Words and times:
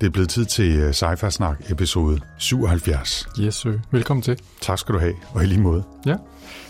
det 0.00 0.06
er 0.06 0.10
blevet 0.10 0.28
tid 0.28 0.44
til 0.44 0.78
øh, 0.78 0.92
Snak 0.92 1.70
episode 1.70 2.20
77. 2.38 3.28
Yes, 3.40 3.54
sir. 3.54 3.72
Velkommen 3.90 4.22
til. 4.22 4.38
Tak 4.60 4.78
skal 4.78 4.94
du 4.94 4.98
have, 4.98 5.14
og 5.34 5.42
i 5.42 5.46
lige 5.46 5.60
måde. 5.60 5.84
Ja. 6.06 6.16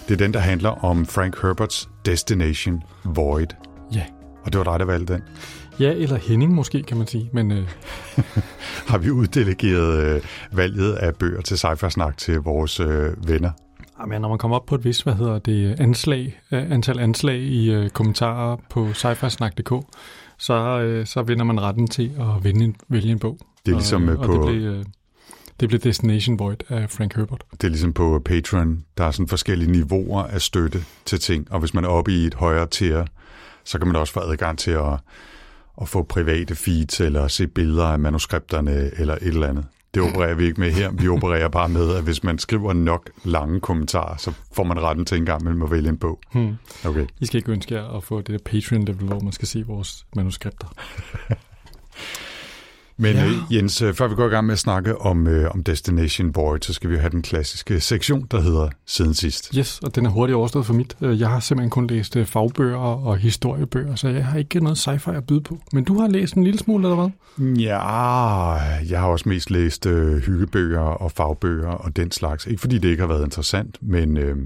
Det 0.08 0.14
er 0.14 0.18
den, 0.18 0.34
der 0.34 0.40
handler 0.40 0.84
om 0.84 1.06
Frank 1.06 1.42
Herberts 1.42 1.88
Destination 2.06 2.82
Void. 3.04 3.46
Ja. 3.94 4.02
Og 4.42 4.52
det 4.52 4.58
var 4.58 4.64
dig, 4.64 4.78
der 4.78 4.84
valgte 4.84 5.14
den. 5.14 5.22
Ja, 5.80 5.92
eller 5.92 6.16
Henning 6.16 6.54
måske, 6.54 6.82
kan 6.82 6.96
man 6.96 7.06
sige. 7.06 7.30
Men 7.32 7.52
øh, 7.52 7.68
Har 8.90 8.98
vi 8.98 9.10
uddelegeret 9.10 10.04
øh, 10.04 10.22
valget 10.52 10.92
af 10.92 11.14
bøger 11.14 11.40
til 11.40 11.58
Snak 11.58 12.16
til 12.16 12.40
vores 12.40 12.80
øh, 12.80 13.28
venner? 13.28 13.50
jamen, 14.00 14.20
når 14.20 14.28
man 14.28 14.38
kommer 14.38 14.56
op 14.56 14.66
på 14.66 14.74
et 14.74 14.84
vist, 14.84 15.04
hvad 15.04 15.14
hedder 15.14 15.38
det, 15.38 15.80
anslag, 15.80 16.40
øh, 16.52 16.70
antal 16.70 16.98
anslag 16.98 17.36
i 17.36 17.70
øh, 17.70 17.90
kommentarer 17.90 18.56
på 18.70 18.92
sci 18.92 19.14
så, 20.46 20.80
øh, 20.80 21.06
så 21.06 21.22
vinder 21.22 21.44
man 21.44 21.60
retten 21.60 21.86
til 21.88 22.12
at 22.20 22.44
vinde 22.44 22.64
en, 22.64 22.76
vælge 22.88 23.10
en 23.12 23.18
bog. 23.18 23.38
Det 23.66 23.72
er 23.72 23.76
ligesom, 23.76 24.08
og, 24.08 24.14
øh, 24.14 24.20
og 24.20 24.26
på- 24.26 24.32
det 24.32 24.40
blev, 24.46 24.62
øh, 24.62 24.84
det 25.60 25.68
blev 25.68 25.80
Destination 25.80 26.38
Void 26.38 26.56
af 26.68 26.90
Frank 26.90 27.16
Herbert. 27.16 27.44
Det 27.52 27.64
er 27.64 27.68
ligesom 27.68 27.92
på 27.92 28.22
Patreon. 28.24 28.84
Der 28.98 29.04
er 29.04 29.10
sådan 29.10 29.28
forskellige 29.28 29.70
niveauer 29.72 30.22
af 30.22 30.42
støtte 30.42 30.84
til 31.04 31.20
ting, 31.20 31.52
og 31.52 31.60
hvis 31.60 31.74
man 31.74 31.84
er 31.84 31.88
oppe 31.88 32.12
i 32.12 32.26
et 32.26 32.34
højere 32.34 32.66
tier, 32.66 33.06
så 33.64 33.78
kan 33.78 33.86
man 33.86 33.96
også 33.96 34.12
få 34.12 34.20
adgang 34.20 34.58
til 34.58 34.70
at, 34.70 34.92
at 35.80 35.88
få 35.88 36.02
private 36.02 36.54
feeds, 36.54 37.00
eller 37.00 37.28
se 37.28 37.46
billeder 37.46 37.84
af 37.84 37.98
manuskripterne, 37.98 38.90
eller 38.98 39.14
et 39.14 39.22
eller 39.22 39.48
andet. 39.48 39.64
Det 39.94 40.02
opererer 40.02 40.34
vi 40.34 40.44
ikke 40.44 40.60
med 40.60 40.70
her. 40.70 40.90
Vi 40.90 41.08
opererer 41.08 41.48
bare 41.48 41.68
med, 41.68 41.96
at 41.96 42.02
hvis 42.02 42.24
man 42.24 42.38
skriver 42.38 42.72
nok 42.72 43.10
lange 43.24 43.60
kommentarer, 43.60 44.16
så 44.16 44.32
får 44.52 44.64
man 44.64 44.82
retten 44.82 45.04
til 45.04 45.18
en 45.18 45.26
gang 45.26 45.44
mellem 45.44 45.62
at 45.62 45.70
vælge 45.70 45.88
en 45.88 45.98
bog. 45.98 46.20
Hmm. 46.32 46.54
Okay. 46.86 47.06
I 47.20 47.26
skal 47.26 47.38
ikke 47.38 47.52
ønske 47.52 47.74
jer 47.74 47.96
at 47.96 48.04
få 48.04 48.18
det 48.18 48.28
der 48.28 48.38
Patreon-level, 48.44 49.06
hvor 49.06 49.20
man 49.20 49.32
skal 49.32 49.48
se 49.48 49.62
vores 49.66 50.06
manuskripter. 50.16 50.66
Men 52.96 53.14
Ja. 53.16 53.24
ja. 53.24 53.30
Jens, 53.56 53.82
øh, 53.82 53.94
før 53.94 54.08
vi 54.08 54.14
går 54.14 54.26
i 54.26 54.28
gang 54.30 54.46
med 54.46 54.52
at 54.52 54.58
snakke 54.58 55.00
om, 55.00 55.26
øh, 55.26 55.50
om 55.54 55.62
Destination 55.62 56.34
Void, 56.34 56.60
så 56.62 56.72
skal 56.72 56.90
vi 56.90 56.94
jo 56.94 57.00
have 57.00 57.10
den 57.10 57.22
klassiske 57.22 57.80
sektion, 57.80 58.26
der 58.30 58.40
hedder 58.40 58.68
Siden 58.86 59.14
sidst. 59.14 59.50
Yes, 59.58 59.80
og 59.82 59.94
den 59.94 60.06
er 60.06 60.10
hurtigt 60.10 60.36
overstået 60.36 60.66
for 60.66 60.74
mit. 60.74 60.96
Øh, 61.00 61.20
Jeg 61.20 61.28
har 61.28 61.40
simpelthen 61.40 61.70
kun 61.70 61.86
læst 61.86 62.16
øh, 62.16 62.26
fagbøger 62.26 62.76
og 62.78 63.16
historiebøger, 63.16 63.94
så 63.94 64.08
jeg 64.08 64.26
har 64.26 64.38
ikke 64.38 64.60
noget 64.60 64.88
sci-fi 64.88 65.10
at 65.16 65.24
byde 65.26 65.40
på. 65.40 65.58
Men 65.72 65.84
du 65.84 66.00
har 66.00 66.08
læst 66.08 66.34
en 66.34 66.44
lille 66.44 66.58
smule, 66.58 66.88
eller 66.88 66.96
hvad? 67.36 67.54
Ja, 67.56 67.78
jeg 68.90 69.00
har 69.00 69.06
også 69.06 69.28
mest 69.28 69.50
læst 69.50 69.86
øh, 69.86 70.16
hyggebøger 70.22 70.80
og 70.80 71.12
fagbøger 71.12 71.68
og 71.70 71.96
den 71.96 72.10
slags. 72.10 72.46
Ikke 72.46 72.60
fordi 72.60 72.78
det 72.78 72.88
ikke 72.88 73.00
har 73.00 73.08
været 73.08 73.24
interessant, 73.24 73.78
men, 73.82 74.16
øh, 74.16 74.36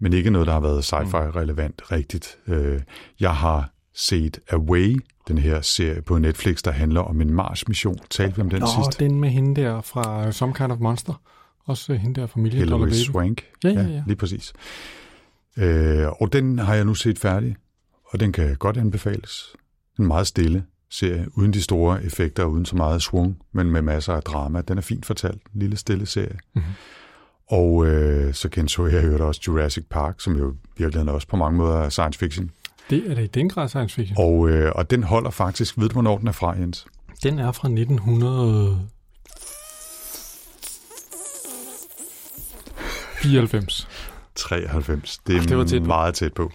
men 0.00 0.12
ikke 0.12 0.30
noget, 0.30 0.46
der 0.46 0.52
har 0.52 0.60
været 0.60 0.84
sci-fi-relevant 0.84 1.92
rigtigt. 1.92 2.36
Øh, 2.48 2.80
jeg 3.20 3.34
har 3.34 3.70
set 3.98 4.40
Away, 4.50 4.96
den 5.28 5.38
her 5.38 5.60
serie 5.60 6.02
på 6.02 6.18
Netflix, 6.18 6.62
der 6.62 6.70
handler 6.70 7.00
om 7.00 7.20
en 7.20 7.32
Mars-mission. 7.34 7.98
Talte 8.10 8.36
vi 8.36 8.42
om 8.42 8.50
den 8.50 8.60
Nå, 8.60 8.66
sidst? 8.66 9.00
den 9.00 9.20
med 9.20 9.28
hende 9.28 9.62
der 9.62 9.80
fra 9.80 10.32
Some 10.32 10.54
Kind 10.54 10.72
of 10.72 10.78
Monster. 10.78 11.20
Også 11.66 11.94
hende 11.94 12.20
der 12.20 12.26
fra 12.26 12.40
Million 12.40 12.68
Dollar 12.68 12.76
Hilary 12.76 12.90
Baby. 12.90 13.12
Swank. 13.12 13.44
Ja, 13.64 13.68
ja, 13.68 13.82
ja. 13.82 14.02
Lige 14.06 14.16
præcis. 14.16 14.52
Øh, 15.56 16.06
og 16.20 16.32
den 16.32 16.58
har 16.58 16.74
jeg 16.74 16.84
nu 16.84 16.94
set 16.94 17.18
færdig, 17.18 17.56
og 18.04 18.20
den 18.20 18.32
kan 18.32 18.56
godt 18.56 18.76
anbefales. 18.76 19.56
En 19.98 20.06
meget 20.06 20.26
stille 20.26 20.64
serie, 20.90 21.26
uden 21.34 21.52
de 21.52 21.62
store 21.62 22.04
effekter, 22.04 22.44
uden 22.44 22.64
så 22.64 22.76
meget 22.76 23.02
swung, 23.02 23.38
men 23.52 23.70
med 23.70 23.82
masser 23.82 24.12
af 24.12 24.22
drama. 24.22 24.60
Den 24.60 24.78
er 24.78 24.82
fint 24.82 25.06
fortalt, 25.06 25.42
en 25.54 25.60
lille 25.60 25.76
stille 25.76 26.06
serie. 26.06 26.38
Mhm. 26.54 26.64
Og 27.50 27.86
øh, 27.86 28.34
så 28.34 28.48
kendte 28.48 28.82
jeg 28.82 29.02
hørt 29.02 29.20
også 29.20 29.40
Jurassic 29.46 29.84
Park, 29.90 30.20
som 30.20 30.36
jo 30.36 30.54
virkelig 30.76 31.10
også 31.10 31.28
på 31.28 31.36
mange 31.36 31.58
måder 31.58 31.76
er 31.76 31.88
science 31.88 32.18
fiction. 32.18 32.50
Det 32.90 33.10
er 33.10 33.14
da 33.14 33.20
i 33.20 33.26
den 33.26 33.48
grad 33.48 33.68
science 33.68 33.94
fiction. 33.94 34.16
Og, 34.18 34.48
øh, 34.50 34.72
og 34.74 34.90
den 34.90 35.02
holder 35.02 35.30
faktisk, 35.30 35.78
ved 35.78 35.88
du 35.88 35.92
hvornår 35.92 36.18
den 36.18 36.28
er 36.28 36.32
fra, 36.32 36.52
Jens? 36.52 36.86
Den 37.22 37.38
er 37.38 37.52
fra 37.52 37.68
1900... 37.68 38.88
94. 43.22 43.88
93. 44.34 45.18
Det 45.26 45.36
er 45.36 45.40
Ah, 45.40 45.48
det 45.48 45.58
var 45.58 45.64
tæt 45.64 45.82
på. 45.82 45.86
meget 45.86 46.14
tæt 46.14 46.34
på. 46.34 46.50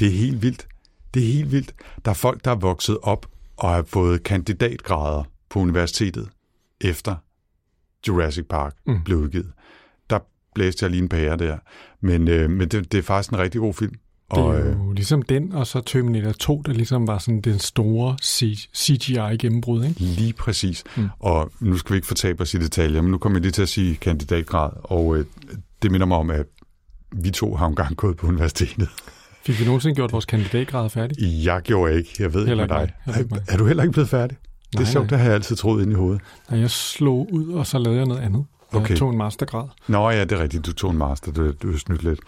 Det 0.00 0.08
er 0.08 0.12
helt 0.12 0.42
vildt. 0.42 0.66
Det 1.14 1.22
er 1.22 1.32
helt 1.32 1.52
vildt. 1.52 1.74
Der 2.04 2.10
er 2.10 2.14
folk, 2.14 2.44
der 2.44 2.50
er 2.50 2.54
vokset 2.54 2.98
op 3.02 3.26
og 3.56 3.70
har 3.70 3.82
fået 3.82 4.22
kandidatgrader 4.22 5.24
på 5.50 5.58
universitetet 5.58 6.28
efter 6.80 7.16
Jurassic 8.08 8.46
Park 8.50 8.74
mm. 8.86 9.04
blev 9.04 9.18
udgivet. 9.18 9.52
Der 10.10 10.18
blæste 10.54 10.84
jeg 10.84 10.90
lige 10.90 11.02
en 11.02 11.08
pære 11.08 11.36
der. 11.36 11.58
Men, 12.00 12.28
øh, 12.28 12.50
men 12.50 12.68
det, 12.68 12.92
det 12.92 12.98
er 12.98 13.02
faktisk 13.02 13.32
en 13.32 13.38
rigtig 13.38 13.60
god 13.60 13.74
film. 13.74 13.94
Det 14.30 14.38
Og, 14.38 14.54
er 14.54 14.66
øh, 14.70 14.72
jo 14.86 14.92
ligesom 14.92 15.22
den, 15.22 15.52
og 15.52 15.66
så 15.66 15.80
Terminator 15.80 16.32
2, 16.32 16.62
der 16.66 16.72
ligesom 16.72 17.06
var 17.06 17.18
sådan 17.18 17.40
den 17.40 17.58
store 17.58 18.16
CGI-gennembrud, 18.76 19.84
ikke? 19.84 20.00
Lige 20.00 20.32
præcis. 20.32 20.84
Mm. 20.96 21.08
Og 21.20 21.50
nu 21.60 21.76
skal 21.78 21.92
vi 21.92 21.96
ikke 21.96 22.06
fortabe 22.08 22.40
os 22.42 22.54
i 22.54 22.58
detaljer, 22.58 23.02
men 23.02 23.10
nu 23.10 23.18
kommer 23.18 23.38
jeg 23.38 23.42
lige 23.42 23.52
til 23.52 23.62
at 23.62 23.68
sige 23.68 23.96
kandidatgrad. 23.96 24.70
Og 24.82 25.16
øh, 25.16 25.24
det 25.82 25.90
minder 25.90 26.06
mig 26.06 26.16
om, 26.16 26.30
at 26.30 26.46
vi 27.12 27.30
to 27.30 27.54
har 27.54 27.66
engang 27.66 27.96
gået 27.96 28.16
på 28.16 28.26
universitetet. 28.26 28.88
Fik 29.46 29.60
vi 29.60 29.64
nogensinde 29.64 29.94
gjort 29.94 30.12
vores 30.12 30.24
kandidatgrad 30.24 30.90
færdig? 30.90 31.16
Jeg 31.44 31.62
gjorde 31.62 31.96
ikke. 31.98 32.10
Jeg 32.18 32.34
ved 32.34 32.46
Heller 32.46 32.64
ikke 32.64 32.74
med 32.74 32.80
dig. 32.86 32.92
mig. 33.06 33.18
Ikke 33.18 33.34
mig. 33.34 33.42
Er, 33.48 33.52
er 33.52 33.56
du 33.56 33.66
heller 33.66 33.82
ikke 33.82 33.92
blevet 33.92 34.08
færdig? 34.08 34.36
Det 34.72 34.78
er 34.78 34.80
Nej, 34.82 34.92
sjovt, 34.92 35.04
nej. 35.04 35.08
det 35.10 35.18
har 35.18 35.24
jeg 35.24 35.34
altid 35.34 35.56
troet 35.56 35.82
ind 35.82 35.92
i 35.92 35.94
hovedet. 35.94 36.20
Nej, 36.50 36.60
jeg 36.60 36.70
slog 36.70 37.28
ud, 37.32 37.52
og 37.52 37.66
så 37.66 37.78
lavede 37.78 37.98
jeg 37.98 38.06
noget 38.06 38.20
andet. 38.22 38.44
Okay. 38.72 38.90
Jeg 38.90 38.98
tog 38.98 39.10
en 39.10 39.18
mastergrad. 39.18 39.68
Nå 39.88 40.10
ja, 40.10 40.20
det 40.20 40.32
er 40.32 40.42
rigtigt. 40.42 40.66
Du 40.66 40.72
tog 40.72 40.90
en 40.90 40.98
master. 40.98 41.32
Du, 41.32 41.52
du 41.52 41.72
er 41.72 41.78
snydt 41.78 42.02
lidt. 42.02 42.20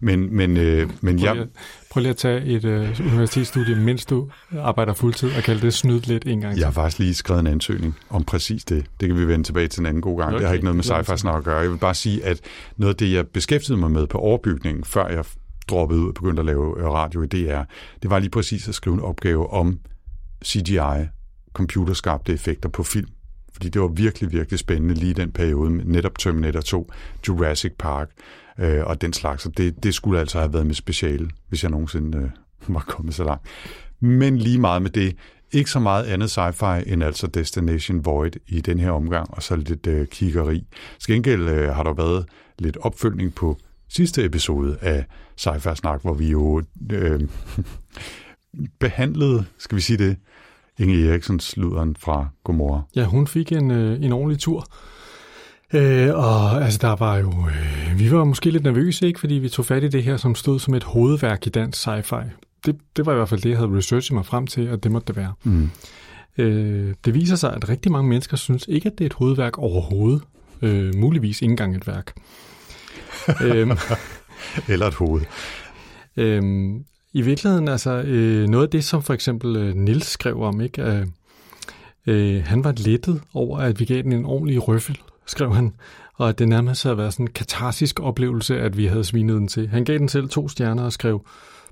Men, 0.00 0.36
men, 0.36 0.56
øh, 0.56 0.90
men 1.00 1.18
Prøv, 1.18 1.26
jeg, 1.26 1.34
lige, 1.34 1.48
prøv 1.90 2.00
lige 2.00 2.10
at 2.10 2.16
tage 2.16 2.44
et 2.44 2.64
øh, 2.64 3.00
universitetsstudie, 3.00 3.76
mens 3.76 4.06
du 4.06 4.30
arbejder 4.58 4.92
fuldtid, 4.92 5.30
og 5.36 5.42
kalde 5.42 5.60
det 5.60 5.74
snydt 5.74 6.06
lidt 6.06 6.26
en 6.26 6.40
gang 6.40 6.58
jeg 6.58 6.66
har 6.66 6.72
faktisk 6.72 6.98
lige 6.98 7.14
skrevet 7.14 7.40
en 7.40 7.46
ansøgning 7.46 7.96
om 8.10 8.24
præcis 8.24 8.64
det. 8.64 8.86
Det 9.00 9.08
kan 9.08 9.18
vi 9.18 9.28
vende 9.28 9.44
tilbage 9.44 9.68
til 9.68 9.80
en 9.80 9.86
anden 9.86 10.02
god 10.02 10.18
gang. 10.18 10.28
Okay, 10.28 10.38
det 10.38 10.46
har 10.46 10.54
ikke 10.54 10.64
noget 10.64 10.76
med 10.76 10.84
sci-fi 10.84 11.16
snak 11.16 11.36
at 11.36 11.44
gøre. 11.44 11.58
Jeg 11.58 11.70
vil 11.70 11.78
bare 11.78 11.94
sige, 11.94 12.24
at 12.24 12.40
noget 12.76 12.94
af 12.94 12.96
det, 12.96 13.12
jeg 13.12 13.26
beskæftigede 13.28 13.80
mig 13.80 13.90
med 13.90 14.06
på 14.06 14.18
overbygningen, 14.18 14.84
før 14.84 15.08
jeg 15.08 15.24
droppede 15.68 16.00
ud 16.00 16.08
og 16.08 16.14
begyndte 16.14 16.40
at 16.40 16.46
lave 16.46 16.78
øh, 16.80 16.86
radio 16.86 17.22
i 17.22 17.26
DR, 17.26 17.62
det 18.02 18.10
var 18.10 18.18
lige 18.18 18.30
præcis 18.30 18.68
at 18.68 18.74
skrive 18.74 18.94
en 18.94 19.00
opgave 19.00 19.52
om 19.52 19.78
CGI, 20.44 21.06
computerskabte 21.52 22.32
effekter 22.32 22.68
på 22.68 22.82
film. 22.82 23.08
Fordi 23.54 23.68
det 23.68 23.82
var 23.82 23.88
virkelig, 23.88 24.32
virkelig 24.32 24.58
spændende 24.58 24.94
lige 24.94 25.10
i 25.10 25.14
den 25.14 25.32
periode, 25.32 25.70
med 25.70 25.84
netop 25.84 26.18
Terminator 26.18 26.60
2, 26.60 26.92
Jurassic 27.28 27.72
Park 27.78 28.10
øh, 28.58 28.84
og 28.84 29.00
den 29.00 29.12
slags. 29.12 29.42
Så 29.42 29.48
det, 29.56 29.82
det 29.82 29.94
skulle 29.94 30.20
altså 30.20 30.38
have 30.38 30.52
været 30.52 30.66
mit 30.66 30.76
speciale, 30.76 31.30
hvis 31.48 31.62
jeg 31.62 31.70
nogensinde 31.70 32.18
øh, 32.18 32.30
var 32.74 32.84
kommet 32.88 33.14
så 33.14 33.24
langt. 33.24 33.46
Men 34.00 34.38
lige 34.38 34.58
meget 34.58 34.82
med 34.82 34.90
det, 34.90 35.16
ikke 35.52 35.70
så 35.70 35.78
meget 35.78 36.04
andet 36.04 36.38
sci-fi 36.38 36.92
end 36.92 37.04
altså 37.04 37.26
Destination 37.26 38.04
Void 38.04 38.32
i 38.46 38.60
den 38.60 38.78
her 38.78 38.90
omgang, 38.90 39.30
og 39.30 39.42
så 39.42 39.56
lidt 39.56 39.86
øh, 39.86 40.06
kiggeri. 40.06 40.66
Skal 40.98 41.14
gengæld 41.14 41.48
øh, 41.48 41.68
har 41.68 41.82
der 41.82 41.92
været 41.92 42.26
lidt 42.58 42.76
opfølgning 42.76 43.34
på 43.34 43.58
sidste 43.88 44.24
episode 44.24 44.78
af 44.80 45.04
Sci-Fi 45.40 45.74
Snak, 45.74 46.02
hvor 46.02 46.14
vi 46.14 46.30
jo 46.30 46.62
øh, 46.92 47.20
behandlede, 48.80 49.44
skal 49.58 49.76
vi 49.76 49.82
sige 49.82 49.96
det, 49.96 50.16
Inge 50.78 51.08
Eriksens 51.08 51.56
luderen 51.56 51.96
fra 51.98 52.28
Gomorra. 52.44 52.82
Ja, 52.96 53.04
hun 53.04 53.26
fik 53.26 53.52
en, 53.52 53.70
øh, 53.70 54.04
en 54.04 54.12
ordentlig 54.12 54.38
tur. 54.38 54.66
Øh, 55.74 56.14
og 56.14 56.64
altså, 56.64 56.78
der 56.82 56.96
var 56.96 57.16
jo... 57.16 57.30
Øh, 57.30 57.98
vi 57.98 58.12
var 58.12 58.24
måske 58.24 58.50
lidt 58.50 58.62
nervøse, 58.62 59.06
ikke? 59.06 59.20
Fordi 59.20 59.34
vi 59.34 59.48
tog 59.48 59.64
fat 59.64 59.84
i 59.84 59.88
det 59.88 60.02
her, 60.02 60.16
som 60.16 60.34
stod 60.34 60.58
som 60.58 60.74
et 60.74 60.84
hovedværk 60.84 61.46
i 61.46 61.50
dansk 61.50 61.86
sci-fi. 61.86 62.24
Det, 62.66 62.76
det 62.96 63.06
var 63.06 63.12
i 63.12 63.16
hvert 63.16 63.28
fald 63.28 63.40
det, 63.40 63.50
jeg 63.50 63.58
havde 63.58 63.76
researchet 63.76 64.14
mig 64.14 64.26
frem 64.26 64.46
til, 64.46 64.70
og 64.70 64.82
det 64.82 64.92
måtte 64.92 65.06
det 65.06 65.16
være. 65.16 65.32
Mm. 65.44 65.70
Øh, 66.38 66.94
det 67.04 67.14
viser 67.14 67.36
sig, 67.36 67.54
at 67.54 67.68
rigtig 67.68 67.92
mange 67.92 68.08
mennesker 68.08 68.36
synes 68.36 68.64
ikke, 68.68 68.86
at 68.88 68.98
det 68.98 69.04
er 69.04 69.06
et 69.06 69.12
hovedværk 69.12 69.58
overhovedet. 69.58 70.22
Øh, 70.62 70.94
muligvis 70.94 71.42
ikke 71.42 71.50
engang 71.50 71.76
et 71.76 71.86
værk. 71.86 72.12
øhm, 73.44 73.70
Eller 74.68 74.86
et 74.86 74.94
hoved. 74.94 75.22
Øhm, 76.16 76.84
i 77.16 77.22
virkeligheden, 77.22 77.68
altså 77.68 78.02
øh, 78.02 78.48
noget 78.48 78.64
af 78.64 78.70
det, 78.70 78.84
som 78.84 79.02
for 79.02 79.14
eksempel 79.14 79.56
øh, 79.56 79.74
Nils 79.74 80.06
skrev 80.06 80.42
om, 80.42 80.60
ikke? 80.60 80.82
Øh, 80.82 81.06
øh, 82.06 82.44
han 82.44 82.64
var 82.64 82.72
lettet 82.76 83.22
over, 83.34 83.58
at 83.58 83.80
vi 83.80 83.84
gav 83.84 84.02
den 84.02 84.12
en 84.12 84.24
ordentlig 84.24 84.68
røffel, 84.68 84.98
skrev 85.26 85.54
han. 85.54 85.74
Og 86.14 86.28
at 86.28 86.38
det 86.38 86.48
nærmest 86.48 86.82
havde 86.82 86.98
været 86.98 87.12
sådan 87.12 87.26
en 87.26 87.32
katarsisk 87.32 88.00
oplevelse, 88.00 88.60
at 88.60 88.76
vi 88.76 88.86
havde 88.86 89.04
svinet 89.04 89.36
den 89.36 89.48
til. 89.48 89.68
Han 89.68 89.84
gav 89.84 89.98
den 89.98 90.08
selv 90.08 90.28
to 90.28 90.48
stjerner 90.48 90.84
og 90.84 90.92
skrev, 90.92 91.26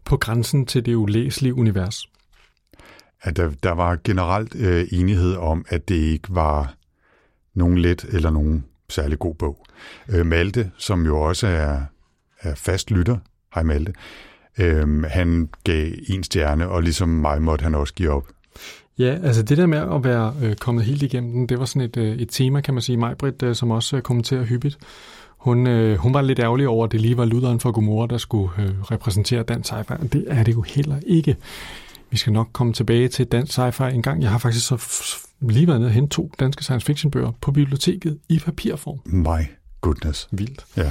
på 0.04 0.16
grænsen 0.16 0.66
til 0.66 0.86
det 0.86 0.94
ulæselige 0.94 1.54
univers. 1.54 2.06
At 3.22 3.36
der, 3.36 3.50
der 3.62 3.72
var 3.72 3.98
generelt 4.04 4.54
øh, 4.54 4.86
enighed 4.92 5.36
om, 5.36 5.64
at 5.68 5.88
det 5.88 5.94
ikke 5.94 6.28
var 6.34 6.74
nogen 7.54 7.78
let 7.78 8.04
eller 8.04 8.30
nogen 8.30 8.64
særlig 8.88 9.18
god 9.18 9.34
bog. 9.34 9.66
Øh, 10.08 10.26
Malte, 10.26 10.70
som 10.76 11.06
jo 11.06 11.20
også 11.20 11.46
er, 11.46 11.80
er 12.40 12.54
fast 12.54 12.90
lytter, 12.90 13.16
hej 13.54 13.62
Malte, 13.62 13.92
øh, 14.58 15.02
han 15.02 15.49
gav 15.64 15.93
en 16.06 16.25
stjerne, 16.25 16.69
og 16.69 16.82
ligesom 16.82 17.08
mig 17.08 17.43
måtte 17.43 17.62
han 17.62 17.75
også 17.75 17.94
give 17.94 18.10
op. 18.10 18.26
Ja, 18.99 19.19
altså 19.22 19.43
det 19.43 19.58
der 19.58 19.66
med 19.66 19.78
at 19.78 20.04
være 20.04 20.34
øh, 20.43 20.56
kommet 20.56 20.84
helt 20.84 21.02
igennem 21.02 21.32
den, 21.32 21.46
det 21.46 21.58
var 21.58 21.64
sådan 21.64 21.82
et, 21.82 21.96
øh, 21.96 22.16
et 22.16 22.28
tema, 22.31 22.60
kan 22.60 22.75
man 22.75 22.82
sige, 22.82 22.96
Majbrit, 22.96 23.43
øh, 23.43 23.54
som 23.54 23.70
også 23.70 23.96
øh, 23.96 24.02
kommenterer 24.02 24.44
hyppigt. 24.44 24.78
Hun, 25.38 25.66
øh, 25.66 25.96
hun 25.96 26.14
var 26.14 26.22
lidt 26.22 26.38
ærgerlig 26.38 26.69
over, 26.69 26.84
at 26.87 26.93
det 26.93 27.00
lige 27.00 27.16
var 27.16 27.25
luderen 27.25 27.60
for 27.60 27.70
Gomorra, 27.70 28.06
der 28.06 28.19
skulle 28.19 28.50
øh, 28.58 28.81
repræsentere 28.82 29.43
dansk 29.43 29.72
sci-fi, 29.72 30.06
det 30.06 30.25
er 30.26 30.43
det 30.43 30.52
jo 30.55 30.62
heller 30.62 30.96
ikke. 31.06 31.37
Vi 32.10 32.16
skal 32.16 32.32
nok 32.32 32.48
komme 32.52 32.72
tilbage 32.72 33.08
til 33.08 33.26
dansk 33.26 33.58
sci-fi 33.58 33.84
en 33.84 34.02
gang. 34.02 34.22
Jeg 34.22 34.31
har 34.31 34.38
faktisk 34.38 34.66
så 34.66 35.05
lige 35.40 35.66
været 35.66 35.81
nede 35.81 35.88
og 35.88 35.93
hente 35.93 36.16
to 36.16 36.31
danske 36.40 36.64
science 36.64 36.87
fiction 36.87 37.10
bøger 37.10 37.32
på 37.40 37.52
biblioteket 37.52 38.19
i 38.28 38.38
papirform. 38.38 38.98
My 39.05 39.46
goodness. 39.81 40.28
Vildt. 40.31 40.64
Ja. 40.76 40.90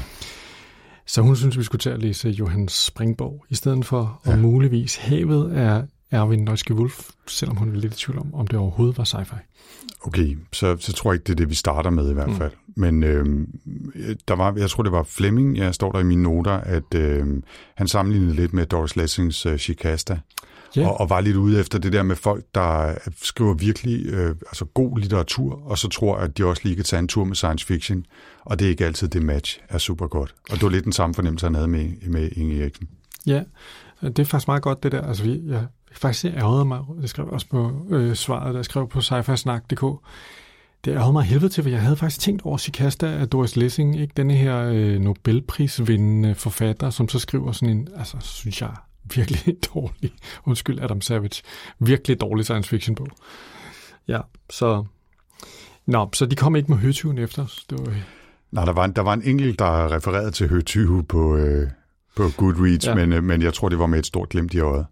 Så 1.11 1.21
hun 1.21 1.35
synes, 1.35 1.57
vi 1.57 1.63
skulle 1.63 1.79
til 1.79 1.89
at 1.89 2.01
læse 2.01 2.29
Johannes 2.29 2.71
Springborg, 2.71 3.45
i 3.49 3.55
stedet 3.55 3.85
for, 3.85 4.21
ja. 4.25 4.31
og 4.31 4.37
muligvis 4.39 4.95
Havet 4.95 5.57
er 5.57 5.83
Erwin 6.11 6.39
Neuske 6.43 6.73
Wolf, 6.73 7.09
selvom 7.27 7.57
hun 7.57 7.75
er 7.75 7.79
lidt 7.79 7.93
i 7.93 7.97
tvivl 7.97 8.19
om, 8.19 8.33
om 8.35 8.47
det 8.47 8.59
overhovedet 8.59 8.97
var 8.97 9.03
sci-fi. 9.03 9.35
Okay, 10.01 10.37
så, 10.53 10.77
så 10.79 10.93
tror 10.93 11.11
jeg 11.11 11.15
ikke, 11.15 11.23
det 11.23 11.31
er 11.31 11.35
det, 11.35 11.49
vi 11.49 11.55
starter 11.55 11.89
med 11.89 12.09
i 12.09 12.13
hvert 12.13 12.27
Mm. 12.29 12.35
fald. 12.35 12.51
Men 12.75 13.03
øh, 13.03 13.25
der 14.27 14.35
var, 14.35 14.53
jeg 14.57 14.69
tror, 14.69 14.83
det 14.83 14.91
var 14.91 15.03
Fleming, 15.03 15.57
jeg 15.57 15.73
står 15.75 15.91
der 15.91 15.99
i 15.99 16.03
mine 16.03 16.23
noter, 16.23 16.51
at 16.51 16.93
øh, 16.95 17.27
han 17.75 17.87
sammenlignede 17.87 18.35
lidt 18.35 18.53
med 18.53 18.65
Doris 18.65 18.95
Lessings 18.95 19.45
øh, 19.45 19.57
Shikasta, 19.57 20.19
Ja. 20.75 20.87
og, 20.87 20.99
og 20.99 21.09
var 21.09 21.21
lidt 21.21 21.35
ude 21.35 21.59
efter 21.59 21.79
det 21.79 21.93
der 21.93 22.03
med 22.03 22.15
folk, 22.15 22.45
der 22.55 22.93
skriver 23.21 23.53
virkelig 23.53 24.05
øh, 24.05 24.29
altså 24.29 24.65
god 24.65 24.99
litteratur, 24.99 25.61
og 25.65 25.77
så 25.77 25.89
tror, 25.89 26.15
at 26.15 26.37
de 26.37 26.45
også 26.45 26.61
lige 26.65 26.75
kan 26.75 26.85
tage 26.85 26.99
en 26.99 27.07
tur 27.07 27.23
med 27.23 27.35
science 27.35 27.65
fiction, 27.65 28.05
og 28.41 28.59
det 28.59 28.65
er 28.65 28.69
ikke 28.69 28.85
altid 28.85 29.07
det 29.07 29.23
match 29.23 29.59
er 29.69 29.77
super 29.77 30.07
godt. 30.07 30.35
Og 30.49 30.55
det 30.55 30.63
var 30.63 30.69
lidt 30.69 30.83
den 30.83 30.93
samme 30.93 31.15
fornemmelse, 31.15 31.45
han 31.45 31.55
havde 31.55 31.67
med, 31.67 31.89
med 32.07 32.29
Inge 32.31 32.61
Eriksen. 32.61 32.87
Ja, 33.25 33.43
det 34.01 34.19
er 34.19 34.25
faktisk 34.25 34.47
meget 34.47 34.63
godt 34.63 34.83
det 34.83 34.91
der. 34.91 35.01
Altså, 35.01 35.23
vi, 35.23 35.41
jeg 35.47 35.65
faktisk 35.91 36.25
ærgerede 36.25 36.65
mig, 36.65 36.79
det 37.01 37.09
skrev 37.09 37.27
også 37.29 37.47
på 37.47 37.71
øh, 37.89 38.15
svaret, 38.15 38.55
der 38.55 38.61
skrev 38.61 38.87
på 38.87 39.01
sci-fi-snak.dk, 39.01 39.83
det 40.85 40.91
ærgerede 40.91 41.13
mig 41.13 41.23
helvede 41.23 41.49
til, 41.49 41.63
for 41.63 41.69
jeg 41.69 41.81
havde 41.81 41.95
faktisk 41.95 42.21
tænkt 42.21 42.41
over 42.41 42.57
Sikasta 42.57 43.07
af 43.07 43.27
Doris 43.27 43.55
Lessing, 43.55 43.99
ikke 43.99 44.13
denne 44.17 44.33
her 44.33 44.57
øh, 44.57 44.99
Nobelprisvindende 44.99 46.35
forfatter, 46.35 46.89
som 46.89 47.09
så 47.09 47.19
skriver 47.19 47.51
sådan 47.51 47.77
en, 47.77 47.87
altså 47.97 48.17
synes 48.19 48.61
jeg, 48.61 48.71
virkelig 49.15 49.55
dårlig, 49.73 50.11
undskyld 50.45 50.79
Adam 50.79 51.01
Savage, 51.01 51.41
virkelig 51.79 52.21
dårlig 52.21 52.45
science 52.45 52.69
fiction 52.69 52.95
bog. 52.95 53.07
Ja, 54.07 54.19
så, 54.49 54.85
nå, 55.85 56.09
så 56.13 56.25
de 56.25 56.35
kom 56.35 56.55
ikke 56.55 56.71
med 56.71 56.77
høtyven 56.77 57.17
efter 57.17 57.43
os. 57.43 57.65
Det 57.69 57.79
var, 57.79 57.93
Nej, 58.51 58.65
der 58.65 58.73
var, 58.73 58.85
en, 58.85 58.93
der 58.95 59.01
var 59.01 59.13
en 59.13 59.21
enkelt, 59.23 59.59
der 59.59 59.91
refererede 59.95 60.31
til 60.31 60.49
Høtyve 60.49 61.03
på, 61.03 61.37
øh, 61.37 61.67
på 62.15 62.29
Goodreads, 62.37 62.85
Ja. 62.87 62.95
men, 62.95 63.13
øh, 63.13 63.23
men 63.23 63.41
jeg 63.41 63.53
tror, 63.53 63.69
det 63.69 63.79
var 63.79 63.85
med 63.87 63.99
et 63.99 64.05
stort 64.05 64.29
glimt 64.29 64.53
i 64.53 64.59
øjet. 64.59 64.85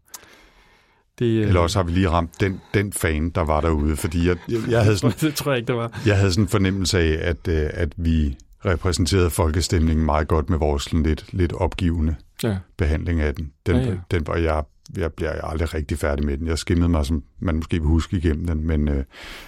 det, 1.19 1.25
øh, 1.25 1.47
Eller 1.47 1.59
også 1.61 1.79
har 1.79 1.83
vi 1.83 1.91
lige 1.91 2.09
ramt 2.09 2.41
den, 2.41 2.61
den 2.73 2.93
fan, 2.93 3.29
der 3.29 3.41
var 3.41 3.61
derude, 3.61 3.95
fordi 3.95 4.27
jeg, 4.27 4.37
jeg, 4.49 4.59
jeg, 4.69 4.83
havde, 4.83 4.97
sådan, 4.99 5.15
det 5.21 5.35
tror 5.35 5.51
jeg 5.51 5.57
ikke, 5.59 5.67
det 5.67 5.75
var. 5.75 6.01
jeg 6.05 6.17
havde 6.17 6.31
sådan 6.31 6.43
en 6.43 6.47
fornemmelse 6.49 6.99
af, 6.99 7.29
at, 7.29 7.47
øh, 7.47 7.69
at 7.73 7.93
vi 7.97 8.37
repræsenterede 8.65 9.29
folkestemningen 9.29 10.05
meget 10.05 10.27
godt 10.27 10.49
med 10.49 10.57
vores 10.57 10.93
lidt, 10.93 11.25
lidt 11.33 11.53
opgivende 11.53 12.15
Ja, 12.43 12.57
behandling 12.77 13.21
af 13.21 13.35
den. 13.35 13.51
Den, 13.65 13.75
Ja, 13.75 13.81
ja, 13.89 13.95
den 14.11 14.27
var 14.27 14.35
jeg, 14.35 14.63
jeg 14.97 15.13
bliver 15.13 15.41
aldrig 15.41 15.73
rigtig 15.73 15.97
færdig 15.99 16.25
med 16.25 16.37
den. 16.37 16.47
Jeg 16.47 16.57
skimmede 16.57 16.89
mig, 16.89 17.05
som 17.05 17.23
man 17.39 17.55
måske 17.55 17.75
vil 17.79 17.87
huske 17.87 18.17
igennem 18.17 18.47
den, 18.47 18.67
men 18.67 18.87
øh, 18.87 19.03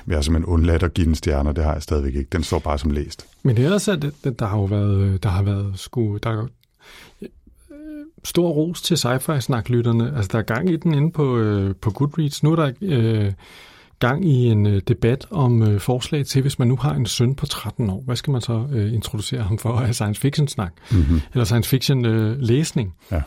jeg 0.07 0.17
har 0.17 0.21
simpelthen 0.21 0.53
undladt 0.53 0.83
at 0.83 0.93
give 0.93 1.05
den 1.07 1.15
stjerner, 1.15 1.51
det 1.51 1.63
har 1.63 1.73
jeg 1.73 1.83
stadigvæk 1.83 2.15
ikke. 2.15 2.29
Den 2.31 2.43
står 2.43 2.59
bare 2.59 2.77
som 2.79 2.91
læst. 2.91 3.27
Men 3.43 3.57
ellers 3.57 3.87
er 3.87 3.95
det, 3.95 4.13
det- 4.23 4.39
der 4.39 4.45
har 4.45 4.57
jo 4.57 4.63
været, 4.63 4.97
øh, 4.97 5.19
der 5.23 5.29
har 5.29 5.43
været 5.43 5.73
sku, 5.75 6.17
der 6.23 6.29
er, 6.29 6.47
øh, 7.21 7.27
stor 8.23 8.49
ros 8.49 8.81
til 8.81 8.95
sci-fi-snaklytterne. 8.97 10.15
Altså, 10.15 10.29
der 10.31 10.37
er 10.39 10.43
gang 10.43 10.69
i 10.69 10.75
den 10.75 10.93
inde 10.93 11.11
på, 11.11 11.37
øh, 11.37 11.75
på 11.75 11.91
Goodreads. 11.91 12.43
Nu 12.43 12.51
er 12.51 12.55
der 12.55 12.71
øh, 12.81 13.31
gang 14.01 14.25
i 14.25 14.45
en 14.45 14.65
øh, 14.65 14.81
debat 14.87 15.27
om 15.31 15.63
øh, 15.63 15.79
forslag 15.79 16.25
til, 16.25 16.41
hvis 16.41 16.59
man 16.59 16.67
nu 16.67 16.75
har 16.75 16.93
en 16.93 17.05
søn 17.05 17.35
på 17.35 17.45
13 17.45 17.89
år, 17.89 18.01
hvad 18.05 18.15
skal 18.15 18.31
man 18.31 18.41
så 18.41 18.67
øh, 18.71 18.93
introducere 18.93 19.41
ham 19.41 19.57
for 19.57 19.79
af 19.79 19.95
science 19.99 20.21
fiction-snak? 20.21 20.73
Mm-hmm. 20.91 21.21
Eller 21.33 21.45
science 21.45 21.69
fiction-læsning? 21.69 22.93
Ja. 23.11 23.21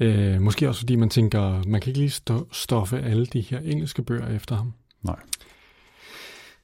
Øh, 0.00 0.40
måske 0.40 0.68
også 0.68 0.80
fordi 0.80 0.96
man 0.96 1.08
tænker, 1.08 1.62
man 1.66 1.80
kan 1.80 1.90
ikke 1.90 2.00
lige 2.00 2.10
stå, 2.10 2.46
stoffe 2.52 3.00
alle 3.00 3.26
de 3.26 3.40
her 3.40 3.58
engelske 3.58 4.02
bøger 4.02 4.28
efter 4.28 4.56
ham. 4.56 4.72
Nej. 5.02 5.16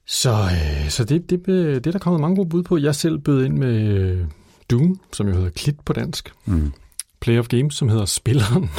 Så, 0.07 0.33
øh, 0.33 0.89
så 0.89 1.05
det, 1.05 1.31
det, 1.31 1.47
det, 1.47 1.85
det 1.85 1.87
er 1.87 1.93
der 1.93 1.99
kommet 1.99 2.21
mange 2.21 2.37
gode 2.37 2.49
bud 2.49 2.63
på. 2.63 2.77
Jeg 2.77 2.95
selv 2.95 3.19
bød 3.19 3.45
ind 3.45 3.59
med 3.59 3.89
øh, 3.89 4.25
Doom, 4.71 5.01
som 5.13 5.29
jo 5.29 5.35
hedder 5.35 5.51
Klit 5.51 5.81
på 5.81 5.93
dansk. 5.93 6.33
Mm. 6.45 6.73
Play 7.21 7.39
of 7.39 7.49
Games, 7.49 7.75
som 7.75 7.89
hedder 7.89 8.05
Spilleren 8.05 8.71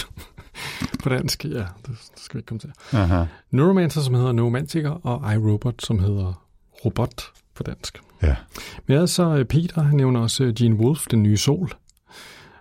på 1.04 1.09
dansk. 1.09 1.45
Ja, 1.45 1.65
det 1.88 1.95
skal 2.15 2.38
vi 2.38 2.39
ikke 2.39 2.48
komme 2.48 2.59
til. 2.59 2.71
Aha. 2.94 3.25
Neuromancer, 3.51 4.01
som 4.01 4.13
hedder 4.13 4.31
Neuromantiker, 4.31 4.89
og 4.89 5.33
iRobot, 5.33 5.81
som 5.81 6.00
hedder 6.00 6.44
Robot 6.86 7.24
på 7.56 7.63
dansk. 7.63 8.01
Ja. 8.24 8.36
Men 8.88 8.94
ellers 8.95 9.12
så 9.12 9.36
øh, 9.36 9.45
Peter, 9.45 9.92
nævner 9.92 10.19
også 10.19 10.44
øh, 10.44 10.54
Gene 10.56 10.75
Wolfe, 10.75 11.07
Den 11.12 11.24
nye 11.24 11.38
sol. 11.38 11.71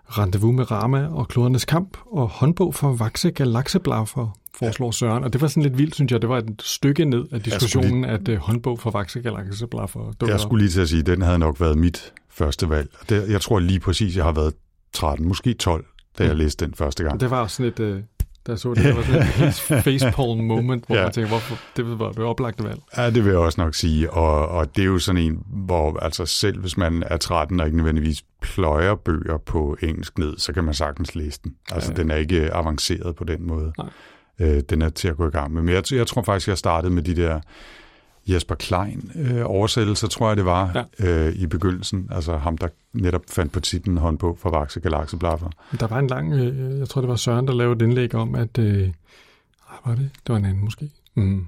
Rendezvous 0.08 0.54
med 0.54 0.70
Rama 0.70 1.06
og 1.06 1.28
Klodernes 1.28 1.64
kamp, 1.64 1.96
og 2.06 2.28
håndbog 2.28 2.74
for 2.74 2.92
Vakse 2.92 3.30
Galaxeblaffer, 3.30 4.38
foreslår 4.58 4.90
Søren. 4.90 5.24
Og 5.24 5.32
det 5.32 5.40
var 5.40 5.48
sådan 5.48 5.62
lidt 5.62 5.78
vildt, 5.78 5.94
synes 5.94 6.12
jeg. 6.12 6.22
Det 6.22 6.28
var 6.28 6.38
et 6.38 6.62
stykke 6.62 7.04
ned 7.04 7.24
af 7.32 7.42
diskussionen, 7.42 8.04
at 8.04 8.28
øh, 8.28 8.38
håndbog 8.38 8.78
for 8.78 8.90
Vakse 8.90 9.20
Galaxeblaffer 9.20 10.00
dukker 10.00 10.34
Jeg 10.34 10.40
skulle 10.40 10.64
lige 10.64 10.72
til 10.72 10.80
at 10.80 10.88
sige, 10.88 11.00
at 11.00 11.06
den 11.06 11.22
havde 11.22 11.38
nok 11.38 11.60
været 11.60 11.78
mit 11.78 12.12
første 12.30 12.68
valg. 12.68 12.90
Det, 13.08 13.30
jeg 13.30 13.40
tror 13.40 13.58
lige 13.58 13.80
præcis, 13.80 14.16
jeg 14.16 14.24
har 14.24 14.32
været 14.32 14.54
13, 14.92 15.28
måske 15.28 15.54
12, 15.54 15.84
da 16.18 16.24
jeg 16.24 16.36
læste 16.36 16.66
den 16.66 16.74
første 16.74 17.04
gang. 17.04 17.20
Det 17.20 17.30
var 17.30 17.40
også 17.42 17.56
sådan 17.56 17.72
et, 17.72 17.80
øh, 17.80 18.02
da 18.46 18.52
jeg 18.52 18.58
så 18.58 18.74
det, 18.74 18.84
det 18.84 18.96
var 18.96 19.02
sådan 19.02 19.48
et 19.48 19.54
facepalm 19.84 20.40
moment, 20.44 20.86
hvor 20.86 20.96
ja. 20.96 21.02
Man 21.02 21.12
tænker, 21.12 21.28
hvorfor, 21.28 21.56
det 21.76 21.98
var 21.98 22.08
det 22.12 22.18
oplagte 22.24 22.64
valg. 22.64 22.80
Ja, 22.96 23.10
det 23.10 23.24
vil 23.24 23.30
jeg 23.30 23.38
også 23.38 23.60
nok 23.60 23.74
sige. 23.74 24.10
Og, 24.10 24.48
og 24.48 24.76
det 24.76 24.82
er 24.82 24.86
jo 24.86 24.98
sådan 24.98 25.22
en, 25.22 25.42
hvor 25.46 25.98
altså 25.98 26.26
selv 26.26 26.60
hvis 26.60 26.76
man 26.76 27.02
er 27.06 27.16
13 27.16 27.60
og 27.60 27.66
ikke 27.66 27.76
nødvendigvis 27.76 28.24
pløjer 28.42 28.94
bøger 28.94 29.38
på 29.38 29.76
engelsk 29.82 30.18
ned, 30.18 30.38
så 30.38 30.52
kan 30.52 30.64
man 30.64 30.74
sagtens 30.74 31.14
læse 31.14 31.40
den. 31.44 31.54
Altså, 31.70 31.90
Ja. 31.90 31.96
ja. 31.96 32.02
den 32.02 32.10
er 32.10 32.16
ikke 32.16 32.54
avanceret 32.54 33.16
på 33.16 33.24
den 33.24 33.46
måde. 33.46 33.72
Nej. 33.78 33.88
Øh, 34.38 34.62
den 34.70 34.82
er 34.82 34.88
til 34.88 35.08
at 35.08 35.16
gå 35.16 35.26
i 35.26 35.30
gang 35.30 35.52
med. 35.52 35.62
Men 35.62 35.74
jeg, 35.74 35.92
jeg 35.92 36.06
tror 36.06 36.22
faktisk, 36.22 36.48
jeg 36.48 36.58
startede 36.58 36.92
med 36.92 37.02
de 37.02 37.16
der 37.16 37.40
Jesper 38.28 38.54
Klein 38.54 39.10
øh, 39.14 39.42
oversættelser, 39.44 40.08
tror 40.08 40.28
jeg 40.28 40.36
det 40.36 40.44
var, 40.44 40.86
ja. 41.00 41.26
øh, 41.26 41.34
i 41.34 41.46
begyndelsen. 41.46 42.08
Altså 42.10 42.36
ham, 42.36 42.58
der 42.58 42.68
netop 42.92 43.22
fandt 43.30 43.52
på 43.52 43.60
titlen 43.60 43.96
håndbog 43.96 44.38
for 44.38 44.50
Vakse 44.50 44.80
Galaxeblaffer. 44.80 45.50
Der 45.80 45.86
var 45.86 45.98
en 45.98 46.06
lang, 46.06 46.32
øh, 46.32 46.78
jeg 46.78 46.88
tror 46.88 47.00
det 47.00 47.08
var 47.08 47.16
Søren, 47.16 47.46
der 47.46 47.54
lavede 47.54 47.76
et 47.76 47.88
indlæg 47.88 48.14
om, 48.14 48.34
at, 48.34 48.58
øh, 48.58 48.82
ej, 48.82 49.76
var 49.84 49.94
det? 49.94 50.10
Det 50.26 50.32
var 50.32 50.36
en 50.36 50.44
anden 50.44 50.64
måske. 50.64 50.90
Mm. 51.14 51.46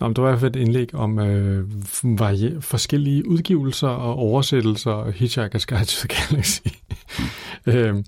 Nå, 0.00 0.08
men 0.08 0.16
der 0.16 0.22
var 0.22 0.28
i 0.28 0.32
hvert 0.32 0.40
fald 0.40 0.56
et 0.56 0.60
indlæg 0.60 0.94
om 0.94 1.18
øh, 1.18 1.64
varie- 2.04 2.60
forskellige 2.60 3.28
udgivelser 3.28 3.88
og 3.88 4.14
oversættelser 4.14 4.92
af 4.92 5.12
Hitchhiker's 5.12 5.64
Guide 5.68 5.84
to 5.84 6.08
the 6.08 6.08
Galaxy. 6.08 6.60
øh, 7.66 8.04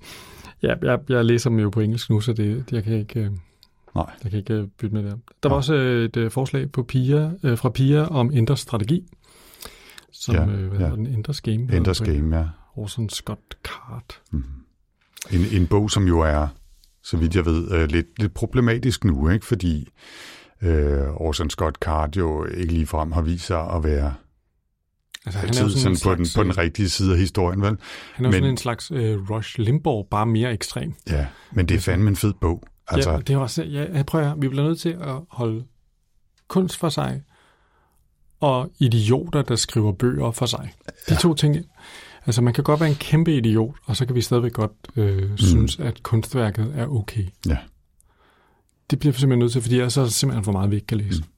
ja, 0.62 0.74
jeg, 0.82 0.98
jeg 1.08 1.24
læser 1.24 1.50
dem 1.50 1.58
jo 1.58 1.70
på 1.70 1.80
engelsk 1.80 2.10
nu, 2.10 2.20
så 2.20 2.32
det, 2.32 2.64
jeg 2.72 2.84
kan 2.84 2.92
ikke... 2.92 3.20
Øh, 3.20 3.30
Nej. 3.94 4.11
Jeg 4.23 4.30
kan 4.30 4.38
ikke 4.38 4.54
øh, 4.54 4.66
bytte 4.66 4.94
med 4.94 5.02
det. 5.04 5.12
Der 5.42 5.49
var 5.49 5.54
Nej. 5.54 5.56
også 5.56 5.75
øh, 5.75 6.04
et 6.04 6.16
øh, 6.16 6.30
forslag 6.30 6.73
på 6.73 6.82
Pia, 6.82 7.30
øh, 7.42 7.59
fra 7.59 7.68
Pia 7.70 8.04
om 8.06 8.30
Enders 8.32 8.61
strategi, 8.61 9.06
som 10.12 10.35
Ja, 10.35 10.47
øh, 10.47 10.68
hvad 10.68 10.80
ja. 10.88 10.94
den? 10.94 11.06
Enders 11.06 11.40
Game. 11.40 11.76
Enders 11.76 11.99
den 11.99 12.14
Game, 12.14 12.38
ja. 12.38 12.44
Orson 12.76 13.09
Scott 13.09 13.56
Card. 13.64 14.20
Mhm. 14.30 14.44
En, 15.30 15.40
en 15.61 15.66
bog, 15.66 15.90
som 15.90 16.04
jo 16.04 16.20
er, 16.20 16.49
så 17.02 17.16
vidt 17.16 17.37
jeg 17.37 17.44
ved, 17.47 17.70
øh, 17.73 17.88
lidt, 17.88 18.06
lidt 18.18 18.35
problematisk 18.35 19.04
nu, 19.04 19.28
ikke? 19.28 19.47
fordi 19.47 19.88
øh, 20.62 21.00
Orson 21.14 21.50
Scott 21.50 21.76
Card 21.76 22.16
jo 22.16 22.44
ikke 22.44 22.73
ligefrem 22.73 23.12
har 23.12 23.23
vist 23.23 23.47
sig 23.47 23.61
at 23.73 23.85
være 23.85 24.14
Altså, 25.26 25.38
han 25.40 25.49
er 25.49 25.52
tid, 25.52 25.70
sådan 25.70 25.92
en 25.92 25.99
på, 26.04 26.14
den, 26.14 26.26
slags, 26.26 26.35
på 26.37 26.42
den 26.42 26.59
rigtige 26.59 26.88
side 26.88 27.12
af 27.12 27.18
historien, 27.18 27.61
vel? 27.62 27.76
Han 28.14 28.25
er 28.25 28.28
Men- 28.30 28.32
sådan 28.32 28.50
en 28.50 28.56
slags 28.56 28.90
øh, 28.90 29.30
Rush 29.30 29.59
Limbaugh, 29.59 30.06
bare 30.11 30.26
mere 30.26 30.52
ekstrem. 30.52 30.94
Ja, 31.11 31.26
men 31.52 31.68
det 31.68 31.75
er 31.75 31.80
fandme 31.80 32.09
en 32.11 32.16
fed 32.16 32.32
bog. 32.40 32.62
Altså, 32.90 33.11
ja, 33.11 33.16
det 33.18 33.30
er 33.30 33.37
også, 33.37 33.62
ja, 33.62 33.87
jeg 33.92 34.06
prøver, 34.06 34.35
vi 34.35 34.49
bliver 34.49 34.64
nødt 34.64 34.80
til 34.80 34.88
at 35.00 35.14
holde 35.28 35.64
kunst 36.49 36.76
for 36.76 36.88
sig, 36.88 37.23
og 38.40 38.70
idioter, 38.78 39.42
der 39.42 39.56
skriver 39.56 39.92
bøger 39.92 40.30
for 40.30 40.47
sig. 40.47 40.73
De 41.09 41.16
to 41.16 41.35
ting. 41.35 41.56
Altså, 42.26 42.42
man 42.42 42.54
kan 42.54 42.64
godt 42.64 42.80
være 42.80 42.88
en 42.88 42.94
kæmpe 42.94 43.37
idiot, 43.37 43.75
og 43.85 43.97
så 43.97 44.06
kan 44.06 44.14
vi 44.14 44.20
stadigvæk 44.20 44.52
godt 44.52 44.73
øh, 44.97 45.30
mm. 45.30 45.38
synes, 45.38 45.78
at 45.78 46.02
kunstværket 46.02 46.73
er 46.76 46.87
okay. 46.87 47.25
Ja. 47.49 47.59
Det 48.90 48.99
bliver 48.99 49.12
vi 49.12 49.18
simpelthen 49.18 49.38
nødt 49.38 49.52
til, 49.52 49.62
fordi 49.62 49.75
ellers 49.75 49.97
er 49.97 50.02
der 50.02 50.09
simpelthen 50.09 50.44
for 50.44 50.52
meget, 50.52 50.70
vi 50.70 50.75
ikke 50.76 50.87
kan 50.87 50.99
læse. 50.99 51.20
Mm. 51.23 51.28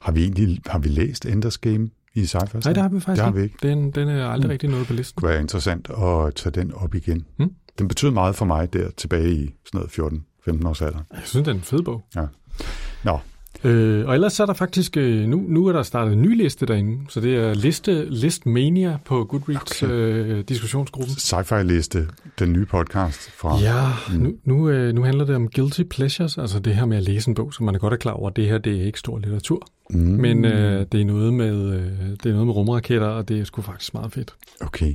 har 0.00 0.12
vi 0.12 0.22
egentlig 0.22 0.60
har 0.66 0.78
vi 0.78 0.88
læst 0.88 1.26
Enders 1.26 1.58
Game 1.58 1.90
i 2.14 2.26
sci 2.26 2.36
Nej, 2.54 2.72
det 2.72 2.76
har 2.82 2.88
vi 2.88 3.00
faktisk 3.00 3.16
Det 3.16 3.24
har 3.24 3.30
vi 3.30 3.42
ikke. 3.42 3.56
Den, 3.62 3.90
den 3.90 4.08
er 4.08 4.28
aldrig 4.28 4.46
Mm. 4.48 4.50
rigtig 4.50 4.68
noget 4.70 4.86
på 4.86 4.92
Det 4.92 4.96
listen. 4.96 5.20
kunne 5.20 5.28
være 5.30 5.40
interessant 5.40 5.90
at 5.90 6.34
tage 6.34 6.50
den 6.50 6.72
op 6.74 6.94
igen. 6.94 7.26
Mm. 7.38 7.50
Den 7.78 7.88
betød 7.88 8.10
meget 8.10 8.34
for 8.36 8.44
mig 8.44 8.72
der 8.72 8.90
tilbage 8.90 9.30
i 9.34 9.46
sådan 9.66 9.78
noget 9.78 9.90
14-15 10.48 10.68
års 10.68 10.82
alder. 10.82 10.98
Jeg 11.12 11.20
synes, 11.24 11.44
det 11.44 11.48
er 11.52 11.54
en 11.56 11.60
fed 11.62 11.82
bog. 11.82 12.04
Nå, 13.04 13.18
Øh, 13.64 14.06
og 14.08 14.14
ellers 14.14 14.32
så 14.32 14.42
er 14.42 14.46
der 14.46 14.54
faktisk, 14.54 14.96
øh, 14.96 15.26
nu, 15.28 15.44
nu 15.48 15.66
er 15.66 15.72
der 15.72 15.82
startet 15.82 16.12
en 16.12 16.22
ny 16.22 16.36
liste 16.36 16.66
derinde, 16.66 16.98
så 17.08 17.20
det 17.20 17.36
er 17.36 17.54
liste, 17.54 18.04
Listmania 18.10 18.98
på 19.04 19.24
Goodreads 19.24 19.82
okay. 19.82 19.92
øh, 19.92 20.44
diskussionsgruppen. 20.48 21.14
Sci-fi-liste, 21.14 22.06
den 22.38 22.52
nye 22.52 22.66
podcast 22.66 23.30
fra... 23.30 23.58
Ja, 23.58 23.88
mm. 24.16 24.22
nu, 24.22 24.32
nu, 24.44 24.68
øh, 24.68 24.94
nu 24.94 25.02
handler 25.02 25.24
det 25.24 25.36
om 25.36 25.48
guilty 25.48 25.82
pleasures, 25.82 26.38
altså 26.38 26.58
det 26.60 26.74
her 26.74 26.84
med 26.86 26.96
at 26.96 27.02
læse 27.02 27.28
en 27.28 27.34
bog, 27.34 27.54
så 27.54 27.64
man 27.64 27.74
er 27.74 27.78
godt 27.78 27.92
er 27.92 27.96
klar 27.96 28.12
over, 28.12 28.30
at 28.30 28.36
det 28.36 28.48
her 28.48 28.58
det 28.58 28.80
er 28.80 28.84
ikke 28.84 28.98
stor 28.98 29.18
litteratur. 29.18 29.66
Mm. 29.90 29.98
Men 29.98 30.44
øh, 30.44 30.86
det, 30.92 31.00
er 31.00 31.04
noget 31.04 31.34
med, 31.34 31.74
øh, 31.74 31.82
det 32.10 32.26
er 32.26 32.32
noget 32.32 32.46
med 32.46 32.54
rumraketter, 32.54 33.06
og 33.08 33.28
det 33.28 33.40
er 33.40 33.44
sgu 33.44 33.62
faktisk 33.62 33.94
meget 33.94 34.12
fedt. 34.12 34.34
Okay. 34.60 34.94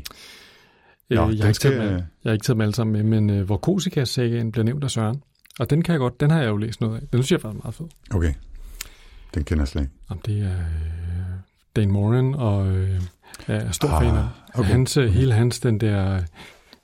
Øh, 1.09 1.15
Nå, 1.15 1.29
jeg, 1.29 1.39
har 1.41 1.47
ikke 1.47 1.53
skal- 1.53 1.77
med, 1.77 1.89
jeg 1.91 2.03
har 2.25 2.31
ikke 2.33 2.43
taget 2.43 2.55
dem 2.55 2.61
alle 2.61 2.75
sammen 2.75 2.93
med, 3.09 3.21
men 3.21 3.29
øh, 3.39 3.45
hvor 3.45 3.57
Kosikas-sagaen 3.57 4.51
bliver 4.51 4.65
nævnt 4.65 4.83
af 4.83 4.91
Søren. 4.91 5.21
Og 5.59 5.69
den 5.69 5.81
kan 5.81 5.91
jeg 5.93 5.99
godt, 5.99 6.19
den 6.19 6.31
har 6.31 6.39
jeg 6.41 6.47
jo 6.49 6.57
læst 6.57 6.81
noget 6.81 6.95
af. 6.95 7.01
Den 7.01 7.23
synes 7.23 7.31
jeg 7.31 7.41
faktisk 7.41 7.59
er 7.59 7.63
meget 7.63 7.75
fed. 7.75 7.85
Okay. 8.11 8.33
Den 9.33 9.43
kender 9.43 9.61
jeg 9.61 9.67
slet 9.67 9.81
ikke. 9.81 9.93
Om 10.09 10.19
det 10.19 10.39
er 10.41 10.51
øh, 10.59 11.37
Dane 11.75 11.91
Moran, 11.91 12.35
og 12.35 12.67
øh, 12.67 13.01
jeg 13.47 13.57
er 13.57 13.71
stor 13.71 13.89
Ah, 13.89 14.01
fan 14.03 14.15
af. 14.15 14.27
okay. 14.53 14.69
Hans, 14.69 14.97
øh, 14.97 15.09
hele 15.09 15.33
hans, 15.33 15.59
den 15.59 15.79
der 15.79 16.21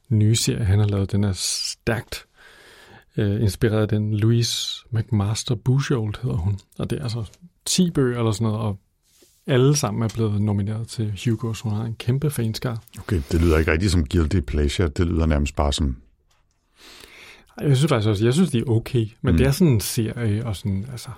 nye 0.09 0.35
serie, 0.35 0.65
han 0.65 0.79
har 0.79 0.87
lavet, 0.87 1.11
den 1.11 1.23
er 1.23 1.31
stærkt 1.35 2.25
øh, 3.17 3.41
inspireret 3.41 3.81
af 3.81 3.87
den 3.87 4.13
Louise 4.13 4.79
McMaster 4.91 5.55
Buchholz, 5.55 6.17
hedder 6.23 6.37
hun. 6.37 6.59
Og 6.79 6.89
det 6.89 6.97
er 6.99 7.03
altså 7.03 7.25
10 7.65 7.91
bøger 7.91 8.19
eller 8.19 8.31
sådan 8.31 8.45
noget, 8.45 8.59
og 8.61 8.79
alle 9.47 9.75
sammen 9.75 10.03
er 10.03 10.07
blevet 10.13 10.41
nomineret 10.41 10.87
til 10.87 11.19
Hugo, 11.25 11.53
så 11.53 11.63
hun 11.63 11.73
har 11.73 11.83
en 11.83 11.95
kæmpe 11.95 12.29
fanskar. 12.31 12.83
Okay, 12.99 13.21
det 13.31 13.41
lyder 13.41 13.57
ikke 13.57 13.71
rigtig 13.71 13.91
som 13.91 14.05
guilty 14.05 14.39
pleasure. 14.39 14.87
Det 14.87 15.07
lyder 15.07 15.25
nærmest 15.25 15.55
bare 15.55 15.73
som... 15.73 15.97
Jeg 17.61 17.77
synes 17.77 17.89
faktisk 17.89 18.09
også, 18.09 18.25
jeg 18.25 18.33
synes, 18.33 18.49
de 18.49 18.57
er 18.59 18.63
okay, 18.67 19.05
men 19.21 19.31
Mm. 19.31 19.37
det 19.37 19.47
er 19.47 19.51
sådan 19.51 19.73
en 19.73 19.79
serie, 19.79 20.45
og 20.45 20.55
sådan, 20.55 20.85
altså... 20.91 21.09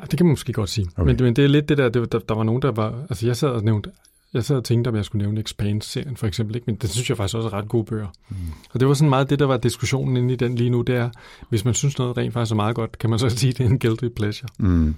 Ja, 0.00 0.04
det 0.10 0.18
kan 0.18 0.26
man 0.26 0.30
måske 0.32 0.52
godt 0.52 0.70
sige. 0.70 0.84
Okay. 0.86 1.02
Okay. 1.02 1.12
Men, 1.14 1.24
men 1.24 1.36
det 1.36 1.44
er 1.44 1.48
lidt 1.48 1.68
det 1.68 1.78
der, 1.78 1.88
det, 1.88 2.12
der, 2.12 2.18
der 2.18 2.34
var 2.34 2.42
nogen, 2.42 2.62
der 2.62 2.72
var... 2.72 2.94
Altså, 3.10 3.26
jeg 3.26 3.36
sad 3.36 3.48
og 3.48 3.62
nævnte... 3.64 3.90
Jeg 4.34 4.44
sad 4.44 4.56
og 4.56 4.64
tænkte, 4.64 4.88
om 4.88 4.96
jeg 4.96 5.04
skulle 5.04 5.22
nævne 5.26 5.40
Expanse-serien, 5.40 6.16
for 6.16 6.26
eksempel, 6.26 6.56
ikke? 6.56 6.64
men 6.66 6.74
det 6.76 6.90
synes 6.90 7.08
jeg 7.08 7.16
faktisk 7.16 7.36
også 7.36 7.48
er 7.48 7.52
ret 7.52 7.68
gode 7.68 7.84
bøger. 7.84 8.06
Mm. 8.28 8.36
Og 8.72 8.80
det 8.80 8.88
var 8.88 8.94
sådan 8.94 9.08
meget 9.10 9.30
det, 9.30 9.38
der 9.38 9.44
var 9.44 9.56
diskussionen 9.56 10.16
inde 10.16 10.32
i 10.34 10.36
den 10.36 10.54
lige 10.54 10.70
nu, 10.70 10.82
det 10.82 10.94
er, 10.96 11.10
hvis 11.48 11.64
man 11.64 11.74
synes 11.74 11.98
noget 11.98 12.16
rent 12.16 12.32
faktisk 12.32 12.52
er 12.52 12.56
meget 12.56 12.76
godt, 12.76 12.98
kan 12.98 13.10
man 13.10 13.18
så 13.18 13.28
sige, 13.38 13.52
det 13.52 13.60
er 13.66 13.68
en 13.70 13.78
guilty 13.78 14.08
pleasure. 14.16 14.48
Mm. 14.58 14.94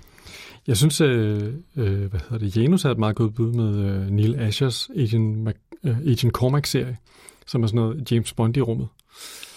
Jeg 0.66 0.76
synes, 0.76 1.00
øh, 1.00 1.42
øh, 1.76 2.04
hvad 2.10 2.20
hedder 2.30 2.38
det, 2.38 2.56
Janus 2.56 2.82
havde 2.82 2.92
et 2.92 2.98
meget 2.98 3.16
godt 3.16 3.34
bud 3.34 3.52
med 3.52 3.78
øh, 3.78 4.10
Neil 4.10 4.34
Ashers 4.40 4.90
Agent, 4.96 5.38
Mac, 5.38 5.54
øh, 5.84 5.98
Agent 5.98 6.32
Cormac-serie, 6.32 6.96
som 7.46 7.62
er 7.62 7.66
sådan 7.66 7.80
noget 7.80 8.12
James 8.12 8.32
Bond 8.32 8.56
i 8.56 8.60
rummet. 8.60 8.88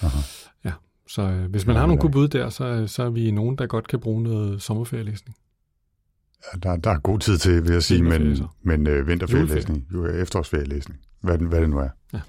Aha. 0.02 0.20
Ja, 0.66 0.72
så 1.08 1.22
øh, 1.22 1.46
hvis 1.52 1.66
man 1.66 1.76
Ja, 1.76 1.80
har 1.80 1.88
nogle 1.88 2.02
gode 2.02 2.12
bud 2.12 2.28
der, 2.28 2.50
så, 2.50 2.88
så 2.88 3.04
er 3.04 3.10
vi 3.10 3.32
nogen, 3.32 3.56
der 3.58 3.68
godt 3.68 3.88
kan 3.88 4.00
bruge 4.00 4.24
noget 4.24 4.62
sommerferielæsning. 4.62 5.36
Ja, 6.54 6.60
der, 6.70 6.76
der 6.76 6.90
er 6.90 7.00
god 7.00 7.20
tid 7.20 7.38
til, 7.38 7.64
vil 7.64 7.72
jeg 7.72 7.84
sige, 7.84 8.04
men, 8.04 8.36
så. 8.38 8.48
men 8.64 8.88
øh, 8.88 9.08
vinterferielæsning, 9.08 9.88
jo, 9.94 10.06
efterårsferielæsning, 10.08 11.00
hvad, 11.22 11.38
det- 11.38 11.48
hvad 11.48 11.62
det 11.62 11.70
nu 11.70 11.78
er. 11.78 11.90
Ja. 12.14 12.20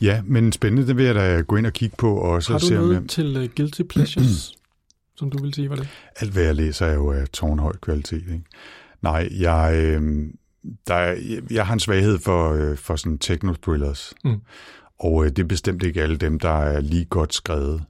Ja, 0.00 0.22
men 0.26 0.52
spændende, 0.52 0.86
det 0.86 0.96
vil 0.96 1.04
jeg 1.04 1.14
da 1.14 1.40
gå 1.40 1.56
ind 1.56 1.66
og 1.66 1.72
kigge 1.72 1.96
på 1.98 2.14
også. 2.16 2.48
Har 2.48 2.54
og 2.54 2.60
du 2.60 2.66
se, 2.66 2.74
noget 2.74 2.94
jeg, 2.94 3.08
til 3.08 3.36
uh, 3.36 3.48
Guilty 3.56 3.82
Pleasures, 3.82 4.52
som 5.18 5.30
du 5.30 5.42
vil 5.42 5.54
sige, 5.54 5.70
var 5.70 5.76
det? 5.76 5.88
alt 6.16 6.32
hvad 6.32 6.42
jeg 6.42 6.54
læser 6.54 6.86
er 6.86 6.94
jo 6.94 7.12
af 7.12 7.28
tårnhøj 7.28 7.72
kvalitet. 7.82 8.22
Ikke? 8.22 8.42
Nej, 9.02 9.28
jeg, 9.40 9.72
øh, 9.84 10.26
der 10.86 10.94
er, 10.94 11.16
jeg 11.50 11.66
har 11.66 11.72
en 11.74 11.80
svaghed 11.80 12.18
for, 12.18 12.52
øh, 12.52 12.76
for 12.76 12.96
sådan 12.96 13.18
techno-thrillers. 13.18 14.12
Mm. 14.24 14.40
Og 15.00 15.24
øh, 15.24 15.30
det 15.30 15.38
er 15.38 15.44
bestemt 15.44 15.82
ikke 15.82 16.02
alle 16.02 16.16
dem, 16.16 16.38
der 16.40 16.62
er 16.62 16.80
lige 16.80 17.04
godt 17.04 17.34
skrevet. 17.34 17.82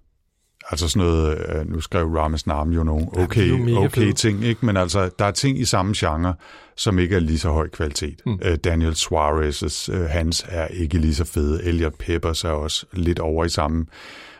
Altså 0.70 0.88
sådan 0.88 1.08
noget, 1.08 1.38
øh, 1.48 1.70
nu 1.70 1.80
skrev 1.80 2.06
Rames 2.06 2.46
Nam 2.46 2.70
jo 2.70 2.84
nogle 2.84 3.06
Ja, 3.16 3.22
okay, 3.22 3.48
jo 3.70 3.78
okay 3.84 4.00
fede. 4.02 4.12
ting, 4.12 4.44
ikke? 4.44 4.66
men 4.66 4.76
altså, 4.76 5.10
der 5.18 5.24
er 5.24 5.30
ting 5.30 5.60
i 5.60 5.64
samme 5.64 5.94
genre, 5.96 6.34
som 6.76 6.98
ikke 6.98 7.16
er 7.16 7.20
lige 7.20 7.38
så 7.38 7.50
høj 7.50 7.68
kvalitet. 7.68 8.20
Mm. 8.26 8.38
Øh, 8.42 8.56
Daniel 8.64 8.92
Suarez' 8.92 9.92
øh, 9.92 10.00
hans 10.10 10.46
er 10.48 10.66
ikke 10.66 10.98
lige 10.98 11.14
så 11.14 11.24
fede. 11.24 11.64
Elliot 11.64 11.94
Peppers 11.98 12.44
er 12.44 12.50
også 12.50 12.86
lidt 12.92 13.18
over 13.18 13.44
i 13.44 13.48
samme. 13.48 13.86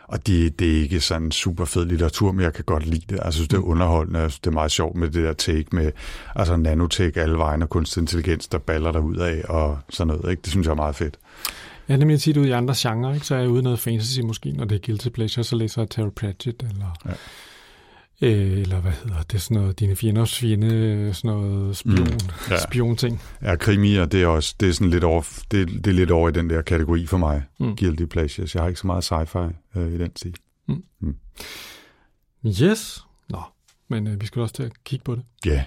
Og 0.07 0.27
det, 0.27 0.59
det 0.59 0.77
er 0.77 0.81
ikke 0.81 0.99
sådan 0.99 1.31
super 1.31 1.65
fed 1.65 1.85
litteratur, 1.85 2.31
men 2.31 2.43
jeg 2.43 2.53
kan 2.53 2.63
godt 2.63 2.85
lide 2.85 3.01
det. 3.09 3.11
Altså, 3.11 3.25
Jeg 3.25 3.33
synes, 3.33 3.47
det 3.47 3.57
er 3.57 3.61
underholdende. 3.61 4.19
Jeg 4.19 4.31
synes, 4.31 4.39
det 4.39 4.47
er 4.47 4.53
meget 4.53 4.71
sjovt 4.71 4.95
med 4.95 5.09
det 5.09 5.23
der 5.23 5.33
take 5.33 5.65
med 5.71 5.91
altså 6.35 6.55
nanotech 6.57 7.17
alle 7.17 7.37
vejen 7.37 7.61
og 7.61 7.69
kunstig 7.69 8.01
intelligens, 8.01 8.47
der 8.47 8.57
baller 8.57 8.91
der 8.91 8.99
ud 8.99 9.15
af 9.15 9.41
og 9.49 9.79
sådan 9.89 10.07
noget. 10.07 10.31
Ikke? 10.31 10.41
Det 10.41 10.51
synes 10.51 10.65
jeg 10.67 10.71
er 10.71 10.75
meget 10.75 10.95
fedt. 10.95 11.17
Jeg 11.89 11.95
er 11.95 11.99
nemlig 11.99 12.19
tit 12.21 12.37
ude 12.37 12.47
i 12.47 12.51
andre 12.51 12.73
genrer, 12.77 13.13
ikke? 13.13 13.25
så 13.25 13.35
er 13.35 13.39
jeg 13.39 13.49
ude 13.49 13.61
noget 13.63 13.79
fantasy 13.79 14.19
måske, 14.19 14.51
når 14.51 14.65
det 14.65 14.75
er 14.75 14.79
Guilty 14.85 15.09
Pleasure, 15.09 15.43
så 15.43 15.55
læser 15.55 15.81
jeg 15.81 15.89
Terry 15.89 16.09
Pratchett, 16.09 16.63
eller, 16.63 16.97
Ja. 18.21 18.27
øh, 18.27 18.59
eller 18.61 18.79
hvad 18.81 18.91
hedder 18.91 19.21
det, 19.31 19.41
sådan 19.41 19.57
noget, 19.61 19.79
Dine 19.79 19.95
fjenders 19.95 20.39
fjende, 20.39 21.13
sådan 21.13 21.37
noget 21.37 21.77
spion, 21.77 21.95
Mm, 21.97 22.03
mm, 22.03 22.09
ja. 22.49 22.57
spion-ting. 22.69 23.21
Ja, 23.41 23.55
krimier, 23.55 24.05
det 24.05 24.21
er 24.23 24.27
også 24.27 24.55
det 24.59 24.69
er 24.69 24.73
sådan 24.73 24.89
lidt 24.89 25.03
over, 25.03 25.21
det, 25.51 25.67
det 25.67 25.87
er 25.87 25.91
lidt 25.95 26.11
over 26.11 26.29
i 26.29 26.31
den 26.31 26.49
der 26.49 26.61
kategori 26.61 27.05
for 27.05 27.17
mig. 27.17 27.43
Mm. 27.59 27.75
Guilty 27.75 28.05
pleasures. 28.05 28.55
Jeg 28.55 28.63
har 28.63 28.67
ikke 28.67 28.79
så 28.79 28.87
meget 28.87 29.11
sci-fi 29.11 29.79
øh, 29.79 29.93
i 29.93 29.97
den 29.97 30.15
stil. 30.15 30.35
Yes. 32.61 33.03
Nå, 33.29 33.41
men 33.89 34.07
øh, 34.07 34.21
vi 34.21 34.25
skal 34.25 34.41
også 34.41 34.55
til 34.55 34.63
at 34.63 34.71
kigge 34.83 35.03
på 35.03 35.15
det. 35.15 35.23
Ja, 35.45 35.63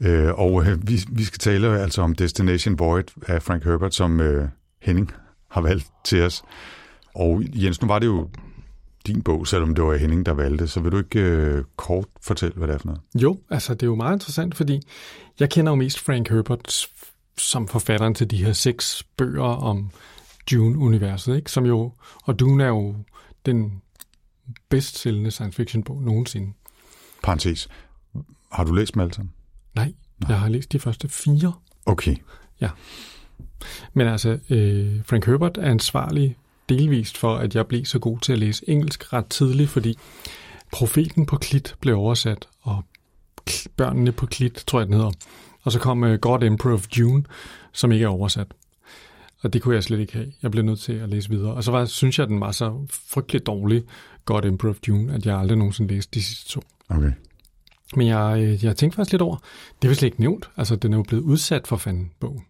øh, 0.00 0.32
og 0.38 0.64
øh, 0.66 0.88
vi, 0.88 1.00
vi 1.12 1.24
skal 1.24 1.38
tale 1.38 1.80
altså 1.80 2.02
om 2.02 2.14
Destination 2.14 2.78
Void 2.78 3.04
af 3.26 3.42
Frank 3.42 3.64
Herbert, 3.64 3.94
som 3.94 4.20
øh, 4.20 4.48
Henning 4.82 5.12
har 5.52 5.60
valgt 5.60 5.90
til 6.04 6.22
os. 6.22 6.42
Og 7.14 7.42
Jens, 7.54 7.82
nu 7.82 7.88
var 7.88 7.98
det 7.98 8.06
jo 8.06 8.28
din 9.06 9.22
bog, 9.22 9.46
selvom 9.46 9.74
det 9.74 9.84
var 9.84 9.96
Henning, 9.96 10.26
der 10.26 10.32
valgte, 10.32 10.68
så 10.68 10.80
vil 10.80 10.92
du 10.92 10.98
ikke 10.98 11.20
øh, 11.20 11.64
kort 11.76 12.06
fortælle, 12.20 12.54
hvad 12.56 12.68
det 12.68 12.74
er 12.74 12.78
for 12.78 12.86
noget? 12.86 13.00
Jo, 13.14 13.38
altså 13.50 13.74
det 13.74 13.82
er 13.82 13.86
jo 13.86 13.94
meget 13.94 14.16
interessant, 14.16 14.54
fordi 14.54 14.80
jeg 15.40 15.50
kender 15.50 15.72
jo 15.72 15.76
mest 15.76 16.00
Frank 16.00 16.28
Herbert 16.28 16.86
som 17.38 17.68
forfatteren 17.68 18.14
til 18.14 18.30
de 18.30 18.44
her 18.44 18.52
seks 18.52 19.02
bøger 19.16 19.42
om 19.42 19.90
Dune-universet, 20.50 21.36
ikke? 21.36 21.50
Som 21.50 21.66
jo, 21.66 21.92
og 22.24 22.38
Dune 22.38 22.64
er 22.64 22.68
jo 22.68 22.94
den 23.46 23.82
bedst 24.68 24.98
sælgende 24.98 25.30
science 25.30 25.56
fiction 25.56 25.82
bog 25.82 26.02
nogensinde. 26.02 26.52
Parenthes. 27.22 27.68
Har 28.52 28.64
du 28.64 28.72
læst 28.72 28.94
dem 28.94 29.00
alle 29.00 29.14
sammen? 29.14 29.32
Nej, 29.74 29.92
Nej, 30.20 30.30
jeg 30.30 30.40
har 30.40 30.48
læst 30.48 30.72
de 30.72 30.78
første 30.78 31.08
fire. 31.08 31.52
Okay. 31.86 32.16
Men 33.94 34.06
altså, 34.06 34.38
øh, 34.50 35.00
Frank 35.04 35.26
Herbert 35.26 35.58
er 35.58 35.70
ansvarlig 35.70 36.36
delvist 36.68 37.18
for, 37.18 37.36
at 37.36 37.54
jeg 37.54 37.66
blev 37.66 37.84
så 37.84 37.98
god 37.98 38.18
til 38.18 38.32
at 38.32 38.38
læse 38.38 38.68
engelsk 38.68 39.12
ret 39.12 39.26
tidligt, 39.26 39.70
fordi 39.70 39.98
Profeten 40.72 41.26
på 41.26 41.36
Klit 41.36 41.74
blev 41.80 41.96
oversat, 41.96 42.48
og 42.60 42.84
Børnene 43.76 44.12
på 44.12 44.26
Klit, 44.26 44.64
tror 44.66 44.80
jeg 44.80 44.86
den 44.86 44.94
hedder. 44.94 45.10
Og 45.62 45.72
så 45.72 45.78
kom 45.78 46.04
øh, 46.04 46.18
God 46.18 46.42
Emperor 46.42 46.74
of 46.74 46.86
June, 46.98 47.24
som 47.72 47.92
ikke 47.92 48.04
er 48.04 48.08
oversat. 48.08 48.46
Og 49.42 49.52
det 49.52 49.62
kunne 49.62 49.74
jeg 49.74 49.84
slet 49.84 50.00
ikke 50.00 50.12
have. 50.12 50.32
Jeg 50.42 50.50
blev 50.50 50.64
nødt 50.64 50.80
til 50.80 50.92
at 50.92 51.08
læse 51.08 51.30
videre. 51.30 51.54
Og 51.54 51.64
så 51.64 51.70
var, 51.70 51.84
synes 51.84 52.18
jeg, 52.18 52.24
at 52.24 52.28
den 52.28 52.40
var 52.40 52.52
så 52.52 52.86
frygtelig 52.90 53.46
dårlig, 53.46 53.82
God 54.24 54.44
Emperor 54.44 54.70
of 54.70 54.78
June, 54.88 55.14
at 55.14 55.26
jeg 55.26 55.38
aldrig 55.38 55.58
nogensinde 55.58 55.94
læste 55.94 56.14
de 56.14 56.22
sidste 56.22 56.48
to. 56.48 56.62
Okay. 56.88 57.12
Men 57.96 58.06
jeg, 58.06 58.42
øh, 58.42 58.64
jeg 58.64 58.76
tænkte 58.76 58.96
faktisk 58.96 59.12
lidt 59.12 59.22
over, 59.22 59.36
det 59.82 59.84
er 59.84 59.88
vist 59.88 59.98
slet 59.98 60.06
ikke 60.06 60.20
nævnt. 60.20 60.50
Altså, 60.56 60.76
den 60.76 60.92
er 60.92 60.96
jo 60.96 61.02
blevet 61.02 61.22
udsat 61.22 61.66
for 61.66 61.76
fanden, 61.76 62.10
bogen. 62.20 62.44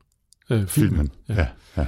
Øh, 0.53 0.67
Filmen. 0.67 1.11
Ja. 1.29 1.35
ja. 1.35 1.47
ja. 1.77 1.87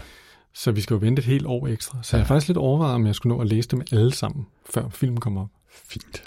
Så 0.52 0.72
vi 0.72 0.80
skal 0.80 0.94
jo 0.94 0.98
vente 0.98 1.20
et 1.20 1.26
helt 1.26 1.46
år 1.46 1.66
ekstra. 1.66 1.98
Så 2.02 2.16
ja. 2.16 2.18
jeg 2.18 2.26
har 2.26 2.28
faktisk 2.28 2.48
lidt 2.48 2.58
overvejet, 2.58 2.94
om 2.94 3.06
jeg 3.06 3.14
skulle 3.14 3.36
nå 3.36 3.42
at 3.42 3.48
læse 3.48 3.68
dem 3.68 3.82
alle 3.92 4.14
sammen, 4.14 4.46
før 4.70 4.88
filmen 4.88 5.20
kommer 5.20 5.42
op. 5.42 5.48
Fint. 5.88 6.22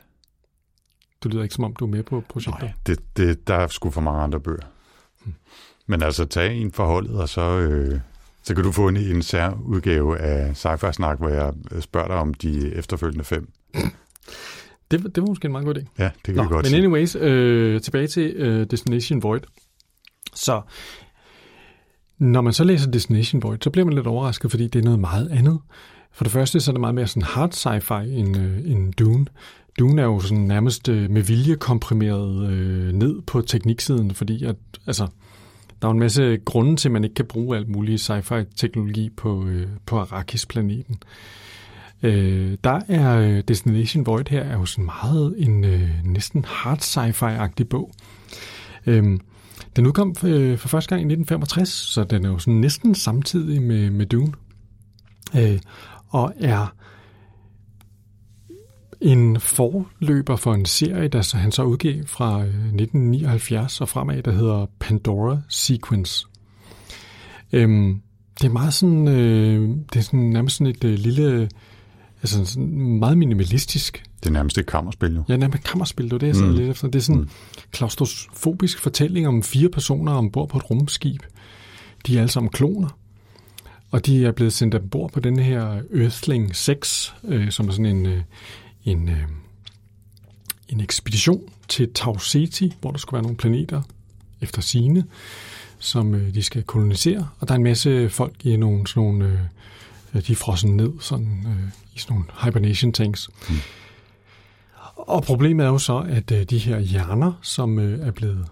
Du 1.24 1.30
lyder 1.30 1.44
ikke 1.44 1.56
som 1.56 1.64
om, 1.64 1.76
du 1.76 1.86
er 1.86 1.90
med 1.90 2.04
på 2.04 2.24
projektet. 2.30 2.62
Nej, 2.62 2.72
det, 2.88 3.00
det, 3.18 3.48
der 3.48 3.56
er 3.56 3.68
sgu 3.68 3.90
for 3.90 4.02
mange 4.02 4.22
andre 4.22 4.40
bøger. 4.40 4.66
Men 5.88 6.04
altså, 6.04 6.26
tag 6.26 6.56
en 6.56 6.72
for 6.72 6.86
holdet, 6.86 7.16
og 7.16 7.30
så, 7.30 7.42
øh, 7.42 8.00
så 8.44 8.56
kan 8.56 8.64
du 8.64 8.72
få 8.72 8.88
en, 8.88 8.98
en 8.98 9.22
særudgave 9.22 10.18
af 10.18 10.58
sci 10.58 10.68
snak 10.92 11.18
hvor 11.18 11.30
jeg 11.30 11.54
øh, 11.72 11.82
spørger 11.82 12.08
dig 12.08 12.16
om 12.16 12.34
de 12.34 12.74
efterfølgende 12.74 13.24
fem. 13.24 13.50
Det, 14.92 15.16
det 15.16 15.24
var 15.24 15.28
måske 15.28 15.46
en 15.46 15.52
meget 15.52 15.66
god 15.66 15.76
idé. 15.76 15.86
Ja, 15.98 16.04
det 16.04 16.24
kan 16.24 16.36
Nå, 16.36 16.44
vi 16.44 16.50
godt 16.50 16.66
men 16.66 16.76
anyways, 16.76 17.16
øh, 17.16 17.82
tilbage 17.82 18.08
til 18.08 18.34
øh, 18.36 18.68
Destination 18.72 19.24
Void. 19.24 19.42
Så 20.34 20.62
når 22.20 22.42
man 22.42 22.54
så 22.54 22.64
læser 22.64 22.92
Destination 22.92 23.44
Void, 23.44 23.58
så 23.62 23.70
bliver 23.70 23.86
man 23.86 23.94
lidt 23.94 24.08
overrasket, 24.08 24.52
fordi 24.52 24.68
det 24.68 24.80
er 24.80 24.84
noget 24.84 25.00
meget 25.00 25.30
andet. 25.30 25.60
For 26.12 26.24
det 26.24 26.34
første 26.34 26.60
så 26.60 26.72
er 26.72 26.74
det 26.74 26.82
meget 26.82 26.96
mere 26.96 27.08
sådan 27.08 27.24
hard 27.24 27.54
sci-fi 27.54 28.04
end, 28.04 28.38
øh, 28.38 28.72
end 28.72 28.94
Dune. 28.94 29.26
Dune 29.80 30.02
er 30.02 30.06
jo 30.06 30.20
sådan 30.20 30.44
nærmest 30.44 30.90
øh, 30.90 31.10
med 31.10 31.22
vilje 31.22 31.56
komprimeret 31.56 32.50
øh, 32.50 32.94
ned 32.94 33.22
på 33.22 33.42
tekniksiden, 33.42 34.12
fordi 34.12 34.44
at, 34.44 34.56
altså, 34.88 35.08
der 35.82 35.88
er 35.88 35.92
en 35.92 36.00
masse 36.00 36.38
grunde 36.46 36.76
til, 36.76 36.88
at 36.88 36.94
man 36.94 37.04
ikke 37.04 37.14
kan 37.14 37.26
bruge 37.26 37.58
alt 37.58 37.70
muligt 37.70 38.02
sci-fi-teknologi 38.02 39.10
på, 39.10 39.46
øh, 39.46 39.68
på 39.86 40.00
Arrakis-planeten. 40.00 40.98
Øh, 42.04 42.58
der 42.64 42.82
er 42.88 43.18
øh, 43.18 43.44
Destination 43.48 44.06
Void 44.06 44.30
her 44.30 44.42
er 44.42 44.58
jo 44.58 44.66
sådan 44.66 44.86
meget 44.86 45.36
en 45.38 45.64
øh, 45.64 45.90
næsten 46.04 46.46
hard 46.48 46.80
sci-fi-agtig 46.80 47.64
bog. 47.70 47.92
Øh, 48.86 49.20
den 49.78 49.88
udkom 49.88 50.16
øh, 50.24 50.58
for 50.58 50.68
første 50.68 50.90
gang 50.90 51.02
i 51.02 51.14
1965, 51.14 51.70
så 51.70 52.04
den 52.04 52.26
er 52.26 52.30
jo 52.30 52.40
sådan 52.40 52.54
næsten 52.54 52.96
samtidig 52.96 53.62
med, 53.62 53.90
med 53.90 54.06
Dune. 54.06 54.34
Øh, 55.38 55.60
og 56.10 56.34
er 56.40 56.76
en 59.02 59.40
forløber 59.40 60.36
for 60.36 60.54
en 60.54 60.66
serie, 60.66 61.08
der 61.08 61.38
han 61.38 61.52
så 61.52 61.64
udgav 61.64 62.06
fra 62.06 62.40
øh, 62.40 62.48
1979 62.48 63.82
og 63.82 63.90
fremad, 63.90 64.24
der 64.24 64.32
hedder 64.32 64.66
Pandora 64.80 65.42
Sequence. 65.50 66.28
Øhm, 67.54 68.02
det 68.42 68.48
er 68.48 68.52
meget 68.52 68.74
sådan, 68.74 69.08
øh, 69.08 69.70
det 69.94 70.00
er 70.00 70.04
sådan 70.04 70.20
nærmest 70.20 70.58
sådan 70.58 70.74
et 70.74 70.84
øh, 70.84 70.94
lille, 70.94 71.50
altså 72.22 72.46
sådan 72.46 73.00
meget 73.00 73.18
minimalistisk. 73.18 74.04
Det 74.20 74.26
er 74.26 74.34
nærmest 74.34 74.58
et 74.58 74.66
kammerspil, 74.66 75.16
jo. 75.16 75.24
Ja, 75.30 75.38
nærmest 75.38 75.60
et 75.60 75.66
kammerspil, 75.66 76.06
det 76.06 76.14
er 76.14 76.18
det, 76.18 76.28
jeg 76.28 76.48
mm. 76.48 76.56
lidt 76.56 76.70
efter. 76.70 76.88
Det 76.88 77.00
er 77.00 77.04
sådan 77.04 77.22
en 77.22 77.22
mm. 77.22 77.30
klaustrofobisk 77.72 78.80
fortælling 78.80 79.28
om 79.28 79.44
fire 79.44 79.70
personer 79.70 80.12
ombord 80.12 80.50
på 80.50 80.58
et 80.58 80.70
rumskib. 80.70 81.22
De 82.08 82.16
er 82.16 82.20
alle 82.20 82.32
sammen 82.32 82.50
kloner. 82.50 82.98
Og 83.92 84.06
de 84.06 84.26
er 84.26 84.32
blevet 84.32 84.54
sendt 84.54 84.76
ombord 84.76 85.12
på 85.12 85.20
den 85.20 85.40
her 85.40 85.82
Earthling 85.94 86.56
6, 86.56 87.16
øh, 87.24 87.52
som 87.52 87.68
er 87.68 87.72
sådan 87.72 87.86
en, 87.86 88.06
øh, 88.06 88.22
en, 88.84 89.10
øh, 89.10 89.24
en 90.70 90.80
ekspedition 90.80 91.42
til 91.68 91.94
Tau 91.94 92.18
Ceti, 92.20 92.74
hvor 92.82 92.92
der 92.92 92.98
skulle 92.98 93.18
være 93.18 93.24
nogle 93.24 93.38
planeter 93.38 93.82
efter 94.42 94.62
sine 94.62 95.04
som 95.80 96.16
øh, 96.16 96.34
de 96.34 96.44
skal 96.44 96.64
kolonisere, 96.64 97.28
og 97.40 97.48
der 97.48 97.54
er 97.54 97.58
en 97.58 97.64
masse 97.64 98.10
folk 98.10 98.46
i 98.46 98.56
nogle 98.56 98.88
sådan 98.88 99.04
nogle, 99.04 99.50
øh, 100.14 100.22
de 100.28 100.32
er 100.32 100.36
frosset 100.36 100.70
ned 100.70 100.92
sådan, 101.00 101.46
øh, 101.48 101.70
i 101.96 102.00
sådan 102.00 102.14
nogle 102.14 102.26
hibernation 102.44 102.92
tanks. 102.92 103.30
Mm. 103.50 103.56
Og 104.98 105.24
problemet 105.24 105.66
er 105.66 105.70
jo 105.70 105.78
så, 105.78 105.98
at 105.98 106.32
øh, 106.32 106.44
de 106.44 106.58
her 106.58 106.80
hjerner, 106.80 107.40
som 107.42 107.80
øh, 107.80 108.08
er 108.08 108.12
blevet 108.12 108.46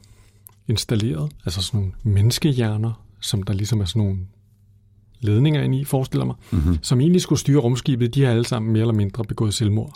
installeret, 0.68 1.32
altså 1.46 1.62
sådan 1.62 1.80
nogle 1.80 1.94
menneskehjerner, 2.04 3.06
som 3.20 3.44
der 3.44 3.54
ligesom 3.54 3.82
er 3.82 3.86
sådan 3.86 4.02
nogle 4.02 4.20
ledninger 5.20 5.62
ind 5.62 5.76
i, 5.76 5.84
forestiller 5.84 6.26
mig, 6.26 6.36
mm-hmm. 6.52 6.78
som 6.82 7.00
egentlig 7.00 7.22
skulle 7.22 7.40
styre 7.40 7.60
rumskibet, 7.60 8.16
de 8.16 8.24
har 8.24 8.32
alle 8.32 8.46
sammen 8.46 8.74
mere 8.74 8.82
eller 8.82 8.94
mindre 8.94 9.24
begået 9.24 9.54
selvmord. 9.54 9.94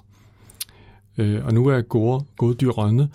Øh, 1.18 1.46
og 1.46 1.54
nu 1.54 1.68
er 1.68 1.82
gode, 1.82 2.26
gode 2.38 2.56
dyr 2.56 2.70
rødne, 2.70 3.10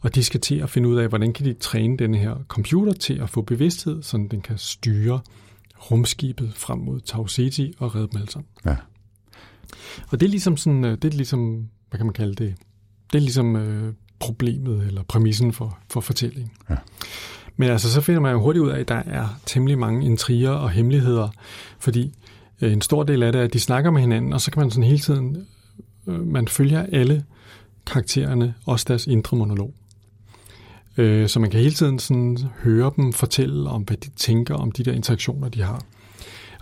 og 0.00 0.14
de 0.14 0.24
skal 0.24 0.40
til 0.40 0.54
at 0.54 0.70
finde 0.70 0.88
ud 0.88 0.96
af, 0.96 1.08
hvordan 1.08 1.32
kan 1.32 1.46
de 1.46 1.52
træne 1.52 1.96
den 1.96 2.14
her 2.14 2.36
computer 2.48 2.92
til 2.92 3.14
at 3.14 3.30
få 3.30 3.42
bevidsthed, 3.42 4.02
så 4.02 4.16
den 4.30 4.40
kan 4.40 4.58
styre 4.58 5.20
rumskibet 5.90 6.52
frem 6.54 6.78
mod 6.78 7.00
Tau 7.00 7.26
Ceti 7.26 7.74
og 7.78 7.94
redde 7.94 8.08
dem 8.12 8.16
alle 8.16 8.30
sammen. 8.30 8.48
Ja. 8.66 8.76
Og 10.10 10.20
det 10.20 10.26
er 10.26 10.30
ligesom 10.30 10.56
sådan, 10.56 10.84
øh, 10.84 10.98
det 11.02 11.04
er 11.04 11.16
ligesom, 11.16 11.68
hvad 11.90 11.98
kan 11.98 12.06
man 12.06 12.12
kalde 12.12 12.34
det? 12.34 12.54
Det 13.12 13.18
er 13.18 13.22
ligesom 13.22 13.56
øh, 13.56 13.92
problemet 14.18 14.86
eller 14.86 15.02
præmissen 15.02 15.52
for, 15.52 15.78
for 15.90 16.00
fortællingen. 16.00 16.50
Ja. 16.70 16.76
Men 17.56 17.70
altså, 17.70 17.92
så 17.92 18.00
finder 18.00 18.20
man 18.20 18.32
jo 18.32 18.40
hurtigt 18.40 18.62
ud 18.62 18.70
af, 18.70 18.80
at 18.80 18.88
der 18.88 19.02
er 19.06 19.40
temmelig 19.46 19.78
mange 19.78 20.06
intriger 20.06 20.50
og 20.50 20.70
hemmeligheder, 20.70 21.28
fordi 21.78 22.12
øh, 22.60 22.72
en 22.72 22.80
stor 22.80 23.02
del 23.02 23.22
af 23.22 23.32
det 23.32 23.40
er, 23.40 23.44
at 23.44 23.52
de 23.52 23.60
snakker 23.60 23.90
med 23.90 24.00
hinanden, 24.00 24.32
og 24.32 24.40
så 24.40 24.50
kan 24.50 24.60
man 24.60 24.70
sådan 24.70 24.84
hele 24.84 24.98
tiden, 24.98 25.46
øh, 26.06 26.26
man 26.26 26.48
følger 26.48 26.86
alle 26.92 27.24
karaktererne, 27.86 28.54
også 28.66 28.84
deres 28.88 29.06
indre 29.06 29.36
monolog. 29.36 29.74
Øh, 30.96 31.28
så 31.28 31.40
man 31.40 31.50
kan 31.50 31.60
hele 31.60 31.74
tiden 31.74 31.98
sådan 31.98 32.38
høre 32.62 32.92
dem 32.96 33.12
fortælle 33.12 33.70
om, 33.70 33.82
hvad 33.82 33.96
de 33.96 34.10
tænker 34.10 34.54
om 34.54 34.72
de 34.72 34.84
der 34.84 34.92
interaktioner, 34.92 35.48
de 35.48 35.62
har. 35.62 35.84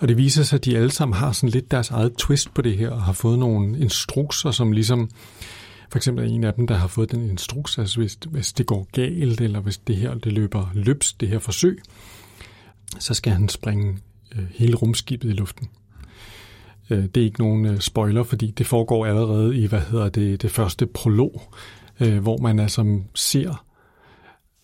Og 0.01 0.09
det 0.09 0.17
viser 0.17 0.43
sig, 0.43 0.57
at 0.57 0.65
de 0.65 0.77
alle 0.77 0.91
sammen 0.91 1.17
har 1.17 1.33
sådan 1.33 1.49
lidt 1.49 1.71
deres 1.71 1.91
eget 1.91 2.15
twist 2.15 2.55
på 2.55 2.63
det 2.63 2.77
her, 2.77 2.91
og 2.91 3.03
har 3.03 3.13
fået 3.13 3.39
nogle 3.39 3.79
instrukser, 3.79 4.51
som 4.51 4.73
ligesom, 4.73 5.11
for 5.91 5.99
eksempel 5.99 6.25
er 6.25 6.29
en 6.29 6.45
af 6.45 6.55
dem, 6.55 6.67
der 6.67 6.75
har 6.75 6.89
fået 6.89 7.11
den 7.11 7.31
instruks, 7.31 7.79
altså 7.79 8.01
hvis, 8.01 8.19
hvis 8.31 8.53
det 8.53 8.67
går 8.67 8.89
galt, 8.93 9.41
eller 9.41 9.61
hvis 9.61 9.79
det 9.79 9.97
her 9.97 10.15
det 10.15 10.33
løber 10.33 10.71
løbs, 10.75 11.13
det 11.13 11.29
her 11.29 11.39
forsøg, 11.39 11.83
så 12.99 13.15
skal 13.15 13.33
han 13.33 13.49
springe 13.49 13.99
øh, 14.37 14.45
hele 14.55 14.77
rumskibet 14.77 15.29
i 15.29 15.33
luften. 15.33 15.69
Øh, 16.91 17.05
det 17.05 17.17
er 17.17 17.25
ikke 17.25 17.41
nogen 17.41 17.67
øh, 17.67 17.81
spoiler, 17.81 18.23
fordi 18.23 18.51
det 18.51 18.67
foregår 18.67 19.07
allerede 19.07 19.57
i, 19.57 19.67
hvad 19.67 19.81
hedder 19.81 20.09
det, 20.09 20.43
det 20.43 20.51
første 20.51 20.87
prolog, 20.87 21.43
øh, 22.01 22.19
hvor 22.19 22.39
man 22.39 22.59
altså 22.59 23.01
ser 23.15 23.65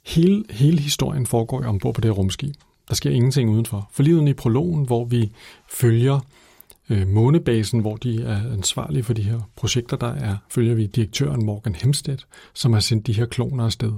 Hele, 0.07 0.45
hele 0.51 0.81
historien 0.81 1.27
foregår 1.27 1.65
ombord 1.65 1.95
på 1.95 2.01
det 2.01 2.09
her 2.09 2.13
rumskib. 2.13 2.55
Der 2.89 2.95
sker 2.95 3.11
ingenting 3.11 3.51
udenfor. 3.51 3.91
For 3.93 4.03
uden 4.03 4.29
i 4.29 4.33
prologen, 4.33 4.87
hvor 4.87 5.05
vi 5.05 5.33
følger 5.71 6.21
øh, 6.91 7.09
månebasen, 7.09 7.81
hvor 7.81 7.97
de 7.97 8.23
er 8.23 8.53
ansvarlige 8.53 9.03
for 9.03 9.13
de 9.13 9.23
her 9.23 9.41
projekter, 9.57 9.97
der 9.97 10.15
er, 10.15 10.37
følger 10.51 10.75
vi 10.75 10.87
direktøren 10.87 11.45
Morgan 11.45 11.75
Hemsted, 11.75 12.19
som 12.55 12.73
har 12.73 12.81
sendt 12.81 13.07
de 13.07 13.13
her 13.13 13.27
kloner 13.27 13.65
afsted. 13.65 13.93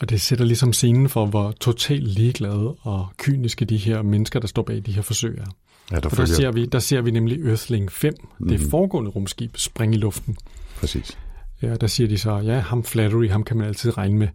Og 0.00 0.10
det 0.10 0.20
sætter 0.20 0.44
ligesom 0.44 0.72
scenen 0.72 1.08
for, 1.08 1.26
hvor 1.26 1.52
totalt 1.60 2.08
ligeglade 2.08 2.74
og 2.80 3.08
kyniske 3.18 3.64
de 3.64 3.76
her 3.76 4.02
mennesker, 4.02 4.40
der 4.40 4.46
står 4.46 4.62
bag 4.62 4.82
de 4.86 4.92
her 4.92 5.02
forsøg 5.02 5.38
er. 5.38 5.46
Ja, 5.90 6.00
der, 6.00 6.08
der, 6.08 6.24
ser 6.24 6.52
vi, 6.52 6.66
der 6.66 6.78
ser 6.78 7.00
vi 7.00 7.10
nemlig 7.10 7.46
Earthling 7.46 7.92
5, 7.92 8.14
mm. 8.38 8.48
det 8.48 8.60
mhm. 8.60 8.70
foregående 8.70 9.10
rumskib, 9.10 9.56
springe 9.56 9.96
i 9.96 10.00
luften. 10.00 10.36
Præcis. 10.76 11.18
Ja, 11.62 11.76
der 11.76 11.86
siger 11.86 12.08
de 12.08 12.18
så, 12.18 12.38
ja, 12.38 12.58
ham 12.58 12.84
Flattery, 12.84 13.28
ham 13.28 13.44
kan 13.44 13.56
man 13.56 13.66
altid 13.66 13.98
regne 13.98 14.18
med. 14.18 14.28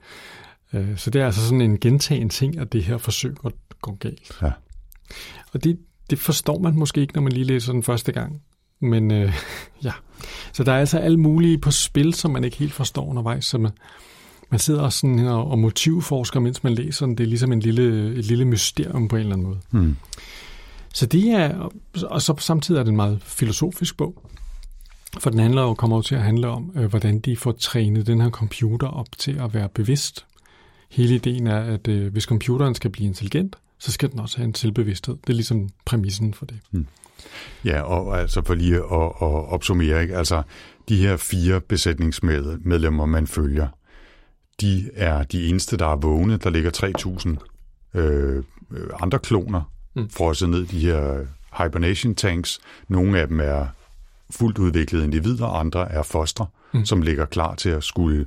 Øh, 0.74 0.98
så 0.98 1.10
det 1.10 1.22
er 1.22 1.26
altså 1.26 1.42
sådan 1.42 1.62
en 1.62 1.80
gentagen 1.80 2.30
ting, 2.30 2.60
at 2.60 2.74
det 2.74 2.84
her 2.84 2.98
forsøg 2.98 3.36
går, 3.36 3.52
går 3.82 3.96
galt. 3.96 4.32
Ja. 4.42 4.52
Og 5.54 5.64
det, 5.64 5.80
det 6.10 6.20
forstår 6.20 6.60
man 6.60 6.76
måske 6.76 7.02
ikke, 7.02 7.14
når 7.14 7.22
man 7.22 7.32
lige 7.32 7.46
læser 7.46 7.72
den 7.72 7.84
første 7.84 8.12
gang. 8.12 8.42
Men 8.80 9.12
øh, 9.12 9.34
ja, 9.84 9.92
så 10.54 10.64
der 10.64 10.72
er 10.72 10.80
altså 10.80 10.98
alt 10.98 11.20
muligt 11.20 11.62
på 11.62 11.72
spil, 11.72 12.14
som 12.14 12.32
man 12.32 12.44
ikke 12.44 12.58
helt 12.58 12.74
forstår 12.74 13.06
undervejs. 13.06 13.46
Så 13.46 13.58
man, 13.58 13.72
man 14.50 14.60
sidder 14.60 14.82
også 14.82 15.00
sådan 15.00 15.20
her 15.20 15.32
og 15.32 15.60
motivforsker, 15.60 16.40
mens 16.40 16.64
man 16.64 16.74
læser 16.74 17.06
den. 17.06 17.18
Det 17.18 17.24
er 17.24 17.28
ligesom 17.28 17.52
en 17.52 17.60
lille, 17.60 18.16
et 18.16 18.26
lille 18.26 18.46
mysterium 18.46 19.08
på 19.08 19.16
en 19.16 19.20
eller 19.20 19.34
anden 19.34 19.48
måde. 19.48 19.60
Mm. 19.72 19.96
Så 20.94 21.06
det 21.06 21.30
er, 21.30 21.70
og 22.04 22.22
så 22.22 22.36
samtidig 22.40 22.80
er 22.80 22.84
det 22.84 22.90
en 22.90 22.96
meget 22.96 23.20
filosofisk 23.24 23.98
bog. 23.98 24.24
For 25.20 25.30
den 25.30 25.40
handler 25.40 25.62
jo, 25.62 25.74
kommer 25.74 25.98
jo 25.98 26.02
til 26.02 26.16
at 26.16 26.22
handle 26.22 26.48
om, 26.48 26.72
øh, 26.76 26.86
hvordan 26.86 27.20
de 27.20 27.38
får 27.38 27.52
trænet 27.52 28.08
den 28.08 28.22
her 28.22 28.30
computer 28.30 28.88
op 28.88 29.08
til 29.18 29.40
at 29.40 29.54
være 29.54 29.70
bevidst. 29.70 30.26
Hele 30.90 31.16
ideen 31.16 31.48
er, 31.48 31.60
at 31.60 31.88
øh, 31.88 32.12
hvis 32.12 32.24
computeren 32.24 32.76
skal 32.76 32.92
blive 32.92 33.08
intelligent, 33.08 33.56
så 33.80 33.92
skal 33.92 34.12
den 34.12 34.20
også 34.20 34.38
have 34.38 34.46
en 34.46 34.56
selvbevidsthed. 34.56 35.16
Det 35.16 35.30
er 35.30 35.34
ligesom 35.34 35.70
præmissen 35.86 36.34
for 36.34 36.46
det. 36.46 36.60
Hmm. 36.72 36.88
Ja, 37.66 37.82
og 37.82 38.20
altså 38.20 38.42
for 38.46 38.54
lige 38.54 38.76
at, 38.76 39.06
at 39.22 39.52
opsummere, 39.52 40.02
ikke? 40.02 40.18
altså 40.18 40.42
de 40.90 40.98
her 40.98 41.18
fire 41.18 41.62
besætningsmedlemmer, 41.62 43.06
man 43.06 43.28
følger, 43.28 43.68
de 44.62 44.90
er 44.94 45.24
de 45.24 45.48
eneste, 45.48 45.78
der 45.78 45.88
er 45.88 45.96
vågne. 45.96 46.38
Der 46.38 46.50
ligger 46.50 46.72
3.000 47.94 48.00
øh, 48.00 48.44
andre 49.02 49.20
kloner 49.20 49.72
mm. 49.96 50.10
frosset 50.10 50.50
ned 50.50 50.66
de 50.66 50.80
her 50.80 51.26
hibernation 51.64 52.16
tanks. 52.16 52.60
Nogle 52.88 53.20
af 53.20 53.28
dem 53.28 53.40
er 53.40 53.68
fuldt 54.30 54.58
udviklede 54.58 55.04
individer, 55.04 55.48
andre 55.48 55.92
er 55.92 56.04
fostre, 56.04 56.46
mm. 56.74 56.86
som 56.86 57.02
ligger 57.02 57.26
klar 57.26 57.56
til 57.56 57.70
at 57.70 57.84
skulle 57.84 58.26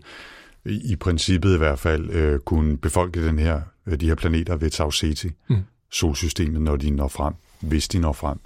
i 0.64 0.96
princippet 0.96 1.54
i 1.54 1.58
hvert 1.58 1.78
fald 1.78 2.10
øh, 2.10 2.40
kunne 2.40 2.78
befolke 2.78 3.26
den 3.26 3.38
her, 3.38 3.60
øh, 3.86 4.00
de 4.00 4.06
her 4.06 4.14
planeter 4.14 4.56
ved 4.56 4.70
Tau 4.70 4.90
Ceti, 4.90 5.28
mm. 5.48 5.56
solsystemet, 5.92 6.62
når 6.62 6.76
de 6.76 6.90
når 6.90 7.08
frem, 7.08 7.34
hvis 7.60 7.88
de 7.88 7.98
når 7.98 8.12
frem. 8.12 8.38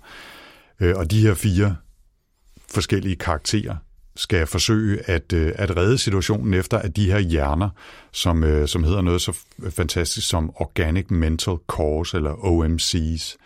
Øh, 0.80 0.94
og 0.96 1.10
de 1.10 1.20
her 1.20 1.34
fire 1.34 1.76
forskellige 2.68 3.16
karakterer 3.16 3.76
skal 4.16 4.46
forsøge 4.46 5.10
at, 5.10 5.32
øh, 5.32 5.52
at 5.54 5.76
redde 5.76 5.98
situationen 5.98 6.54
efter, 6.54 6.78
at 6.78 6.96
de 6.96 7.10
her 7.10 7.18
hjerner, 7.18 7.68
som, 8.12 8.44
øh, 8.44 8.68
som 8.68 8.84
hedder 8.84 9.02
noget 9.02 9.20
så 9.20 9.38
fantastisk 9.70 10.28
som 10.28 10.52
Organic 10.56 11.06
Mental 11.10 11.56
Cores, 11.66 12.14
eller 12.14 12.44
OMCs, 12.44 13.36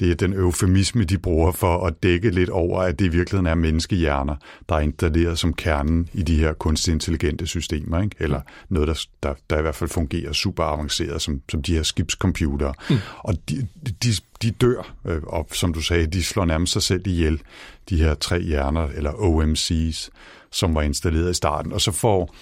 det 0.00 0.10
er 0.10 0.14
den 0.14 0.32
eufemisme, 0.32 1.04
de 1.04 1.18
bruger 1.18 1.52
for 1.52 1.86
at 1.86 2.02
dække 2.02 2.30
lidt 2.30 2.50
over, 2.50 2.80
at 2.80 2.98
det 2.98 3.04
i 3.04 3.08
virkeligheden 3.08 3.46
er 3.46 3.54
menneskehjerner, 3.54 4.36
der 4.68 4.74
er 4.74 4.80
installeret 4.80 5.38
som 5.38 5.54
kernen 5.54 6.08
i 6.12 6.22
de 6.22 6.36
her 6.36 6.52
kunstig 6.52 6.92
intelligente 6.92 7.46
systemer, 7.46 8.02
ikke? 8.02 8.16
eller 8.18 8.40
noget, 8.68 8.88
der, 8.88 9.04
der, 9.22 9.34
der 9.50 9.58
i 9.58 9.62
hvert 9.62 9.74
fald 9.74 9.90
fungerer 9.90 10.32
super 10.32 10.64
avanceret, 10.64 11.22
som, 11.22 11.40
som 11.50 11.62
de 11.62 11.74
her 11.74 11.82
skibscomputere. 11.82 12.74
Mm. 12.90 12.96
Og 13.18 13.34
de, 13.48 13.68
de, 14.02 14.12
de 14.42 14.50
dør, 14.50 14.94
øh, 15.06 15.22
og 15.22 15.48
som 15.52 15.74
du 15.74 15.80
sagde, 15.80 16.06
de 16.06 16.22
slår 16.22 16.44
nærmest 16.44 16.72
sig 16.72 16.82
selv 16.82 17.06
ihjel, 17.06 17.42
de 17.88 17.96
her 17.96 18.14
tre 18.14 18.40
hjerner, 18.40 18.88
eller 18.88 19.12
OMCs, 19.22 20.10
som 20.50 20.74
var 20.74 20.82
installeret 20.82 21.30
i 21.30 21.34
starten. 21.34 21.72
Og 21.72 21.80
så 21.80 21.92
får 21.92 22.34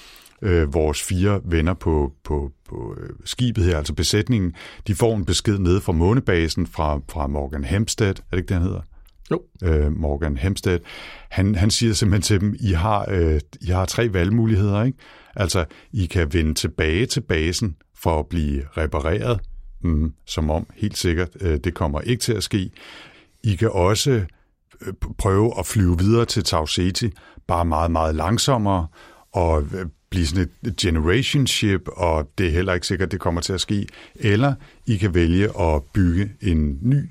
øh, 0.42 0.74
vores 0.74 1.02
fire 1.02 1.40
venner 1.44 1.74
på, 1.74 2.12
på, 2.24 2.52
på 2.68 2.96
øh, 3.00 3.10
skibet 3.24 3.64
her, 3.64 3.78
altså 3.78 3.94
besætningen, 3.94 4.54
de 4.86 4.94
får 4.94 5.16
en 5.16 5.24
besked 5.24 5.58
ned 5.58 5.80
fra 5.80 5.92
månebasen 5.92 6.66
fra, 6.66 7.00
fra 7.08 7.26
Morgan 7.26 7.64
Hempstead, 7.64 8.10
er 8.10 8.14
det 8.30 8.38
ikke 8.38 8.48
det, 8.48 8.56
han 8.56 8.62
hedder? 8.62 8.80
Jo. 9.30 9.42
Øh, 9.64 9.92
Morgan 9.92 10.36
Hempstead. 10.36 10.78
Han, 11.30 11.54
han 11.54 11.70
siger 11.70 11.92
simpelthen 11.92 12.22
til 12.22 12.40
dem, 12.40 12.56
I 12.60 12.72
har, 12.72 13.06
øh, 13.10 13.40
I 13.60 13.66
har 13.66 13.84
tre 13.84 14.12
valgmuligheder, 14.12 14.84
ikke? 14.84 14.98
Altså, 15.36 15.64
I 15.92 16.06
kan 16.06 16.32
vende 16.32 16.54
tilbage 16.54 17.06
til 17.06 17.20
basen 17.20 17.76
for 17.96 18.18
at 18.18 18.26
blive 18.26 18.62
repareret, 18.76 19.40
mm, 19.80 20.12
som 20.26 20.50
om 20.50 20.66
helt 20.76 20.98
sikkert, 20.98 21.28
øh, 21.40 21.58
det 21.64 21.74
kommer 21.74 22.00
ikke 22.00 22.20
til 22.20 22.32
at 22.32 22.42
ske. 22.42 22.70
I 23.44 23.54
kan 23.54 23.70
også 23.70 24.10
øh, 24.80 24.92
prøve 25.18 25.58
at 25.58 25.66
flyve 25.66 25.98
videre 25.98 26.24
til 26.24 26.44
Tau 26.44 26.66
Ceti, 26.66 27.10
bare 27.46 27.64
meget, 27.64 27.90
meget 27.90 28.14
langsommere, 28.14 28.86
og 29.32 29.62
øh, 29.62 29.86
blive 30.10 30.26
sådan 30.26 30.50
et 30.66 30.76
generation 30.76 31.46
ship, 31.46 31.88
og 31.88 32.30
det 32.38 32.46
er 32.46 32.50
heller 32.50 32.72
ikke 32.72 32.86
sikkert, 32.86 33.12
det 33.12 33.20
kommer 33.20 33.40
til 33.40 33.52
at 33.52 33.60
ske. 33.60 33.86
Eller 34.14 34.54
I 34.86 34.96
kan 34.96 35.14
vælge 35.14 35.60
at 35.60 35.82
bygge 35.94 36.32
en 36.40 36.78
ny 36.82 37.10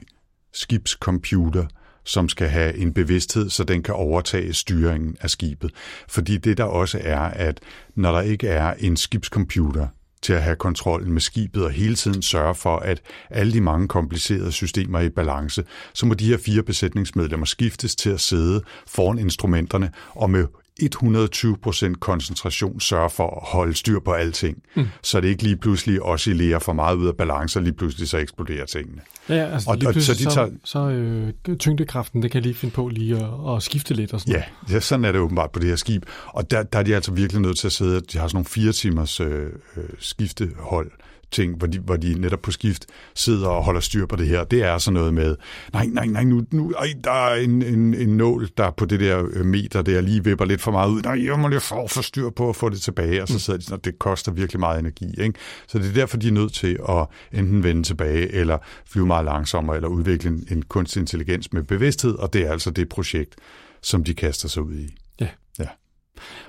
skibscomputer, 0.53 1.65
som 2.03 2.29
skal 2.29 2.47
have 2.47 2.77
en 2.77 2.93
bevidsthed, 2.93 3.49
så 3.49 3.63
den 3.63 3.83
kan 3.83 3.93
overtage 3.93 4.53
styringen 4.53 5.17
af 5.21 5.29
skibet. 5.29 5.71
Fordi 6.07 6.37
det 6.37 6.57
der 6.57 6.63
også 6.63 6.99
er, 7.03 7.19
at 7.19 7.59
når 7.95 8.11
der 8.11 8.21
ikke 8.21 8.47
er 8.47 8.73
en 8.79 8.97
skibscomputer 8.97 9.87
til 10.21 10.33
at 10.33 10.43
have 10.43 10.55
kontrollen 10.55 11.13
med 11.13 11.21
skibet 11.21 11.63
og 11.63 11.71
hele 11.71 11.95
tiden 11.95 12.21
sørge 12.21 12.55
for, 12.55 12.77
at 12.77 13.01
alle 13.29 13.53
de 13.53 13.61
mange 13.61 13.87
komplicerede 13.87 14.51
systemer 14.51 14.99
er 14.99 15.03
i 15.03 15.09
balance, 15.09 15.63
så 15.93 16.05
må 16.05 16.13
de 16.13 16.25
her 16.25 16.37
fire 16.37 16.63
besætningsmedlemmer 16.63 17.45
skiftes 17.45 17.95
til 17.95 18.09
at 18.09 18.19
sidde 18.19 18.61
foran 18.87 19.19
instrumenterne 19.19 19.91
og 20.09 20.29
med 20.29 20.47
120% 20.83 21.93
koncentration 21.99 22.79
sørge 22.79 23.09
for 23.09 23.41
at 23.41 23.47
holde 23.57 23.73
styr 23.73 23.99
på 23.99 24.11
alting, 24.11 24.57
mm. 24.75 24.87
så 25.03 25.21
det 25.21 25.27
ikke 25.27 25.43
lige 25.43 25.57
pludselig 25.57 26.01
oscillerer 26.01 26.59
for 26.59 26.73
meget 26.73 26.95
ud 26.95 27.07
af 27.07 27.15
balance, 27.15 27.59
og 27.59 27.63
lige 27.63 27.73
pludselig 27.73 28.09
så 28.09 28.17
eksploderer 28.17 28.65
tingene. 28.65 29.01
Ja, 29.29 29.33
altså 29.53 29.69
og, 29.69 29.77
lige 29.77 29.89
og, 29.89 29.93
så, 29.93 30.13
de 30.13 30.23
tager, 30.23 30.49
så, 30.63 30.71
så 30.71 30.89
øh, 30.89 31.57
tyngdekraften, 31.57 32.23
det 32.23 32.31
kan 32.31 32.41
lige 32.41 32.55
finde 32.55 32.73
på 32.73 32.87
lige 32.87 33.15
at, 33.15 33.55
at 33.55 33.63
skifte 33.63 33.93
lidt 33.93 34.13
og 34.13 34.19
sådan 34.21 34.35
ja, 34.35 34.73
ja, 34.73 34.79
sådan 34.79 35.05
er 35.05 35.11
det 35.11 35.21
åbenbart 35.21 35.51
på 35.51 35.59
det 35.59 35.69
her 35.69 35.75
skib, 35.75 36.05
og 36.25 36.51
der, 36.51 36.63
der 36.63 36.79
er 36.79 36.83
de 36.83 36.95
altså 36.95 37.11
virkelig 37.11 37.41
nødt 37.41 37.57
til 37.57 37.67
at 37.67 37.73
sidde, 37.73 38.01
de 38.01 38.17
har 38.17 38.27
sådan 38.27 38.35
nogle 38.35 38.45
fire 38.45 38.71
timers 38.71 39.19
øh, 39.19 39.45
øh, 39.77 39.83
skiftehold, 39.99 40.91
ting, 41.31 41.57
hvor 41.57 41.67
de, 41.67 41.79
hvor 41.79 41.95
de 41.95 42.21
netop 42.21 42.41
på 42.41 42.51
skift 42.51 42.85
sidder 43.15 43.47
og 43.47 43.63
holder 43.63 43.81
styr 43.81 44.05
på 44.05 44.15
det 44.15 44.27
her. 44.27 44.43
Det 44.43 44.63
er 44.63 44.77
sådan 44.77 44.93
noget 44.93 45.13
med, 45.13 45.35
nej, 45.73 45.85
nej, 45.85 46.05
nej, 46.05 46.23
nu, 46.23 46.45
nu 46.51 46.71
ej, 46.71 46.93
der 47.03 47.11
er 47.11 47.35
en, 47.35 47.61
en, 47.61 47.93
en 47.93 48.17
nål, 48.17 48.49
der 48.57 48.71
på 48.71 48.85
det 48.85 48.99
der 48.99 49.23
øh, 49.33 49.45
meter, 49.45 49.81
der 49.81 50.01
lige 50.01 50.23
vipper 50.23 50.45
lidt 50.45 50.61
for 50.61 50.71
meget 50.71 50.89
ud. 50.89 51.01
Nej, 51.01 51.25
jeg 51.25 51.39
må 51.39 51.47
lige 51.47 51.59
få 51.59 51.87
for 51.87 52.01
styr 52.01 52.29
på 52.29 52.49
at 52.49 52.55
få 52.55 52.69
det 52.69 52.81
tilbage. 52.81 53.21
Og 53.21 53.27
så 53.27 53.33
mm. 53.33 53.39
sidder 53.39 53.59
de 53.59 53.65
sådan, 53.65 53.79
det 53.83 53.99
koster 53.99 54.31
virkelig 54.31 54.59
meget 54.59 54.79
energi. 54.79 55.13
Ikke? 55.17 55.39
Så 55.67 55.79
det 55.79 55.89
er 55.89 55.93
derfor, 55.93 56.17
de 56.17 56.27
er 56.27 56.31
nødt 56.31 56.53
til 56.53 56.79
at 56.89 57.07
enten 57.31 57.63
vende 57.63 57.83
tilbage, 57.83 58.31
eller 58.31 58.57
flyve 58.85 59.05
meget 59.05 59.25
langsommere, 59.25 59.75
eller 59.75 59.89
udvikle 59.89 60.29
en, 60.29 60.47
en 60.51 60.61
kunstig 60.61 60.99
intelligens 60.99 61.53
med 61.53 61.63
bevidsthed, 61.63 62.15
og 62.15 62.33
det 62.33 62.41
er 62.47 62.51
altså 62.51 62.71
det 62.71 62.89
projekt, 62.89 63.35
som 63.81 64.03
de 64.03 64.13
kaster 64.13 64.47
sig 64.47 64.63
ud 64.63 64.75
i. 64.75 64.95
Ja. 65.19 65.27
Ja. 65.59 65.67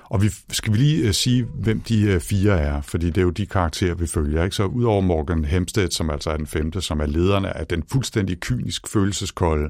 Og 0.03 0.21
vi 0.21 0.29
skal 0.51 0.73
vi 0.73 0.77
lige 0.77 1.07
uh, 1.07 1.11
sige, 1.11 1.45
hvem 1.53 1.81
de 1.81 2.15
uh, 2.15 2.21
fire 2.21 2.59
er, 2.59 2.81
fordi 2.81 3.05
det 3.05 3.17
er 3.17 3.21
jo 3.21 3.29
de 3.29 3.45
karakterer, 3.45 3.95
vi 3.95 4.07
følger. 4.07 4.43
Ikke? 4.43 4.55
Så 4.55 4.65
udover 4.65 5.01
Morgan 5.01 5.45
Hempstead, 5.45 5.91
som 5.91 6.09
altså 6.09 6.29
er 6.29 6.37
den 6.37 6.47
femte, 6.47 6.81
som 6.81 6.99
er 6.99 7.05
lederen 7.05 7.45
af 7.45 7.67
den 7.67 7.83
fuldstændig 7.91 8.39
kynisk 8.39 8.87
følelseskolde 8.87 9.69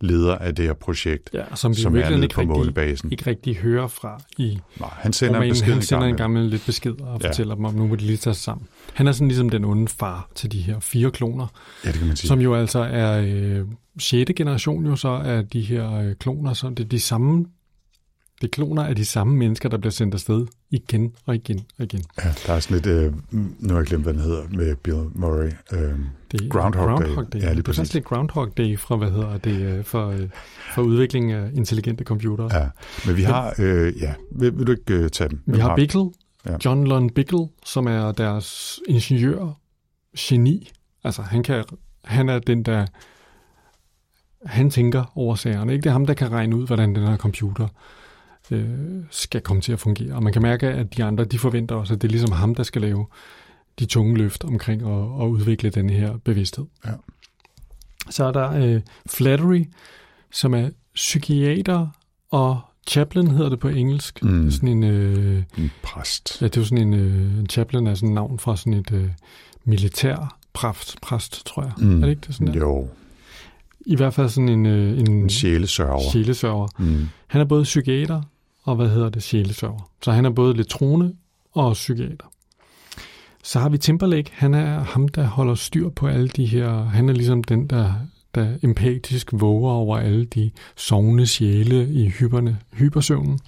leder 0.00 0.38
af 0.38 0.54
det 0.54 0.64
her 0.64 0.72
projekt, 0.72 1.30
ja, 1.34 1.42
som, 1.54 1.76
vi 1.76 1.80
som 1.80 1.96
er 1.96 2.10
nede 2.10 2.28
på 2.28 2.40
rigtig, 2.40 2.56
målebasen. 2.56 3.12
ikke 3.12 3.26
rigtig 3.26 3.56
hører 3.56 3.88
fra 3.88 4.20
i 4.38 4.58
Nej, 4.80 4.88
han 4.92 5.12
sender 5.12 5.34
romanen. 5.34 5.48
en 5.48 5.52
besked 5.52 5.72
Han 5.72 5.82
sender 5.82 6.06
en 6.06 6.16
gammel 6.16 6.44
lidt 6.44 6.66
besked 6.66 7.00
og 7.00 7.20
ja. 7.22 7.28
fortæller 7.28 7.54
dem 7.54 7.64
om, 7.64 7.74
nu 7.74 7.86
må 7.86 7.94
de 7.94 8.04
lige 8.04 8.16
tage 8.16 8.34
sig 8.34 8.42
sammen. 8.42 8.66
Han 8.94 9.06
er 9.06 9.12
sådan 9.12 9.28
ligesom 9.28 9.48
den 9.48 9.64
onde 9.64 9.88
far 9.88 10.28
til 10.34 10.52
de 10.52 10.58
her 10.58 10.80
fire 10.80 11.10
kloner. 11.10 11.46
Ja, 11.84 11.90
det 11.90 11.98
kan 11.98 12.06
man 12.06 12.16
sige. 12.16 12.28
Som 12.28 12.40
jo 12.40 12.54
altså 12.54 12.78
er 12.78 13.22
øh, 13.26 13.66
6. 13.98 14.30
generation 14.36 14.86
jo 14.86 14.96
så 14.96 15.08
af 15.08 15.48
de 15.48 15.60
her 15.60 15.92
øh, 15.92 16.14
kloner, 16.14 16.52
så 16.52 16.68
det 16.68 16.80
er 16.80 16.88
de 16.88 17.00
samme 17.00 17.46
det 18.40 18.46
er 18.46 18.50
kloner 18.50 18.84
af 18.84 18.96
de 18.96 19.04
samme 19.04 19.36
mennesker, 19.36 19.68
der 19.68 19.78
bliver 19.78 19.90
sendt 19.90 20.14
afsted 20.14 20.46
igen 20.70 21.12
og 21.26 21.34
igen 21.34 21.60
og 21.78 21.84
igen. 21.84 22.02
Ja, 22.24 22.32
der 22.46 22.52
er 22.52 22.60
sådan 22.60 22.76
lidt, 22.76 22.86
øh, 22.86 23.12
nu 23.30 23.68
har 23.68 23.76
jeg 23.76 23.86
glemt, 23.86 24.02
hvad 24.02 24.12
den 24.12 24.22
hedder, 24.22 24.42
med 24.50 24.76
Bill 24.76 25.08
Murray. 25.14 25.50
Øh, 25.72 25.98
det 26.32 26.50
Groundhog, 26.50 26.88
Groundhog 26.88 27.32
Day. 27.32 27.38
Day. 27.38 27.46
Ja, 27.46 27.52
lige 27.52 27.62
præcis. 27.62 27.88
Det 27.88 27.94
er 27.94 27.94
lidt 27.94 28.04
Groundhog 28.04 28.56
Day 28.56 28.78
fra, 28.78 28.96
hvad 28.96 29.10
hedder 29.10 29.38
det, 29.38 29.60
øh, 29.60 29.84
for, 29.84 30.08
øh, 30.08 30.28
for 30.74 30.82
udvikling 30.82 31.32
af 31.32 31.50
intelligente 31.54 32.04
computere. 32.04 32.60
Ja, 32.60 32.68
men 33.06 33.16
vi 33.16 33.22
har, 33.22 33.54
øh, 33.58 34.00
ja, 34.00 34.14
vil, 34.30 34.58
vil 34.58 34.66
du 34.66 34.72
ikke 34.72 34.94
øh, 34.94 35.10
tage 35.10 35.30
dem? 35.30 35.40
Vi 35.46 35.58
har, 35.58 35.68
har 35.68 35.76
Bickle, 35.76 36.10
ja. 36.46 36.56
John 36.64 36.86
Lund 36.86 37.10
Bickle, 37.10 37.48
som 37.64 37.86
er 37.86 38.12
deres 38.12 38.80
ingeniør, 38.88 39.58
geni. 40.18 40.70
Altså, 41.04 41.22
han, 41.22 41.42
kan, 41.42 41.64
han 42.04 42.28
er 42.28 42.38
den, 42.38 42.62
der 42.62 42.86
han 44.46 44.70
tænker 44.70 45.12
over 45.14 45.34
sagerne. 45.34 45.72
Ikke? 45.72 45.82
Det 45.82 45.88
er 45.88 45.92
ham, 45.92 46.06
der 46.06 46.14
kan 46.14 46.32
regne 46.32 46.56
ud, 46.56 46.66
hvordan 46.66 46.94
den 46.94 47.06
her 47.06 47.16
computer 47.16 47.68
øh, 48.50 48.68
skal 49.10 49.40
komme 49.40 49.62
til 49.62 49.72
at 49.72 49.78
fungere. 49.78 50.14
Og 50.14 50.22
man 50.22 50.32
kan 50.32 50.42
mærke, 50.42 50.66
at 50.68 50.96
de 50.96 51.04
andre, 51.04 51.24
de 51.24 51.38
forventer 51.38 51.74
også, 51.74 51.94
at 51.94 52.02
det 52.02 52.08
er 52.08 52.10
ligesom 52.10 52.32
ham, 52.32 52.54
der 52.54 52.62
skal 52.62 52.82
lave 52.82 53.06
de 53.78 53.86
tunge 53.86 54.16
løft 54.16 54.44
omkring 54.44 54.82
at, 54.82 55.22
at 55.22 55.28
udvikle 55.28 55.70
den 55.70 55.90
her 55.90 56.16
bevidsthed. 56.24 56.64
Ja. 56.86 56.90
Så 58.10 58.24
er 58.24 58.32
der 58.32 58.52
øh, 58.52 58.80
Flattery, 59.06 59.64
som 60.32 60.54
er 60.54 60.70
psykiater 60.94 61.86
og 62.30 62.60
chaplain 62.88 63.30
hedder 63.30 63.48
det 63.48 63.58
på 63.58 63.68
engelsk. 63.68 64.22
Mm. 64.22 64.50
Sådan 64.50 64.68
en, 64.68 64.84
øh, 64.84 65.42
en 65.58 65.70
præst. 65.82 66.42
Ja, 66.42 66.46
det 66.46 66.56
er 66.56 66.60
jo 66.60 66.64
sådan 66.64 66.86
en, 66.86 66.94
øh, 66.94 67.38
en 67.38 67.46
chaplain 67.46 67.86
er 67.86 67.94
sådan 67.94 68.08
en 68.08 68.14
navn 68.14 68.38
fra 68.38 68.56
sådan 68.56 68.74
et 68.74 68.92
øh, 68.92 69.08
militær 69.64 70.38
præst, 70.52 71.00
præst, 71.00 71.46
tror 71.46 71.62
jeg. 71.62 71.72
Mm. 71.78 71.96
Er 71.96 72.00
det 72.00 72.10
ikke 72.10 72.26
det 72.26 72.34
sådan 72.34 72.54
der? 72.54 72.60
Jo. 72.60 72.88
I 73.86 73.96
hvert 73.96 74.14
fald 74.14 74.28
sådan 74.28 74.48
en... 74.48 74.66
Øh, 74.66 74.98
en, 74.98 75.10
en 75.12 75.30
sjælesørger. 75.30 76.10
sjælesørger. 76.12 76.68
Mm. 76.78 77.08
Han 77.26 77.40
er 77.40 77.44
både 77.44 77.62
psykiater 77.62 78.22
og 78.62 78.76
hvad 78.76 78.88
hedder 78.88 79.08
det, 79.08 79.22
sjælesørger. 79.22 79.90
Så 80.02 80.12
han 80.12 80.24
er 80.24 80.30
både 80.30 80.54
lidt 80.54 80.68
troende 80.68 81.14
og 81.52 81.72
psykiater. 81.72 82.26
Så 83.42 83.58
har 83.58 83.68
vi 83.68 83.78
Timberlake, 83.78 84.30
han 84.32 84.54
er 84.54 84.80
ham, 84.80 85.08
der 85.08 85.26
holder 85.26 85.54
styr 85.54 85.88
på 85.88 86.06
alle 86.06 86.28
de 86.28 86.46
her, 86.46 86.84
han 86.84 87.08
er 87.08 87.12
ligesom 87.12 87.44
den, 87.44 87.66
der, 87.66 87.94
der 88.34 88.56
empatisk 88.62 89.30
våger 89.32 89.72
over 89.72 89.98
alle 89.98 90.24
de 90.24 90.50
sovende 90.76 91.26
sjæle 91.26 91.92
i 91.92 92.08
hyperne, 92.08 92.58
hypersøvnen. 92.72 93.38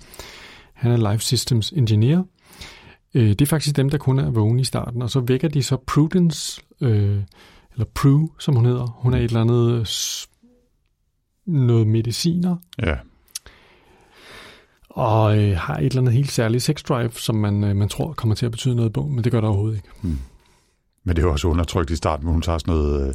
Han 0.73 0.93
er 0.93 1.13
Life 1.13 1.25
Systems 1.25 1.71
Engineer. 1.71 2.23
Øh, 3.15 3.29
det 3.29 3.43
er 3.43 3.47
faktisk 3.47 3.77
dem, 3.77 3.91
der 3.91 3.99
kun 3.99 4.19
er 4.19 4.31
vågne 4.31 4.61
i 4.61 4.65
starten, 4.65 5.03
og 5.03 5.11
så 5.11 5.21
vækker 5.21 5.49
de 5.49 5.63
så 5.63 5.77
Prudence, 5.77 6.63
øh, 6.81 7.23
eller 7.73 7.87
Prue, 7.95 8.29
som 8.39 8.55
hun 8.55 8.67
hedder. 8.67 8.87
Hun 8.87 9.15
er 9.15 9.19
et 9.19 9.25
eller 9.25 9.41
andet 9.41 9.89
noget 11.47 11.87
mediciner. 11.87 12.57
Ja 12.83 12.95
og 14.95 15.39
øh, 15.39 15.57
har 15.57 15.77
et 15.77 15.85
eller 15.85 16.01
andet 16.01 16.15
helt 16.15 16.33
særligt 16.33 16.63
sex 16.63 16.83
drive, 16.83 17.11
som 17.13 17.35
man, 17.35 17.65
øh, 17.65 17.77
man 17.77 17.89
tror 17.89 18.13
kommer 18.13 18.35
til 18.35 18.47
at 18.47 18.53
betyde 18.53 18.75
noget 18.75 18.93
på, 18.93 19.07
men 19.07 19.25
det 19.25 19.33
gør 19.33 19.41
der 19.41 19.49
overhovedet 19.49 19.77
ikke. 19.77 19.89
Hmm. 20.01 20.19
Men 21.05 21.17
det 21.17 21.25
er 21.25 21.29
også 21.29 21.49
undertrykt 21.49 21.91
i 21.91 21.97
starten, 21.97 22.25
hvor 22.25 22.33
hun 22.33 22.43
tager 22.43 22.59
sådan 22.59 22.75
noget 22.75 23.09
øh, 23.09 23.15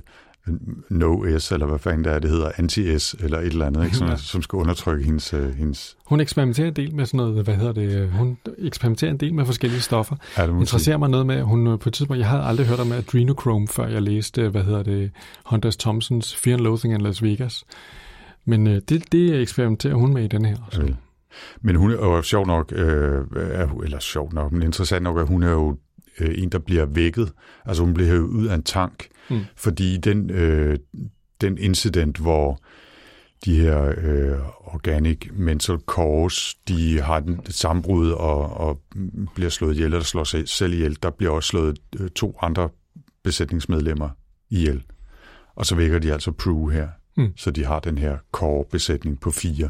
no-S, 0.90 1.54
eller 1.54 1.66
hvad 1.66 1.80
fanden 1.80 2.04
det 2.04 2.13
er, 2.13 2.20
det 2.20 2.30
hedder, 2.30 2.50
anti-S, 2.50 3.24
eller 3.24 3.40
et 3.40 3.46
eller 3.46 3.66
andet, 3.66 3.84
ikke? 3.86 3.98
Som, 3.98 4.08
ja. 4.08 4.16
som 4.16 4.42
skal 4.42 4.58
undertrykke 4.58 5.06
hendes, 5.06 5.34
øh, 5.34 5.56
hendes... 5.56 5.98
Hun 6.06 6.20
eksperimenterer 6.20 6.68
en 6.68 6.74
del 6.74 6.96
med 6.96 7.06
sådan 7.06 7.18
noget, 7.18 7.44
hvad 7.44 7.56
hedder 7.56 7.72
det, 7.72 7.96
øh, 7.96 8.10
hun 8.10 8.38
eksperimenterer 8.58 9.12
en 9.12 9.18
del 9.18 9.34
med 9.34 9.46
forskellige 9.46 9.82
stoffer. 9.82 10.16
Ja, 10.38 10.48
det 10.48 10.60
interesserer 10.60 10.98
mig 10.98 11.10
noget 11.10 11.26
med, 11.26 11.42
hun 11.42 11.68
øh, 11.68 11.80
på 11.80 11.90
et 11.90 11.94
tidspunkt, 11.94 12.20
jeg 12.20 12.30
havde 12.30 12.44
aldrig 12.44 12.68
hørt 12.68 12.80
om 12.80 12.92
adrenochrome, 12.92 13.68
før 13.68 13.88
jeg 13.88 14.02
læste, 14.02 14.50
hvad 14.50 14.63
hedder 14.63 14.84
det, 14.84 15.12
Hunter 15.46 15.76
Thompsons 15.80 16.36
Fear 16.36 16.54
and 16.54 16.63
Loathing 16.63 16.94
in 16.94 17.02
Las 17.02 17.24
Vegas. 17.24 17.66
Men 18.46 18.68
øh, 18.68 18.82
det, 18.90 19.12
det 19.12 19.42
eksperimenterer 19.42 19.96
hun 19.96 20.13
med 20.13 20.24
i 20.24 20.28
den 20.28 20.46
her. 20.46 20.58
Så. 20.72 20.82
Okay. 20.82 20.94
Men 21.62 21.76
hun 21.76 21.92
er 21.92 21.96
jo 21.96 22.22
sjov 22.22 22.48
nok, 22.48 22.72
øh, 22.76 23.26
er, 23.36 23.82
eller 23.84 24.00
sjov 24.00 24.34
nok, 24.34 24.52
men 24.52 24.63
interessant 24.63 25.04
nok, 25.04 25.20
at 25.20 25.28
hun 25.28 25.44
er 25.44 25.52
jo 25.52 25.78
øh, 26.20 26.36
en, 26.38 26.50
der 26.50 26.60
bliver 26.60 26.86
vækket. 26.86 27.34
Altså 27.66 27.84
hun 27.84 27.94
bliver 27.94 28.10
hævet 28.10 28.28
ud 28.28 28.48
af 28.48 28.56
en 28.56 28.63
tank, 28.63 29.08
mm. 29.30 29.40
fordi 29.56 29.98
den, 29.98 30.30
øh, 30.30 30.78
den 31.42 31.58
incident, 31.58 32.18
hvor 32.18 32.60
de 33.46 33.60
her 33.62 33.94
øh, 33.98 34.40
organic 34.66 35.30
mental 35.34 35.78
cores, 35.86 36.56
de 36.68 37.02
har 37.02 37.20
den, 37.20 37.40
et 37.48 37.54
sammenbrud 37.54 38.12
og, 38.12 38.58
og 38.58 38.82
bliver 39.36 39.50
slået 39.50 39.74
ihjel, 39.74 39.94
eller 39.94 40.04
slår 40.04 40.24
sig 40.24 40.50
selv 40.50 40.74
ihjel. 40.74 40.98
Der 41.04 41.10
bliver 41.10 41.32
også 41.32 41.48
slået 41.48 41.80
øh, 42.00 42.10
to 42.10 42.38
andre 42.42 42.70
besætningsmedlemmer 43.24 44.10
ihjel. 44.50 44.84
Og 45.56 45.66
så 45.66 45.76
vækker 45.76 46.00
de 46.00 46.13
altså 46.13 46.32
Prue 46.32 46.72
her. 46.72 46.88
Mm. 47.18 47.34
Så 47.36 47.52
de 47.52 47.66
har 47.66 47.80
den 47.80 47.98
her 47.98 48.18
core-besætning 48.32 49.20
på 49.20 49.32
fire 49.32 49.70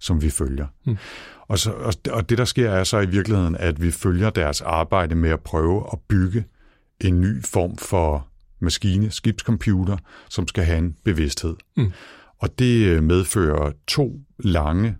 som 0.00 0.22
vi 0.22 0.30
følger. 0.30 0.66
Mm. 0.86 0.96
Og, 1.40 1.58
så, 1.58 1.72
og, 1.72 1.94
og 2.10 2.28
det, 2.28 2.38
der 2.38 2.44
sker, 2.44 2.70
er 2.70 2.84
så 2.84 2.98
i 3.00 3.06
virkeligheden, 3.06 3.56
at 3.56 3.82
vi 3.82 3.90
følger 3.90 4.30
deres 4.30 4.60
arbejde 4.60 5.14
med 5.14 5.30
at 5.30 5.40
prøve 5.40 5.84
at 5.92 5.98
bygge 6.08 6.44
en 7.00 7.20
ny 7.20 7.44
form 7.44 7.76
for 7.76 8.28
maskine, 8.60 9.10
skibscomputer, 9.10 9.96
som 10.30 10.48
skal 10.48 10.64
have 10.64 10.78
en 10.78 10.96
bevidsthed. 11.04 11.56
Mm. 11.76 11.92
Og 12.38 12.58
det 12.58 12.86
øh, 12.86 13.02
medfører 13.02 13.72
to 13.86 14.20
lange 14.38 14.96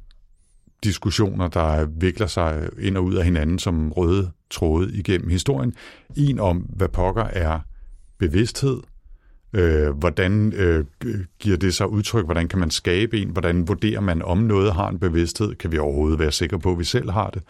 diskussioner, 0.85 1.49
der 1.49 1.85
vikler 1.85 2.27
sig 2.27 2.71
ind 2.79 2.97
og 2.97 3.05
ud 3.05 3.15
af 3.15 3.25
hinanden 3.25 3.59
som 3.59 3.93
røde 3.93 4.31
tråde 4.51 4.95
igennem 4.95 5.29
historien. 5.31 5.75
En 6.17 6.41
om, 6.41 6.57
hvad 6.57 6.89
pokker 6.89 7.25
er 7.25 7.61
bevidsthed, 8.19 8.81
Øh, 9.53 9.91
hvordan 9.91 10.53
øh, 10.53 10.85
giver 11.39 11.57
det 11.57 11.75
sig 11.75 11.89
udtryk? 11.89 12.25
Hvordan 12.25 12.49
kan 12.49 12.59
man 12.59 12.71
skabe 12.71 13.21
en? 13.21 13.29
Hvordan 13.31 13.69
vurderer 13.69 14.01
man, 14.01 14.23
om 14.23 14.39
noget 14.39 14.75
har 14.75 14.89
en 14.89 14.99
bevidsthed? 14.99 15.55
Kan 15.55 15.73
vi 15.73 15.79
overhovedet 15.79 16.19
være 16.19 16.33
sikre 16.33 16.59
på, 16.59 16.73
at 16.73 16.79
vi 16.79 16.85
selv 16.85 17.11
har 17.11 17.31
det? 17.31 17.43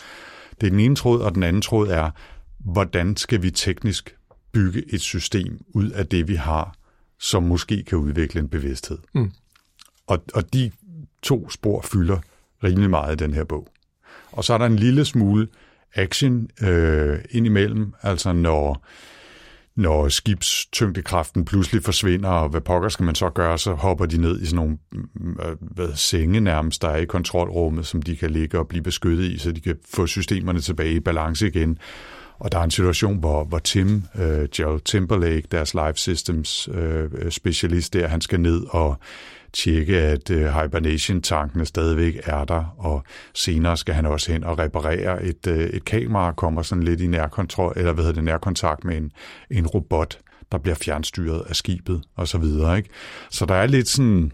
Det 0.60 0.66
er 0.66 0.70
den 0.70 0.80
ene 0.80 0.96
tråd, 0.96 1.20
og 1.20 1.34
den 1.34 1.42
anden 1.42 1.62
tråd 1.62 1.88
er, 1.88 2.10
hvordan 2.58 3.16
skal 3.16 3.42
vi 3.42 3.50
teknisk 3.50 4.16
bygge 4.52 4.94
et 4.94 5.00
system 5.00 5.60
ud 5.68 5.90
af 5.90 6.06
det, 6.06 6.28
vi 6.28 6.34
har, 6.34 6.74
som 7.18 7.42
måske 7.42 7.82
kan 7.82 7.98
udvikle 7.98 8.40
en 8.40 8.48
bevidsthed? 8.48 8.98
Mm. 9.14 9.30
Og, 10.06 10.24
og 10.34 10.52
de 10.52 10.70
to 11.22 11.50
spor 11.50 11.80
fylder 11.82 12.18
rimelig 12.64 12.90
meget 12.90 13.20
i 13.20 13.24
den 13.24 13.34
her 13.34 13.44
bog. 13.44 13.68
Og 14.32 14.44
så 14.44 14.54
er 14.54 14.58
der 14.58 14.66
en 14.66 14.76
lille 14.76 15.04
smule 15.04 15.48
action 15.94 16.48
øh, 16.62 17.18
indimellem, 17.30 17.94
altså 18.02 18.32
når 18.32 18.86
når 19.78 20.08
skibstyngdekraften 20.08 21.44
pludselig 21.44 21.82
forsvinder, 21.82 22.28
og 22.28 22.48
hvad 22.48 22.60
pokker 22.60 22.88
skal 22.88 23.04
man 23.04 23.14
så 23.14 23.30
gøre, 23.30 23.58
så 23.58 23.74
hopper 23.74 24.06
de 24.06 24.20
ned 24.20 24.40
i 24.40 24.46
sådan 24.46 24.56
nogle 24.56 24.78
mm, 24.92 25.08
mm, 25.14 25.36
hvad, 25.60 25.88
senge 25.94 26.40
nærmest, 26.40 26.82
der 26.82 26.88
er 26.88 26.96
i 26.96 27.04
kontrolrummet, 27.04 27.86
som 27.86 28.02
de 28.02 28.16
kan 28.16 28.30
ligge 28.30 28.58
og 28.58 28.68
blive 28.68 28.82
beskyttet 28.82 29.24
i, 29.24 29.38
så 29.38 29.52
de 29.52 29.60
kan 29.60 29.76
få 29.94 30.06
systemerne 30.06 30.60
tilbage 30.60 30.94
i 30.94 31.00
balance 31.00 31.46
igen. 31.46 31.78
Og 32.38 32.52
der 32.52 32.58
er 32.58 32.64
en 32.64 32.70
situation, 32.70 33.16
hvor, 33.16 33.44
hvor 33.44 33.58
Tim, 33.58 34.02
øh, 34.18 34.48
Gerald 34.54 34.80
Timberlake, 34.80 35.42
deres 35.50 35.74
life 35.74 35.94
systems 35.94 36.68
øh, 36.72 37.10
øh, 37.12 37.30
specialist 37.30 37.92
der, 37.92 38.06
han 38.06 38.20
skal 38.20 38.40
ned 38.40 38.62
og 38.70 38.98
tjekke, 39.52 39.98
at 39.98 40.30
øh, 40.30 40.62
hibernation-tankene 40.62 41.66
stadigvæk 41.66 42.20
er 42.24 42.44
der, 42.44 42.74
og 42.78 43.02
senere 43.34 43.76
skal 43.76 43.94
han 43.94 44.06
også 44.06 44.32
hen 44.32 44.44
og 44.44 44.58
reparere 44.58 45.24
et, 45.24 45.46
øh, 45.46 45.58
et 45.58 45.84
kamera, 45.84 46.32
kommer 46.32 46.62
sådan 46.62 46.84
lidt 46.84 47.00
i 47.00 47.06
nærkontrol, 47.06 47.72
eller 47.76 47.92
hvad 47.92 48.04
hedder 48.04 48.14
det, 48.14 48.24
nærkontakt 48.24 48.84
med 48.84 48.96
en, 48.96 49.12
en 49.50 49.66
robot, 49.66 50.18
der 50.52 50.58
bliver 50.58 50.74
fjernstyret 50.74 51.42
af 51.48 51.56
skibet, 51.56 52.02
og 52.16 52.28
så 52.28 52.38
videre. 52.38 52.76
Ikke? 52.76 52.88
Så 53.30 53.46
der 53.46 53.54
er 53.54 53.66
lidt 53.66 53.88
sådan, 53.88 54.32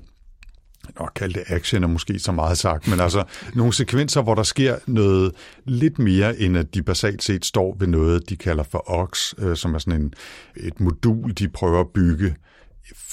nok 0.99 1.13
kalde 1.15 1.35
det 1.35 1.45
action 1.47 1.83
er 1.83 1.89
måske 1.89 2.19
så 2.19 2.33
meget 2.33 2.59
sagt, 2.59 2.89
men 2.89 3.01
altså 3.01 3.25
nogle 3.55 3.73
sekvenser, 3.73 4.23
hvor 4.23 4.35
der 4.35 4.43
sker 4.43 4.77
noget 4.87 5.33
lidt 5.65 5.99
mere, 5.99 6.39
end 6.39 6.59
at 6.59 6.75
de 6.75 6.83
basalt 6.83 7.23
set 7.23 7.45
står 7.45 7.77
ved 7.79 7.87
noget, 7.87 8.29
de 8.29 8.37
kalder 8.37 8.63
for 8.63 8.91
OX, 8.91 9.35
øh, 9.39 9.57
som 9.57 9.75
er 9.75 9.79
sådan 9.79 10.01
en, 10.01 10.15
et 10.57 10.81
modul, 10.81 11.33
de 11.33 11.49
prøver 11.49 11.81
at 11.81 11.89
bygge 11.95 12.37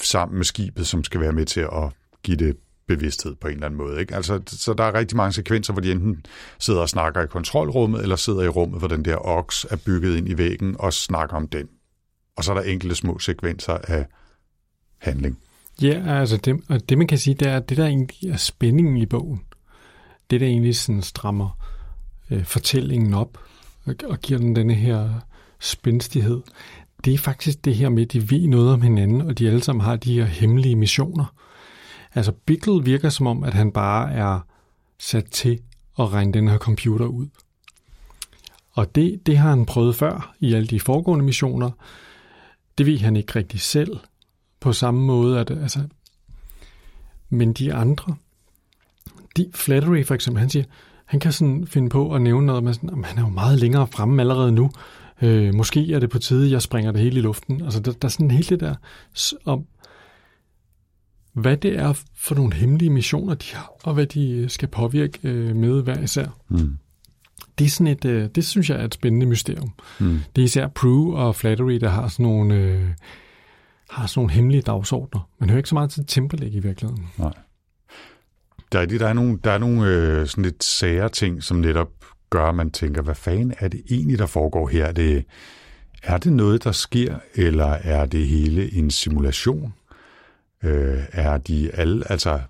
sammen 0.00 0.36
med 0.36 0.44
skibet, 0.44 0.86
som 0.86 1.04
skal 1.04 1.20
være 1.20 1.32
med 1.32 1.46
til 1.46 1.60
at 1.60 1.92
give 2.22 2.36
det 2.36 2.56
bevidsthed 2.88 3.34
på 3.34 3.48
en 3.48 3.54
eller 3.54 3.66
anden 3.66 3.78
måde. 3.78 4.00
Ikke? 4.00 4.14
Altså, 4.14 4.40
så 4.46 4.74
der 4.74 4.84
er 4.84 4.94
rigtig 4.94 5.16
mange 5.16 5.32
sekvenser, 5.32 5.72
hvor 5.72 5.80
de 5.80 5.92
enten 5.92 6.26
sidder 6.58 6.80
og 6.80 6.88
snakker 6.88 7.22
i 7.22 7.26
kontrolrummet, 7.26 8.02
eller 8.02 8.16
sidder 8.16 8.42
i 8.42 8.48
rummet, 8.48 8.78
hvor 8.78 8.88
den 8.88 9.04
der 9.04 9.16
oks 9.16 9.66
er 9.70 9.76
bygget 9.76 10.16
ind 10.16 10.28
i 10.28 10.38
væggen, 10.38 10.76
og 10.78 10.92
snakker 10.92 11.36
om 11.36 11.48
den. 11.48 11.68
Og 12.36 12.44
så 12.44 12.52
er 12.52 12.56
der 12.56 12.62
enkelte 12.62 12.94
små 12.94 13.18
sekvenser 13.18 13.78
af 13.84 14.06
handling. 14.98 15.38
Ja, 15.82 16.18
altså 16.20 16.36
det, 16.36 16.60
og 16.68 16.88
det 16.88 16.98
man 16.98 17.06
kan 17.06 17.18
sige, 17.18 17.34
det 17.34 17.48
er, 17.48 17.60
det 17.60 17.76
der 17.76 17.86
egentlig 17.86 18.30
er 18.30 18.36
spændingen 18.36 18.96
i 18.96 19.06
bogen. 19.06 19.42
Det 20.30 20.40
der 20.40 20.46
egentlig 20.46 20.76
sådan 20.76 21.02
strammer 21.02 21.58
øh, 22.30 22.44
fortællingen 22.44 23.14
op, 23.14 23.38
og, 23.84 23.94
og 24.04 24.20
giver 24.20 24.38
den 24.38 24.56
denne 24.56 24.74
her 24.74 25.20
spændstighed, 25.60 26.42
det 27.04 27.14
er 27.14 27.18
faktisk 27.18 27.64
det 27.64 27.74
her 27.74 27.88
med, 27.88 28.02
at 28.02 28.12
de 28.12 28.30
ved 28.30 28.48
noget 28.48 28.72
om 28.72 28.82
hinanden, 28.82 29.20
og 29.20 29.38
de 29.38 29.48
alle 29.48 29.62
sammen 29.62 29.84
har 29.84 29.96
de 29.96 30.14
her 30.14 30.24
hemmelige 30.24 30.76
missioner. 30.76 31.34
Altså 32.14 32.32
Bickle 32.32 32.84
virker 32.84 33.08
som 33.08 33.26
om, 33.26 33.44
at 33.44 33.54
han 33.54 33.72
bare 33.72 34.12
er 34.12 34.40
sat 34.98 35.24
til 35.24 35.60
at 35.98 36.12
regne 36.12 36.32
den 36.32 36.48
her 36.48 36.58
computer 36.58 37.06
ud. 37.06 37.26
Og 38.72 38.94
det, 38.94 39.26
det 39.26 39.38
har 39.38 39.50
han 39.50 39.66
prøvet 39.66 39.96
før 39.96 40.34
i 40.40 40.54
alle 40.54 40.66
de 40.66 40.80
foregående 40.80 41.24
missioner. 41.24 41.70
Det 42.78 42.86
ved 42.86 42.98
han 42.98 43.16
ikke 43.16 43.36
rigtig 43.36 43.60
selv 43.60 43.96
på 44.62 44.72
samme 44.72 45.00
måde. 45.00 45.40
At, 45.40 45.50
altså, 45.50 45.80
men 47.30 47.52
de 47.52 47.74
andre, 47.74 48.14
de, 49.36 49.50
Flattery 49.54 50.04
for 50.04 50.14
eksempel, 50.14 50.40
han 50.40 50.50
siger, 50.50 50.64
han 51.04 51.20
kan 51.20 51.32
sådan 51.32 51.66
finde 51.66 51.88
på 51.88 52.14
at 52.14 52.22
nævne 52.22 52.46
noget 52.46 52.64
med 52.64 52.74
sådan, 52.74 52.90
at 52.90 53.06
han 53.06 53.18
er 53.18 53.22
jo 53.22 53.28
meget 53.28 53.58
længere 53.58 53.86
fremme 53.86 54.22
allerede 54.22 54.52
nu. 54.52 54.70
Øh, 55.22 55.54
måske 55.54 55.92
er 55.92 55.98
det 55.98 56.10
på 56.10 56.18
tide, 56.18 56.50
jeg 56.50 56.62
springer 56.62 56.92
det 56.92 57.00
hele 57.00 57.18
i 57.18 57.22
luften. 57.22 57.62
Altså, 57.64 57.80
der, 57.80 57.92
der 57.92 58.08
er 58.08 58.10
sådan 58.10 58.30
helt 58.30 58.50
det 58.50 58.60
der 58.60 58.74
om, 59.44 59.66
hvad 61.32 61.56
det 61.56 61.78
er 61.78 61.92
for 62.14 62.34
nogle 62.34 62.54
hemmelige 62.54 62.90
missioner, 62.90 63.34
de 63.34 63.54
har, 63.54 63.72
og 63.84 63.94
hvad 63.94 64.06
de 64.06 64.30
øh, 64.30 64.50
skal 64.50 64.68
påvirke 64.68 65.18
øh, 65.22 65.56
med 65.56 65.82
hver 65.82 66.00
især. 66.00 66.26
Mm. 66.48 66.78
Det, 67.58 67.64
er 67.64 67.68
sådan 67.68 67.86
et, 67.86 68.04
øh, 68.04 68.28
det 68.34 68.44
synes 68.44 68.70
jeg 68.70 68.80
er 68.80 68.84
et 68.84 68.94
spændende 68.94 69.26
mysterium. 69.26 69.72
Mm. 70.00 70.20
Det 70.36 70.42
er 70.42 70.46
især 70.46 70.68
Prue 70.68 71.16
og 71.16 71.36
Flattery, 71.36 71.74
der 71.74 71.88
har 71.88 72.08
sådan 72.08 72.26
nogle, 72.26 72.54
øh, 72.54 72.88
har 73.92 74.06
sådan 74.06 74.18
nogle 74.18 74.32
hemmelige 74.32 74.62
dagsordner. 74.62 75.28
Man 75.38 75.50
hører 75.50 75.58
ikke 75.58 75.68
så 75.68 75.74
meget 75.74 75.90
til 75.90 76.06
Timberlake 76.06 76.52
i 76.52 76.60
virkeligheden. 76.60 77.06
Nej. 77.18 77.32
Der 78.72 78.80
er, 78.80 78.86
der 78.86 79.08
er 79.08 79.12
nogle, 79.12 79.38
der 79.44 79.50
er 79.50 79.58
nogle 79.58 79.86
øh, 79.86 80.26
sådan 80.26 80.44
lidt 80.44 80.64
sære 80.64 81.08
ting, 81.08 81.42
som 81.42 81.56
netop 81.56 81.88
gør, 82.30 82.44
at 82.44 82.54
man 82.54 82.70
tænker, 82.70 83.02
hvad 83.02 83.14
fanden 83.14 83.54
er 83.58 83.68
det 83.68 83.82
egentlig, 83.90 84.18
der 84.18 84.26
foregår 84.26 84.68
her? 84.68 84.86
Er 84.86 84.92
det, 84.92 85.24
er 86.02 86.18
det 86.18 86.32
noget, 86.32 86.64
der 86.64 86.72
sker, 86.72 87.18
eller 87.34 87.66
er 87.66 88.06
det 88.06 88.26
hele 88.26 88.74
en 88.74 88.90
simulation? 88.90 89.74
Øh, 90.64 90.98
er 91.12 91.38
de 91.38 91.70
alle, 91.74 92.10
altså, 92.10 92.40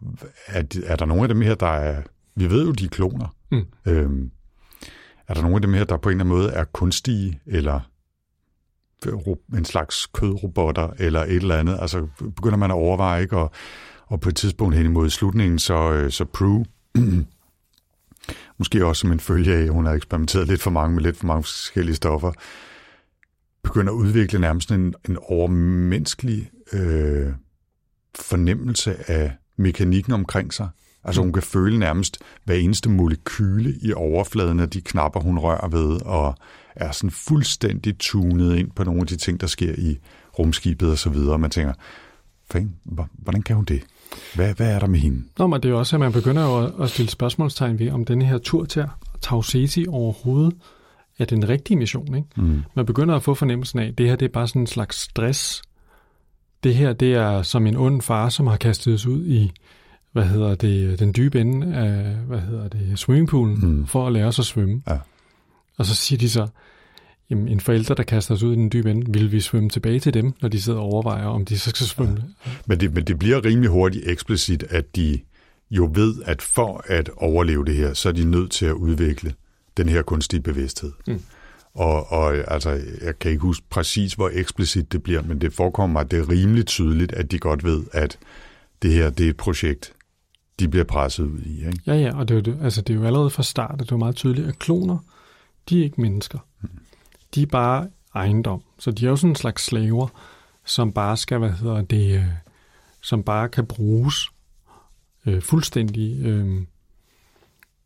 er, 0.47 0.63
de, 0.63 0.85
er 0.85 0.97
der 0.97 1.07
nogle 1.07 1.23
af 1.23 1.29
dem 1.29 1.41
her, 1.41 1.55
der 1.55 1.67
er, 1.67 2.03
vi 2.35 2.51
ved 2.51 2.67
jo, 2.67 2.73
de 2.73 2.85
er 2.85 2.89
kloner. 2.89 3.35
Mm. 3.51 3.65
Øh, 3.87 4.11
er 5.29 5.35
der 5.35 5.43
nogle 5.43 5.57
af 5.57 5.63
dem 5.63 5.75
her, 5.75 5.85
der 5.85 5.97
på 5.97 6.09
en 6.09 6.13
eller 6.13 6.25
anden 6.25 6.39
måde 6.39 6.51
er 6.51 6.65
kunstige, 6.65 7.41
eller 7.47 7.81
en 9.57 9.65
slags 9.65 10.07
kødrobotter, 10.07 10.91
eller 10.99 11.21
et 11.21 11.37
eller 11.37 11.57
andet? 11.57 11.79
Altså, 11.81 12.07
begynder 12.37 12.57
man 12.57 12.71
at 12.71 12.75
overveje, 12.75 13.23
ikke? 13.23 13.37
Og, 13.37 13.51
og 14.07 14.21
på 14.21 14.29
et 14.29 14.37
tidspunkt 14.37 14.77
hen 14.77 14.87
imod 14.87 15.11
slutningen, 15.11 15.59
så, 15.59 15.93
øh, 15.93 16.11
så 16.11 16.25
Prue, 16.25 16.65
måske 18.59 18.87
også 18.87 19.01
som 19.01 19.13
en 19.13 19.21
følge 19.21 19.55
af, 19.55 19.63
at 19.63 19.69
hun 19.69 19.87
har 19.87 19.93
eksperimenteret 19.93 20.49
lidt 20.49 20.63
for 20.63 20.71
mange 20.71 20.95
med 20.95 21.03
lidt 21.03 21.17
for 21.17 21.27
mange 21.27 21.43
forskellige 21.43 21.97
stoffer, 21.97 22.33
begynder 23.63 23.93
at 23.93 23.97
udvikle 23.97 24.39
nærmest 24.39 24.73
en, 24.73 24.95
en 25.09 25.19
overmenneskelig 25.23 26.51
øh, 26.73 27.33
fornemmelse 28.19 29.11
af 29.11 29.33
mekanikken 29.57 30.13
omkring 30.13 30.55
sig. 30.55 30.69
Altså 31.05 31.21
hun 31.21 31.33
kan 31.33 31.43
føle 31.43 31.79
nærmest 31.79 32.19
hver 32.45 32.55
eneste 32.55 32.91
molekyle 32.91 33.75
i 33.83 33.93
overfladen 33.93 34.61
af 34.61 34.71
de 34.71 34.81
knapper, 34.81 35.21
hun 35.21 35.39
rører 35.39 35.69
ved, 35.69 36.03
og 36.03 36.35
er 36.77 36.93
sådan 36.93 37.11
fuldstændig 37.11 37.99
tunet 37.99 38.57
ind 38.57 38.71
på 38.71 38.85
nogle 38.85 39.01
af 39.01 39.07
de 39.07 39.17
ting, 39.17 39.41
der 39.41 39.47
sker 39.47 39.75
i 39.79 39.99
rumskibet 40.39 40.91
og 40.91 40.99
så 40.99 41.11
videre. 41.11 41.39
Man 41.39 41.51
tænker, 41.51 41.73
hvordan 43.13 43.43
kan 43.43 43.57
hun 43.57 43.65
det? 43.65 43.83
Hvad, 44.35 44.55
hvad 44.55 44.75
er 44.75 44.79
der 44.79 44.87
med 44.87 44.99
hende? 44.99 45.23
Nå, 45.39 45.47
men 45.47 45.61
det 45.61 45.69
er 45.69 45.73
jo 45.73 45.79
også, 45.79 45.97
at 45.97 46.01
man 46.01 46.13
begynder 46.13 46.43
jo 46.45 46.83
at 46.83 46.91
stille 46.91 47.11
spørgsmålstegn 47.11 47.79
ved, 47.79 47.91
om 47.91 48.05
denne 48.05 48.25
her 48.25 48.39
tur 48.39 48.65
til 48.65 48.85
Tausesi 49.21 49.87
overhovedet 49.89 50.55
er 51.19 51.25
den 51.25 51.49
rigtige 51.49 51.77
mission. 51.77 52.15
Ikke? 52.15 52.29
Mm. 52.37 52.63
Man 52.75 52.87
begynder 52.87 53.17
at 53.17 53.23
få 53.23 53.35
fornemmelsen 53.35 53.79
af, 53.79 53.87
at 53.87 53.99
det 53.99 54.09
her 54.09 54.17
det 54.17 54.27
er 54.27 54.33
bare 54.33 54.49
sådan 54.49 54.63
en 54.63 54.67
slags 54.67 54.97
stress. 54.97 55.63
Det 56.65 56.75
her 56.75 56.93
det 56.93 57.15
er 57.15 57.43
som 57.43 57.67
en 57.67 57.77
ond 57.77 58.03
far, 58.03 58.29
som 58.29 58.47
har 58.47 58.57
kastet 58.57 58.95
os 58.95 59.07
ud 59.07 59.27
i 59.27 59.53
hvad 60.13 60.25
hedder 60.25 60.55
det, 60.55 60.99
den 60.99 61.13
dybe 61.17 61.41
ende 61.41 61.77
af 61.77 62.15
hvad 62.15 62.41
hedder 62.41 62.69
det, 62.69 62.99
swimmingpoolen 62.99 63.59
mm. 63.63 63.87
for 63.87 64.07
at 64.07 64.13
lære 64.13 64.27
os 64.27 64.39
at 64.39 64.45
svømme. 64.45 64.83
Ja. 64.89 64.99
Og 65.79 65.87
så 65.87 65.95
siger 65.95 66.19
de 66.19 66.31
så, 66.31 66.47
jamen, 67.31 67.49
en 67.49 67.61
forælder, 67.61 67.95
der 67.95 68.03
kaster 68.03 68.35
os 68.35 68.43
ud 68.43 68.53
i 68.53 68.57
den 68.57 68.73
dybe 68.73 68.91
ende, 68.91 69.13
vil 69.13 69.33
vi 69.33 69.41
svømme 69.41 69.69
tilbage 69.69 70.01
til 70.01 70.15
dem, 70.15 70.33
når 70.43 70.49
de 70.49 70.63
sidder 70.63 70.79
og 70.79 70.85
overvejer, 70.85 71.27
om 71.27 71.45
de 71.45 71.59
så 71.59 71.71
skal 71.71 71.87
svømme? 71.87 72.25
Ja. 72.47 72.51
Men, 72.67 72.81
det, 72.81 72.95
men 72.95 73.05
det 73.05 73.19
bliver 73.19 73.45
rimelig 73.45 73.71
hurtigt 73.71 74.09
eksplicit, 74.09 74.63
at 74.63 74.97
de 74.97 75.21
jo 75.71 75.91
ved, 75.95 76.15
at 76.25 76.43
for 76.43 76.85
at 76.87 77.11
overleve 77.17 77.65
det 77.65 77.75
her, 77.75 77.95
så 77.95 78.09
er 78.09 78.13
de 78.13 78.25
nødt 78.25 78.51
til 78.51 78.67
at 78.67 78.73
udvikle 78.73 79.35
den 79.77 79.89
her 79.89 80.03
kunstige 80.03 80.41
bevidsthed. 80.41 80.93
Mm. 81.07 81.23
Og, 81.75 82.13
og 82.13 82.53
altså, 82.53 82.71
jeg 83.03 83.19
kan 83.19 83.31
ikke 83.31 83.43
huske 83.43 83.67
præcis, 83.71 84.15
hvor 84.15 84.31
eksplicit 84.33 84.93
det 84.93 85.03
bliver, 85.03 85.23
men 85.23 85.41
det 85.41 85.53
forekommer 85.53 85.93
mig, 85.93 86.01
at 86.01 86.11
det 86.11 86.19
er 86.19 86.29
rimelig 86.29 86.67
tydeligt, 86.67 87.13
at 87.13 87.31
de 87.31 87.39
godt 87.39 87.65
ved, 87.65 87.85
at 87.93 88.19
det 88.83 88.93
her 88.93 89.11
det 89.11 89.27
er 89.27 89.31
et 89.31 89.37
projekt, 89.37 89.93
de 90.61 90.69
bliver 90.69 90.85
presset 90.85 91.25
ud 91.25 91.41
i. 91.41 91.67
Ikke? 91.67 91.81
Ja, 91.87 91.95
ja, 91.95 92.17
og 92.17 92.29
det 92.29 92.49
er, 92.49 92.53
jo, 92.53 92.59
altså, 92.63 92.81
det 92.83 92.95
er 92.95 92.99
jo 92.99 93.07
allerede 93.07 93.31
fra 93.31 93.43
start, 93.43 93.75
at 93.81 93.81
det 93.81 93.93
er 93.93 93.97
meget 93.97 94.17
tydeligt, 94.17 94.49
at 94.49 94.59
kloner, 94.59 94.99
de 95.69 95.81
er 95.81 95.85
ikke 95.85 96.01
mennesker. 96.01 96.39
De 97.35 97.43
er 97.43 97.47
bare 97.47 97.89
ejendom. 98.15 98.63
Så 98.79 98.91
de 98.91 99.07
er 99.07 99.11
jo 99.11 99.17
sådan 99.17 99.31
en 99.31 99.37
slags 99.37 99.65
slaver, 99.65 100.09
som 100.65 100.93
bare 100.93 101.17
skal, 101.17 101.39
hvad 101.39 101.51
hedder 101.51 101.83
det, 101.83 102.17
øh, 102.17 102.25
som 103.01 103.23
bare 103.23 103.49
kan 103.49 103.67
bruges 103.67 104.31
øh, 105.27 105.43
fuldstændig. 105.43 106.27
Øh, 106.27 106.63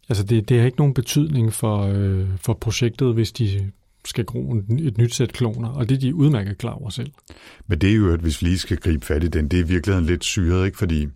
altså 0.08 0.24
det, 0.24 0.48
det 0.48 0.58
har 0.58 0.66
ikke 0.66 0.78
nogen 0.78 0.94
betydning 0.94 1.52
for, 1.52 1.82
øh, 1.82 2.28
for 2.36 2.54
projektet, 2.54 3.14
hvis 3.14 3.32
de 3.32 3.72
skal 4.04 4.24
gro 4.24 4.54
et 4.78 4.98
nyt 4.98 5.14
sæt 5.14 5.32
kloner, 5.32 5.68
og 5.68 5.88
det 5.88 5.94
er 5.94 6.00
de 6.00 6.14
udmærket 6.14 6.58
klar 6.58 6.72
over 6.72 6.90
selv. 6.90 7.12
Men 7.66 7.78
det 7.78 7.90
er 7.90 7.94
jo, 7.94 8.12
at 8.12 8.20
hvis 8.20 8.42
vi 8.42 8.46
lige 8.46 8.58
skal 8.58 8.76
gribe 8.76 9.06
fat 9.06 9.24
i 9.24 9.28
den, 9.28 9.48
det 9.48 9.60
er 9.60 9.64
virkelig 9.64 10.02
lidt 10.02 10.24
syret, 10.24 10.66
ikke? 10.66 10.78
Fordi 10.78 11.08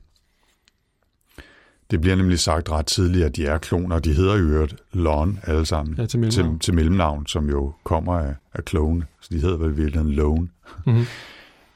det 1.90 2.00
bliver 2.00 2.16
nemlig 2.16 2.38
sagt 2.38 2.70
ret 2.70 2.87
tidligt, 2.87 3.24
at 3.24 3.37
de 3.37 3.46
er 3.46 3.59
kloner. 3.59 3.98
De 3.98 4.12
hedder 4.12 4.37
jo 4.37 4.44
øvrigt 4.44 4.76
Lon 4.92 5.38
alle 5.42 5.66
sammen. 5.66 5.94
Ja, 5.98 6.07
til 6.07 6.18
mellemnavn. 6.18 6.59
Til, 6.59 6.61
til 6.61 6.74
mellemnavn, 6.74 7.26
som 7.26 7.48
jo 7.48 7.72
kommer 7.85 8.18
af, 8.18 8.35
af 8.55 8.62
clone. 8.68 9.07
Så 9.20 9.29
de 9.33 9.40
hedder 9.40 9.57
vel 9.57 9.76
virkelig 9.76 10.05
Lone 10.05 10.48
mm-hmm. 10.87 11.05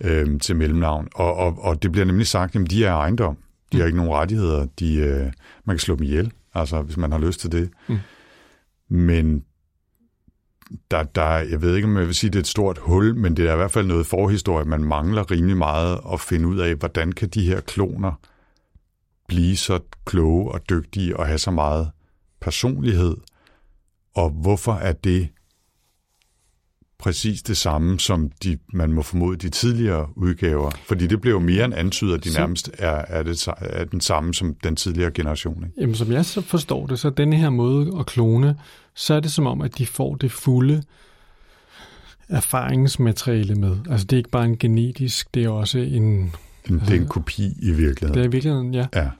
øhm, 0.09 0.40
til 0.40 0.57
mellemnavn. 0.57 1.09
Og, 1.14 1.35
og, 1.35 1.59
og 1.59 1.83
det 1.83 1.92
bliver 1.92 2.05
nemlig 2.05 2.27
sagt, 2.27 2.57
at 2.57 2.70
de 2.70 2.85
er 2.85 2.94
ejendom. 2.94 3.37
De 3.72 3.77
mm. 3.77 3.81
har 3.81 3.87
ikke 3.87 3.98
nogen 3.98 4.12
rettigheder. 4.12 4.66
De, 4.79 4.96
øh, 4.96 5.33
man 5.64 5.77
kan 5.77 5.79
slå 5.79 5.96
dem 5.96 6.03
ihjel, 6.03 6.33
altså, 6.55 6.83
hvis 6.83 6.96
man 6.96 7.12
har 7.12 7.18
lyst 7.18 7.40
til 7.40 7.53
det. 7.53 7.70
Mm. 7.88 7.98
Men 8.88 9.44
der, 10.90 11.03
der, 11.03 11.24
jeg 11.24 11.62
ved 11.62 11.77
ikke, 11.77 11.88
om 11.88 11.96
jeg 11.96 12.07
vil 12.07 12.14
sige, 12.14 12.29
at 12.29 12.33
det 12.33 12.38
er 12.38 12.42
et 12.42 12.46
stort 12.46 12.79
hul, 12.79 13.16
men 13.16 13.37
det 13.37 13.48
er 13.48 13.53
i 13.53 13.57
hvert 13.57 13.70
fald 13.70 13.87
noget 13.87 14.07
forhistorie. 14.07 14.64
Man 14.64 14.85
mangler 14.85 15.31
rimelig 15.31 15.57
meget 15.57 16.00
at 16.12 16.20
finde 16.20 16.48
ud 16.48 16.59
af, 16.59 16.74
hvordan 16.74 17.12
kan 17.12 17.29
de 17.29 17.46
her 17.46 17.61
kloner 17.61 18.12
blive 19.29 19.57
så 19.57 19.81
kloge 20.05 20.53
og 20.53 20.61
dygtige 20.71 21.17
og 21.17 21.27
have 21.27 21.39
så 21.39 21.51
meget 21.51 21.91
personlighed, 22.41 23.17
og 24.15 24.31
hvorfor 24.31 24.73
er 24.73 24.93
det 24.93 25.29
præcis 26.99 27.43
det 27.43 27.57
samme, 27.57 28.01
som 28.01 28.31
de, 28.43 28.59
man 28.73 28.93
må 28.93 29.03
formode 29.03 29.37
de 29.37 29.49
tidligere 29.49 30.09
udgaver. 30.17 30.71
Fordi 30.89 31.07
det 31.07 31.21
blev 31.21 31.33
jo 31.33 31.39
mere 31.39 31.65
end 31.65 31.75
antydet, 31.75 32.15
at 32.15 32.25
de 32.25 32.33
Så- 32.33 32.41
nærmest 32.41 32.71
er, 32.79 33.05
er, 33.09 33.23
det, 33.23 33.49
er 33.61 33.85
den 33.85 34.01
samme 34.01 34.35
som 34.35 34.55
den 34.55 34.77
tidligere 34.77 35.11
generation. 35.11 35.65
Ikke? 35.65 35.81
Jamen, 35.81 35.95
som 35.95 36.13
jeg 36.13 36.25
så 36.25 36.41
forstår 36.41 36.87
det, 36.87 36.99
så 36.99 37.11
denne 37.11 37.37
her 37.37 37.51
måde 37.51 37.99
at 37.99 38.07
klone, 38.07 38.59
så 38.95 39.15
er 39.15 39.21
det 39.21 39.33
som 39.33 39.47
om, 39.47 39.61
at 39.61 39.79
de 39.79 39.87
får 39.87 40.15
det 40.15 40.33
fulde 40.33 40.83
erfaringsmateriale 42.29 43.55
med. 43.55 43.77
Altså, 43.91 44.07
det 44.07 44.17
er 44.17 44.19
ikke 44.19 44.31
bare 44.31 44.45
en 44.45 44.59
genetisk, 44.59 45.35
det 45.35 45.45
er 45.45 45.49
også 45.49 45.79
en... 45.79 46.33
En, 46.70 46.79
det 46.79 46.90
er 46.90 47.00
en 47.00 47.09
kopi 47.09 47.53
i 47.62 47.70
virkeligheden. 47.70 48.14
Det 48.14 48.20
er 48.20 48.24
i 48.29 48.31
virkeligheden, 48.31 48.74
ja. 48.74 48.87
Ja. 48.94 49.11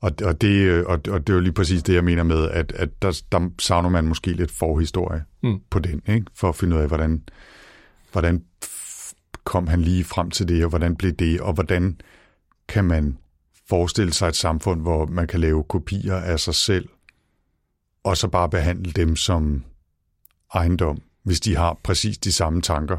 Og, 0.00 0.12
og, 0.24 0.40
det, 0.40 0.48
øh, 0.48 0.84
og, 0.86 1.00
og 1.08 1.26
det 1.26 1.28
er 1.28 1.34
jo 1.34 1.40
lige 1.40 1.52
præcis 1.52 1.82
det, 1.82 1.94
jeg 1.94 2.04
mener 2.04 2.22
med, 2.22 2.50
at, 2.50 2.72
at 2.72 3.02
der, 3.02 3.22
der 3.32 3.50
savner 3.58 3.88
man 3.88 4.04
måske 4.04 4.32
lidt 4.32 4.50
forhistorie 4.50 5.24
Mm. 5.42 5.60
på 5.70 5.78
den, 5.78 6.02
ikke? 6.08 6.26
for 6.34 6.48
at 6.48 6.56
finde 6.56 6.76
ud 6.76 6.80
af, 6.80 6.88
hvordan, 6.88 7.22
hvordan 8.12 8.44
kom 9.44 9.66
han 9.66 9.82
lige 9.82 10.04
frem 10.04 10.30
til 10.30 10.48
det, 10.48 10.64
og 10.64 10.68
hvordan 10.70 10.96
blev 10.96 11.12
det, 11.12 11.40
og 11.40 11.52
hvordan 11.52 12.00
kan 12.68 12.84
man 12.84 13.18
forestille 13.68 14.12
sig 14.12 14.28
et 14.28 14.36
samfund, 14.36 14.80
hvor 14.80 15.06
man 15.06 15.26
kan 15.26 15.40
lave 15.40 15.64
kopier 15.64 16.16
af 16.16 16.40
sig 16.40 16.54
selv, 16.54 16.88
og 18.04 18.16
så 18.16 18.28
bare 18.28 18.48
behandle 18.48 18.92
dem 18.92 19.16
som 19.16 19.64
ejendom, 20.54 20.98
hvis 21.22 21.40
de 21.40 21.56
har 21.56 21.78
præcis 21.82 22.18
de 22.18 22.32
samme 22.32 22.62
tanker, 22.62 22.98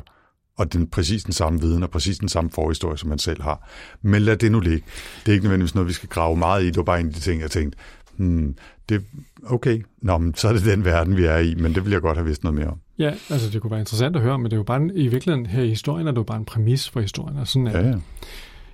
og 0.58 0.74
den, 0.74 0.88
præcis 0.88 1.24
den 1.24 1.34
samme 1.34 1.62
viden, 1.62 1.84
og 1.84 1.90
præcis 1.90 2.18
den 2.20 2.30
samme 2.30 2.50
forhistorie, 2.52 2.98
som 2.98 3.10
man 3.10 3.20
selv 3.20 3.42
har. 3.42 3.70
Men 4.02 4.22
lad 4.22 4.38
det 4.38 4.52
nu 4.52 4.60
ligge. 4.60 4.82
Det 5.26 5.28
er 5.28 5.34
ikke 5.34 5.44
nødvendigvis 5.44 5.76
noget, 5.76 5.88
vi 5.88 5.94
skal 5.94 6.10
grave 6.10 6.38
meget 6.38 6.64
i. 6.64 6.68
Det 6.68 6.78
var 6.78 6.84
bare 6.84 7.00
en 7.00 7.08
af 7.08 7.14
de 7.14 7.20
ting, 7.20 7.42
jeg 7.42 7.52
tænkte, 7.52 7.78
hmm, 8.18 8.56
det, 8.90 9.04
okay, 9.46 9.84
Nå, 10.02 10.18
men 10.18 10.36
så 10.36 10.48
er 10.48 10.54
det 10.54 10.66
den 10.66 10.86
verden, 10.86 11.18
vi 11.18 11.26
er 11.26 11.38
i, 11.38 11.56
men 11.56 11.76
det 11.76 11.86
vil 11.86 11.92
jeg 11.92 12.02
godt 12.02 12.18
have 12.18 12.26
vidst 12.26 12.44
noget 12.44 12.58
mere 12.60 12.68
om. 12.68 12.78
Ja, 13.00 13.14
altså 13.30 13.50
det 13.50 13.62
kunne 13.62 13.72
være 13.72 13.80
interessant 13.80 14.16
at 14.16 14.22
høre, 14.22 14.38
men 14.38 14.46
det 14.46 14.54
er 14.54 14.58
jo 14.58 14.64
bare 14.64 14.78
en, 14.78 14.92
i 14.96 15.08
virkeligheden 15.08 15.46
her 15.46 15.64
i 15.64 15.70
historien 15.70 16.08
er 16.08 16.12
det 16.12 16.18
jo 16.18 16.24
bare 16.24 16.38
en 16.38 16.46
præmis 16.46 16.90
for 16.90 17.02
historien. 17.02 17.38
Og 17.38 17.48
sådan, 17.48 17.68
Ja, 17.68 17.88
ja. 17.88 17.96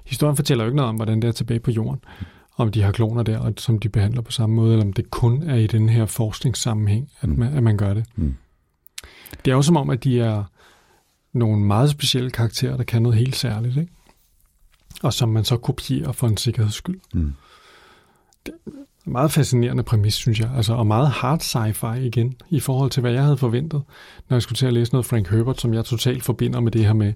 Historien 0.05 0.35
fortæller 0.35 0.63
jo 0.63 0.69
ikke 0.69 0.75
noget 0.75 0.89
om, 0.89 0.95
hvordan 0.95 1.21
det 1.21 1.27
er 1.27 1.31
tilbage 1.31 1.59
på 1.59 1.71
jorden, 1.71 1.99
om 2.57 2.71
de 2.71 2.81
har 2.81 2.91
kloner 2.91 3.23
der, 3.23 3.37
og 3.39 3.53
som 3.57 3.79
de 3.79 3.89
behandler 3.89 4.21
på 4.21 4.31
samme 4.31 4.55
måde, 4.55 4.71
eller 4.73 4.85
om 4.85 4.93
det 4.93 5.11
kun 5.11 5.43
er 5.43 5.55
i 5.55 5.67
den 5.67 5.89
her 5.89 6.05
forskningssammenhæng, 6.05 7.09
at 7.21 7.29
Mm. 7.29 7.39
man, 7.39 7.53
at 7.53 7.63
man 7.63 7.77
gør 7.77 7.93
det. 7.93 8.05
Mm. 8.15 8.33
Det 9.45 9.51
er 9.51 9.55
jo 9.55 9.61
som 9.61 9.77
om, 9.77 9.89
at 9.89 10.03
de 10.03 10.19
er 10.19 10.43
nogle 11.33 11.65
meget 11.65 11.89
specielle 11.89 12.29
karakterer, 12.31 12.77
der 12.77 12.83
kan 12.83 13.01
noget 13.01 13.17
helt 13.17 13.35
særligt, 13.35 13.77
ikke? 13.77 13.91
og 15.03 15.13
som 15.13 15.29
man 15.29 15.43
så 15.43 15.57
kopierer 15.57 16.11
for 16.11 16.27
en 16.27 16.37
sikkerheds 16.37 16.73
skyld. 16.75 16.99
Mm. 17.13 17.33
Meget 19.05 19.31
fascinerende 19.31 19.83
præmis, 19.83 20.13
synes 20.13 20.39
jeg, 20.39 20.51
altså, 20.55 20.73
og 20.73 20.87
meget 20.87 21.07
hard 21.09 21.39
sci-fi 21.41 21.93
igen, 21.99 22.35
i 22.49 22.59
forhold 22.59 22.91
til, 22.91 23.01
hvad 23.01 23.11
jeg 23.11 23.23
havde 23.23 23.37
forventet, 23.37 23.81
når 24.29 24.35
jeg 24.35 24.41
skulle 24.41 24.57
til 24.57 24.65
at 24.65 24.73
læse 24.73 24.91
noget 24.91 25.05
Frank 25.05 25.29
Herbert, 25.29 25.61
som 25.61 25.73
jeg 25.73 25.85
totalt 25.85 26.23
forbinder 26.23 26.59
med 26.59 26.71
det 26.71 26.85
her 26.85 26.93
med 26.93 27.13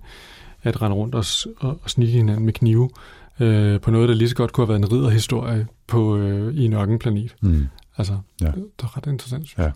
at 0.64 0.82
rende 0.82 0.96
rundt 0.98 1.16
og, 1.16 1.26
og, 1.58 1.80
og 1.84 1.90
snitte 1.90 2.12
hinanden 2.14 2.46
med 2.46 2.54
knive, 2.54 2.90
øh, 3.40 3.82
på 3.82 3.92
noget, 3.92 4.10
der 4.10 4.16
lige 4.16 4.30
så 4.30 4.36
godt 4.36 4.54
kunne 4.54 4.68
have 4.68 4.70
været 4.82 4.92
en 4.92 4.92
ridderhistorie 4.98 5.68
på, 5.88 6.18
øh, 6.18 6.56
i 6.56 6.66
en 6.66 6.74
ørkenplanet. 6.74 7.36
Mm. 7.42 7.68
Altså, 7.98 8.18
Ja. 8.42 8.46
det, 8.46 8.56
det 8.56 8.84
er 8.84 8.98
ret 8.98 9.06
interessant. 9.08 9.48
synes 9.48 9.60
Ja. 9.66 9.72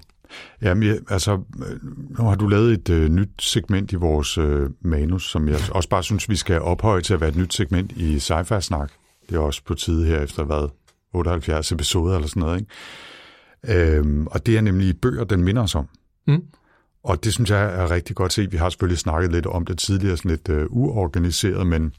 Jamen, 0.62 0.84
ja, 0.84 0.96
altså, 1.10 1.34
øh, 1.34 1.80
nu 2.20 2.24
har 2.24 2.36
du 2.36 2.48
lavet 2.48 2.74
et 2.74 2.90
øh, 2.90 3.10
nyt 3.10 3.30
segment 3.40 3.92
i 3.92 3.96
vores 3.96 4.38
øh, 4.38 4.70
manus, 4.82 5.32
som 5.32 5.48
jeg 5.48 5.60
også 5.78 5.90
bare 5.90 6.04
synes, 6.04 6.30
vi 6.30 6.36
skal 6.36 6.62
ophøje 6.62 7.02
til 7.02 7.14
at 7.14 7.22
være 7.22 7.30
et 7.30 7.36
nyt 7.36 7.54
segment 7.54 7.92
i 7.92 8.20
sci 8.20 8.34
snak 8.62 8.92
Det 9.30 9.36
er 9.36 9.40
også 9.40 9.62
på 9.66 9.74
tide 9.74 10.06
her 10.06 10.22
efter, 10.22 10.44
hvad, 10.44 10.70
78 11.14 11.72
episoder 11.72 12.16
eller 12.16 12.28
sådan 12.28 12.40
noget, 12.42 12.60
ikke? 12.60 12.72
Øhm, 13.98 14.28
og 14.28 14.46
det 14.46 14.58
er 14.58 14.62
nemlig 14.62 15.02
bøger, 15.02 15.24
den 15.24 15.44
minder 15.44 15.62
os 15.62 15.76
om. 15.76 15.88
Mm. 16.28 16.44
Og 17.04 17.24
det 17.24 17.34
synes 17.34 17.50
jeg 17.50 17.64
er 17.64 17.92
rigtig 17.92 18.16
godt 18.16 18.34
set. 18.34 18.52
Vi 18.52 18.58
har 18.58 18.70
selvfølgelig 18.70 19.00
snakket 19.00 19.32
lidt 19.32 19.46
om 19.46 19.66
det 19.66 19.78
tidligere, 19.78 20.18
sådan 20.18 20.32
lidt 20.32 20.50
øh, 20.50 20.66
uorganiseret, 20.70 21.68
men, 21.68 21.94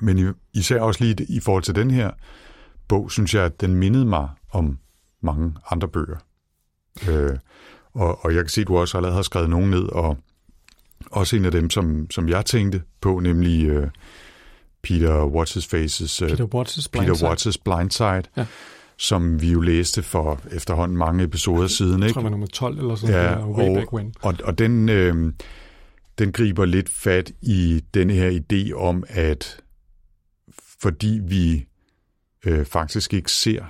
men 0.00 0.34
især 0.54 0.80
også 0.80 1.04
lige 1.04 1.26
i 1.28 1.40
forhold 1.40 1.62
til 1.62 1.74
den 1.74 1.90
her 1.90 2.10
bog, 2.88 3.10
synes 3.10 3.34
jeg, 3.34 3.44
at 3.44 3.60
den 3.60 3.74
mindede 3.74 4.04
mig 4.04 4.28
om 4.50 4.78
mange 5.22 5.54
andre 5.70 5.88
bøger. 5.88 6.16
Øh, 7.08 7.36
og, 7.92 8.24
og 8.24 8.34
jeg 8.34 8.42
kan 8.44 8.48
se, 8.48 8.60
at 8.60 8.66
du 8.66 8.76
også 8.78 8.96
allerede 8.96 9.14
har 9.16 9.22
skrevet 9.22 9.50
nogen 9.50 9.70
ned, 9.70 9.82
og 9.82 10.18
også 11.10 11.36
en 11.36 11.44
af 11.44 11.50
dem, 11.52 11.70
som, 11.70 12.10
som 12.10 12.28
jeg 12.28 12.46
tænkte 12.46 12.82
på, 13.00 13.18
nemlig 13.20 13.66
øh, 13.66 13.88
Peter 14.82 15.24
What's-His-Faces 15.26 16.22
øh, 16.24 16.30
Peter 16.30 16.44
Watts' 16.44 16.86
Blind 16.92 17.06
Peter. 17.06 17.30
Watts' 17.30 17.56
Blindside, 17.64 18.22
Ja. 18.36 18.46
som 18.98 19.40
vi 19.42 19.52
jo 19.52 19.60
læste 19.60 20.02
for 20.02 20.40
efterhånden 20.52 20.96
mange 20.98 21.24
episoder 21.24 21.66
siden. 21.66 22.00
Jeg 22.00 22.08
Ikke? 22.08 22.14
tror, 22.14 22.20
jeg 22.20 22.24
var 22.24 22.30
nummer 22.30 22.46
12 22.46 22.78
eller 22.78 22.94
sådan 22.94 23.14
Ja, 23.14 23.34
noget, 23.34 23.56
way 23.56 23.68
og- 23.68 23.74
back 23.76 23.92
when. 23.92 24.14
Og, 24.22 24.34
og 24.44 24.58
den, 24.58 24.88
øh, 24.88 25.32
den 26.18 26.32
griber 26.32 26.64
lidt 26.64 26.88
fat 26.88 27.30
i 27.42 27.82
denne 27.94 28.12
her 28.12 28.40
idé 28.40 28.72
om, 28.72 29.04
at 29.08 29.60
fordi 30.82 31.20
vi 31.22 31.66
øh, 32.46 32.64
faktisk 32.66 33.14
ikke 33.14 33.30
ser 33.30 33.64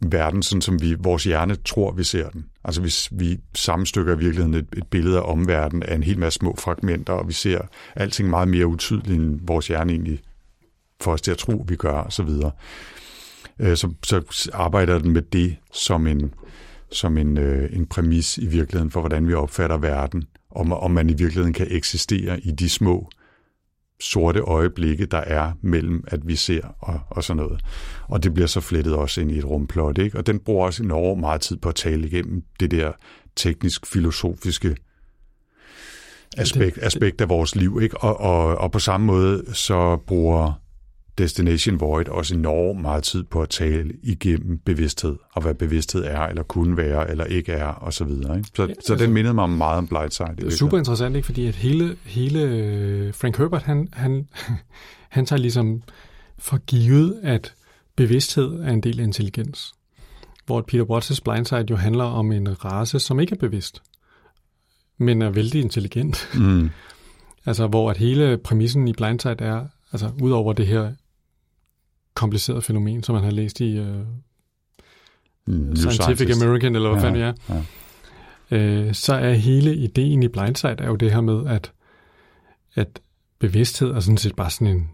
verden, 0.00 0.42
sådan 0.42 0.62
som 0.62 0.82
vi, 0.82 0.96
vores 0.98 1.24
hjerne 1.24 1.56
tror, 1.56 1.92
vi 1.92 2.04
ser 2.04 2.30
den. 2.30 2.44
Altså 2.64 2.80
hvis 2.80 3.08
vi 3.12 3.38
sammenstykker 3.54 4.14
i 4.14 4.18
virkeligheden 4.18 4.54
et, 4.54 4.66
et 4.76 4.86
billede 4.86 5.16
af 5.16 5.30
omverdenen 5.32 5.82
af 5.82 5.94
en 5.94 6.02
hel 6.02 6.18
masse 6.18 6.36
små 6.36 6.56
fragmenter, 6.58 7.12
og 7.12 7.28
vi 7.28 7.32
ser 7.32 7.60
alting 7.96 8.30
meget 8.30 8.48
mere 8.48 8.66
utydeligt, 8.66 9.20
end 9.20 9.40
vores 9.42 9.68
hjerne 9.68 9.92
egentlig 9.92 10.20
får 11.00 11.12
os 11.12 11.22
til 11.22 11.30
at 11.30 11.38
tro, 11.38 11.64
vi 11.68 11.76
gør, 11.76 11.92
og 11.92 12.12
så 12.12 12.22
videre. 12.22 12.50
Øh, 13.58 13.76
så, 13.76 13.92
så 14.04 14.22
arbejder 14.52 14.98
den 14.98 15.12
med 15.12 15.22
det 15.22 15.56
som 15.72 16.06
en, 16.06 16.34
som 16.92 17.18
en, 17.18 17.38
øh, 17.38 17.76
en 17.76 17.86
præmis 17.86 18.38
i 18.38 18.46
virkeligheden 18.46 18.90
for, 18.90 19.00
hvordan 19.00 19.28
vi 19.28 19.34
opfatter 19.34 19.78
verden, 19.78 20.24
om, 20.50 20.72
om 20.72 20.90
man 20.90 21.10
i 21.10 21.14
virkeligheden 21.14 21.52
kan 21.52 21.66
eksistere 21.70 22.40
i 22.40 22.50
de 22.50 22.68
små 22.68 23.10
sorte 24.00 24.40
øjeblikke, 24.40 25.06
der 25.06 25.18
er 25.18 25.52
mellem, 25.62 26.04
at 26.06 26.20
vi 26.28 26.36
ser 26.36 26.76
og, 26.78 27.00
og 27.10 27.24
sådan 27.24 27.42
noget. 27.42 27.60
Og 28.08 28.22
det 28.22 28.34
bliver 28.34 28.46
så 28.46 28.60
flettet 28.60 28.94
også 28.94 29.20
ind 29.20 29.30
i 29.30 29.38
et 29.38 29.44
rumplot, 29.44 29.98
ikke? 29.98 30.18
Og 30.18 30.26
den 30.26 30.38
bruger 30.38 30.66
også 30.66 30.82
enormt 30.82 31.20
meget 31.20 31.40
tid 31.40 31.56
på 31.56 31.68
at 31.68 31.74
tale 31.74 32.06
igennem 32.06 32.42
det 32.60 32.70
der 32.70 32.92
teknisk-filosofiske 33.36 34.76
aspekt, 36.36 36.78
aspekt 36.82 37.20
af 37.20 37.28
vores 37.28 37.56
liv, 37.56 37.78
ikke? 37.82 37.98
Og, 37.98 38.20
og, 38.20 38.58
og 38.58 38.72
på 38.72 38.78
samme 38.78 39.06
måde 39.06 39.44
så 39.54 39.96
bruger 39.96 40.60
Destination 41.18 41.80
Void 41.80 42.08
også 42.08 42.34
enormt 42.34 42.80
meget 42.80 43.04
tid 43.04 43.24
på 43.24 43.42
at 43.42 43.48
tale 43.48 43.92
igennem 44.02 44.58
bevidsthed, 44.58 45.16
og 45.32 45.42
hvad 45.42 45.54
bevidsthed 45.54 46.04
er, 46.04 46.20
eller 46.20 46.42
kunne 46.42 46.76
være, 46.76 47.10
eller 47.10 47.24
ikke 47.24 47.52
er, 47.52 47.66
og 47.66 47.92
så 47.92 48.04
videre. 48.04 48.36
Ikke? 48.36 48.50
Så, 48.56 48.62
Ja, 48.62 48.74
så 48.86 48.92
altså- 48.92 49.04
den 49.06 49.14
mindede 49.14 49.34
mig 49.34 49.50
meget 49.50 49.78
om 49.78 49.86
Blindside. 49.88 50.28
Det 50.36 50.46
er 50.46 50.50
super 50.50 50.78
interessant, 50.78 51.16
ikke? 51.16 51.26
fordi 51.26 51.46
at 51.46 51.54
hele, 51.54 51.96
hele 52.04 52.40
øh, 52.42 53.14
Frank 53.14 53.36
Herbert, 53.36 53.62
han, 53.62 53.88
han, 53.92 54.28
han 55.08 55.26
tager 55.26 55.40
ligesom 55.40 55.82
for 56.38 56.58
givet, 56.58 57.20
at 57.22 57.54
bevidsthed 57.96 58.60
er 58.60 58.70
en 58.72 58.80
del 58.80 59.00
af 59.00 59.04
intelligens. 59.04 59.72
Hvor 60.46 60.60
Peter 60.68 60.84
Watts' 60.84 61.18
Blindside 61.24 61.66
jo 61.70 61.76
handler 61.76 62.04
om 62.04 62.32
en 62.32 62.64
race, 62.64 62.98
som 62.98 63.20
ikke 63.20 63.32
er 63.34 63.38
bevidst, 63.38 63.82
men 64.98 65.22
er 65.22 65.30
vældig 65.30 65.60
intelligent. 65.60 66.28
Mm. 66.34 66.70
Altså, 67.46 67.66
hvor 67.66 67.90
at 67.90 67.96
hele 67.96 68.38
præmissen 68.38 68.88
i 68.88 68.92
Blindside 68.92 69.36
er, 69.38 69.66
altså 69.92 70.10
udover 70.22 70.52
det 70.52 70.66
her 70.66 70.92
komplicerede 72.18 72.62
fænomen, 72.62 73.02
som 73.02 73.14
man 73.14 73.24
har 73.24 73.30
læst 73.30 73.60
i 73.60 73.74
New 73.74 74.04
Scientific 75.74 76.16
Scientist. 76.16 76.42
American, 76.42 76.74
eller 76.76 76.88
hvad 76.90 77.00
Ja, 77.02 77.06
fanden 77.08 77.22
det 77.22 77.34
er, 78.50 78.50
ja. 78.50 78.86
øh, 78.86 78.94
så 78.94 79.14
er 79.14 79.32
hele 79.32 79.76
ideen 79.76 80.22
i 80.22 80.28
Blindside 80.28 80.76
er 80.78 80.86
jo 80.86 80.96
det 80.96 81.12
her 81.12 81.20
med, 81.20 81.46
at, 81.46 81.72
at 82.74 83.00
bevidsthed 83.38 83.90
er 83.90 84.00
sådan 84.00 84.16
set 84.16 84.36
bare 84.36 84.50
sådan 84.50 84.66
en 84.66 84.88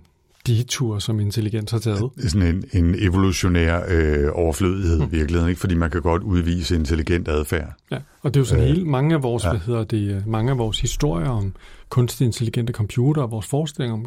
detur, 0.46 0.98
som 0.98 1.20
intelligens 1.20 1.70
har 1.70 1.78
taget. 1.78 2.10
Det 2.16 2.24
er 2.24 2.28
sådan 2.28 2.64
en, 2.72 2.84
en 2.84 2.94
evolutionær 2.98 3.80
øh, 3.88 4.28
overflødighed 4.32 4.98
Mm. 4.98 5.04
i 5.04 5.08
virkeligheden, 5.10 5.48
ikke? 5.50 5.60
fordi 5.60 5.74
man 5.74 5.90
kan 5.90 6.02
godt 6.02 6.22
udvise 6.22 6.74
intelligent 6.74 7.28
adfærd. 7.28 7.72
Ja, 7.90 7.98
og 8.22 8.34
det 8.34 8.40
er 8.40 8.42
jo 8.42 8.44
sådan 8.44 8.64
Øh, 8.64 8.70
øh, 8.70 8.76
hele, 8.76 8.88
mange 8.88 9.14
af 9.14 9.22
vores, 9.22 9.44
ja. 9.44 9.48
ja. 9.48 9.52
hvad 9.52 9.60
hedder 9.66 9.84
det, 9.84 10.14
øh, 10.16 10.28
mange 10.28 10.50
af 10.50 10.58
vores 10.58 10.80
historier 10.80 11.28
om 11.28 11.54
kunstig 11.88 12.24
intelligente 12.24 12.72
computer, 12.72 13.22
og 13.22 13.30
vores 13.30 13.46
forestilling 13.46 13.92
om, 13.94 14.04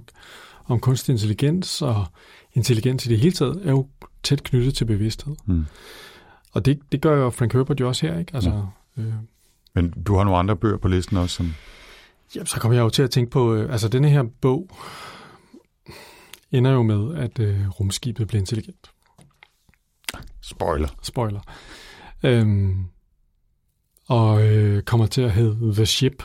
om 0.65 0.80
kunstig 0.80 1.13
intelligens 1.13 1.82
og 1.82 2.06
intelligens 2.58 3.06
i 3.06 3.10
det 3.10 3.20
hele 3.20 3.32
taget, 3.32 3.62
er 3.65 3.72
jo 3.72 3.88
tæt 4.24 4.44
knyttet 4.44 4.75
til 4.75 4.86
bevidsthed. 4.86 5.36
Mm. 5.46 5.65
Og 6.52 6.65
det, 6.65 6.79
det 6.92 7.02
gør 7.02 7.17
jo 7.17 7.29
Frank 7.29 7.54
Herbert 7.54 7.79
jo 7.79 7.88
også 7.88 8.08
her, 8.08 8.19
ikke? 8.19 8.36
Altså, 8.36 8.65
øh, 8.98 9.13
Men 9.73 9.90
du 9.92 10.15
har 10.15 10.23
nogle 10.23 10.40
andre 10.40 10.56
bøger 10.56 10.77
på 10.77 10.88
listen 10.88 11.17
også, 11.17 11.36
som... 11.36 11.54
Jamen, 12.36 12.46
så 12.46 12.60
kommer 12.60 12.75
jeg 12.75 12.84
jo 12.84 12.90
til 12.90 13.04
at 13.04 13.10
tænke 13.12 13.31
på, 13.31 13.54
øh, 13.54 13.71
altså 13.71 13.88
denne 13.88 14.10
her 14.10 14.23
bog 14.42 14.69
ender 16.52 16.71
jo 16.71 16.84
med, 16.84 17.15
at 17.15 17.40
øh, 17.40 17.69
rumskibet 17.69 18.27
bliver 18.27 18.40
intelligent. 18.40 18.92
Spoiler. 20.42 20.88
Spoiler. 21.04 21.40
Øhm, 22.23 22.86
og 24.08 24.48
øh, 24.48 24.84
kommer 24.84 25.06
til 25.06 25.21
at 25.21 25.31
hedde 25.31 25.73
The 25.73 25.86
Ship, 25.86 26.23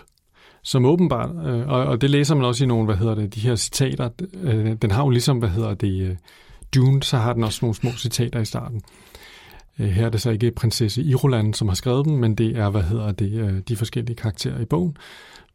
som 0.62 0.84
åbenbart, 0.84 1.30
øh, 1.46 1.68
og, 1.68 1.84
og 1.84 2.00
det 2.00 2.10
læser 2.10 2.34
man 2.34 2.44
også 2.44 2.64
i 2.64 2.66
nogle, 2.66 2.84
hvad 2.84 2.96
hedder 2.96 3.14
det, 3.14 3.34
de 3.34 3.40
her 3.40 3.56
citater, 3.56 4.10
øh, 4.42 4.76
den 4.82 4.90
har 4.90 5.02
jo 5.02 5.10
ligesom, 5.10 5.38
hvad 5.38 5.48
hedder 5.48 5.74
det, 5.74 6.02
øh, 6.02 6.16
Dune, 6.74 7.02
så 7.02 7.16
har 7.16 7.32
den 7.32 7.44
også 7.44 7.58
nogle 7.62 7.74
små 7.74 7.90
citater 7.90 8.40
i 8.40 8.44
starten. 8.44 8.82
Øh, 9.78 9.88
her 9.88 10.06
er 10.06 10.10
det 10.10 10.20
så 10.20 10.30
ikke 10.30 10.50
prinsesse 10.50 11.02
Irulan, 11.02 11.52
som 11.52 11.68
har 11.68 11.74
skrevet 11.74 12.04
dem, 12.04 12.12
men 12.12 12.34
det 12.34 12.56
er, 12.56 12.70
hvad 12.70 12.82
hedder 12.82 13.12
det, 13.12 13.32
øh, 13.32 13.60
de 13.68 13.76
forskellige 13.76 14.16
karakterer 14.16 14.60
i 14.60 14.64
bogen, 14.64 14.96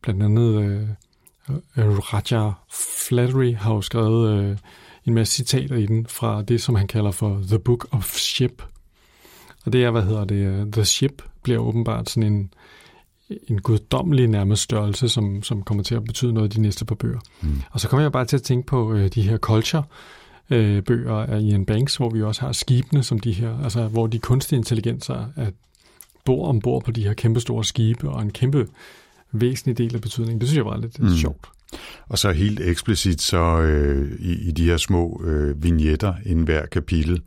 blandt 0.01 0.23
andet 0.23 0.61
øh, 0.61 0.89
øh, 1.49 1.97
Raja 1.97 2.51
Flattery 3.07 3.55
har 3.55 3.73
jo 3.73 3.81
skrevet 3.81 4.43
øh, 4.43 4.57
en 5.05 5.13
masse 5.13 5.35
citater 5.35 5.75
i 5.75 5.85
den 5.85 6.05
fra 6.05 6.41
det, 6.41 6.61
som 6.61 6.75
han 6.75 6.87
kalder 6.87 7.11
for 7.11 7.41
The 7.47 7.59
Book 7.59 7.87
of 7.91 8.15
Ship. 8.15 8.63
Og 9.65 9.73
det 9.73 9.83
er, 9.83 9.91
hvad 9.91 10.03
hedder 10.03 10.25
det, 10.25 10.35
øh, 10.35 10.71
The 10.71 10.85
Ship 10.85 11.21
bliver 11.43 11.59
åbenbart 11.59 12.09
sådan 12.09 12.33
en, 12.33 12.53
en 13.47 13.61
guddommelig 13.61 14.27
nærmest 14.27 14.61
størrelse, 14.61 15.09
som, 15.09 15.43
som 15.43 15.63
kommer 15.63 15.83
til 15.83 15.95
at 15.95 16.03
betyde 16.03 16.33
noget 16.33 16.55
de 16.55 16.61
næste 16.61 16.85
par 16.85 16.95
bøger. 16.95 17.19
Mm. 17.41 17.61
Og 17.71 17.79
så 17.79 17.87
kommer 17.89 18.01
jeg 18.01 18.11
bare 18.11 18.25
til 18.25 18.37
at 18.37 18.43
tænke 18.43 18.67
på 18.67 18.93
øh, 18.93 19.07
de 19.07 19.21
her 19.21 19.37
culture 19.37 19.83
øh, 20.49 20.83
bøger 20.83 21.15
af 21.15 21.41
Ian 21.41 21.65
Banks, 21.65 21.95
hvor 21.95 22.09
vi 22.09 22.21
også 22.21 22.41
har 22.41 22.51
skibene 22.51 23.03
som 23.03 23.19
de 23.19 23.31
her, 23.31 23.63
altså 23.63 23.87
hvor 23.87 24.07
de 24.07 24.19
kunstige 24.19 24.57
intelligenser 24.57 25.25
er, 25.35 25.49
bor 26.25 26.47
ombord 26.47 26.83
på 26.83 26.91
de 26.91 27.03
her 27.03 27.13
kæmpe 27.13 27.39
store 27.39 27.63
skibe, 27.63 28.09
og 28.09 28.21
en 28.21 28.31
kæmpe 28.31 28.67
væsentlig 29.31 29.77
del 29.77 29.95
af 29.95 30.01
betydningen. 30.01 30.39
Det 30.41 30.47
synes 30.47 30.57
jeg 30.57 30.65
var 30.65 30.77
lidt 30.77 30.99
mm. 30.99 31.09
sjovt. 31.09 31.47
Og 32.07 32.17
så 32.17 32.31
helt 32.31 32.59
eksplicit 32.59 33.21
så 33.21 33.61
øh, 33.61 34.11
i, 34.19 34.47
i 34.47 34.51
de 34.51 34.65
her 34.65 34.77
små 34.77 35.21
øh, 35.25 35.63
vignetter 35.63 36.13
inden 36.25 36.45
hver 36.45 36.65
kapitel. 36.65 37.21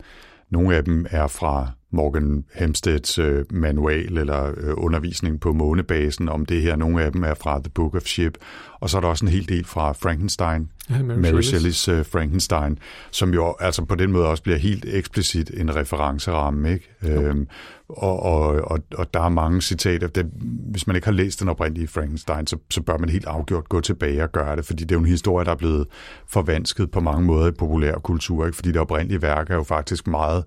Nogle 0.49 0.75
af 0.75 0.83
dem 0.83 1.05
er 1.09 1.27
fra 1.27 1.71
Morgan 1.91 2.45
Hemsteds 2.53 3.19
øh, 3.19 3.45
manual 3.49 4.17
eller 4.17 4.53
øh, 4.57 4.73
undervisning 4.77 5.39
på 5.39 5.53
månebasen 5.53 6.29
om 6.29 6.45
det 6.45 6.61
her. 6.61 6.75
Nogle 6.75 7.03
af 7.03 7.11
dem 7.11 7.23
er 7.23 7.33
fra 7.33 7.59
The 7.59 7.69
Book 7.69 7.95
of 7.95 8.01
Ship, 8.01 8.37
og 8.79 8.89
så 8.89 8.97
er 8.97 9.01
der 9.01 9.07
også 9.07 9.25
en 9.25 9.31
hel 9.31 9.49
del 9.49 9.65
fra 9.65 9.91
Frankenstein, 9.91 10.69
ja, 10.89 11.03
Mary, 11.03 11.17
Mary 11.17 11.41
Shelley's 11.41 11.91
uh, 11.91 12.05
Frankenstein, 12.05 12.79
som 13.11 13.33
jo 13.33 13.55
altså 13.59 13.85
på 13.85 13.95
den 13.95 14.11
måde 14.11 14.27
også 14.27 14.43
bliver 14.43 14.57
helt 14.57 14.85
eksplicit 14.87 15.51
en 15.53 15.75
referenceramme, 15.75 16.73
ikke? 16.73 16.89
Øhm, 17.03 17.47
og, 17.89 18.23
og, 18.23 18.47
og, 18.47 18.79
og 18.97 19.13
der 19.13 19.21
er 19.21 19.29
mange 19.29 19.61
citater. 19.61 20.07
Det, 20.07 20.25
hvis 20.71 20.87
man 20.87 20.95
ikke 20.95 21.07
har 21.07 21.13
læst 21.13 21.39
den 21.39 21.49
oprindelige 21.49 21.87
Frankenstein, 21.87 22.47
så, 22.47 22.57
så 22.69 22.81
bør 22.81 22.97
man 22.97 23.09
helt 23.09 23.25
afgjort 23.25 23.69
gå 23.69 23.81
tilbage 23.81 24.23
og 24.23 24.31
gøre 24.31 24.55
det, 24.55 24.65
fordi 24.65 24.83
det 24.83 24.91
er 24.91 24.95
jo 24.95 25.03
en 25.03 25.09
historie, 25.09 25.45
der 25.45 25.51
er 25.51 25.55
blevet 25.55 25.87
forvansket 26.27 26.91
på 26.91 26.99
mange 26.99 27.25
måder 27.25 27.47
i 27.47 27.51
populær 27.51 27.93
kultur, 27.95 28.45
ikke? 28.45 28.55
fordi 28.55 28.71
det 28.71 28.81
oprindelige 28.81 29.21
værk 29.21 29.49
er 29.49 29.55
jo 29.55 29.63
faktisk 29.63 30.07
meget 30.07 30.43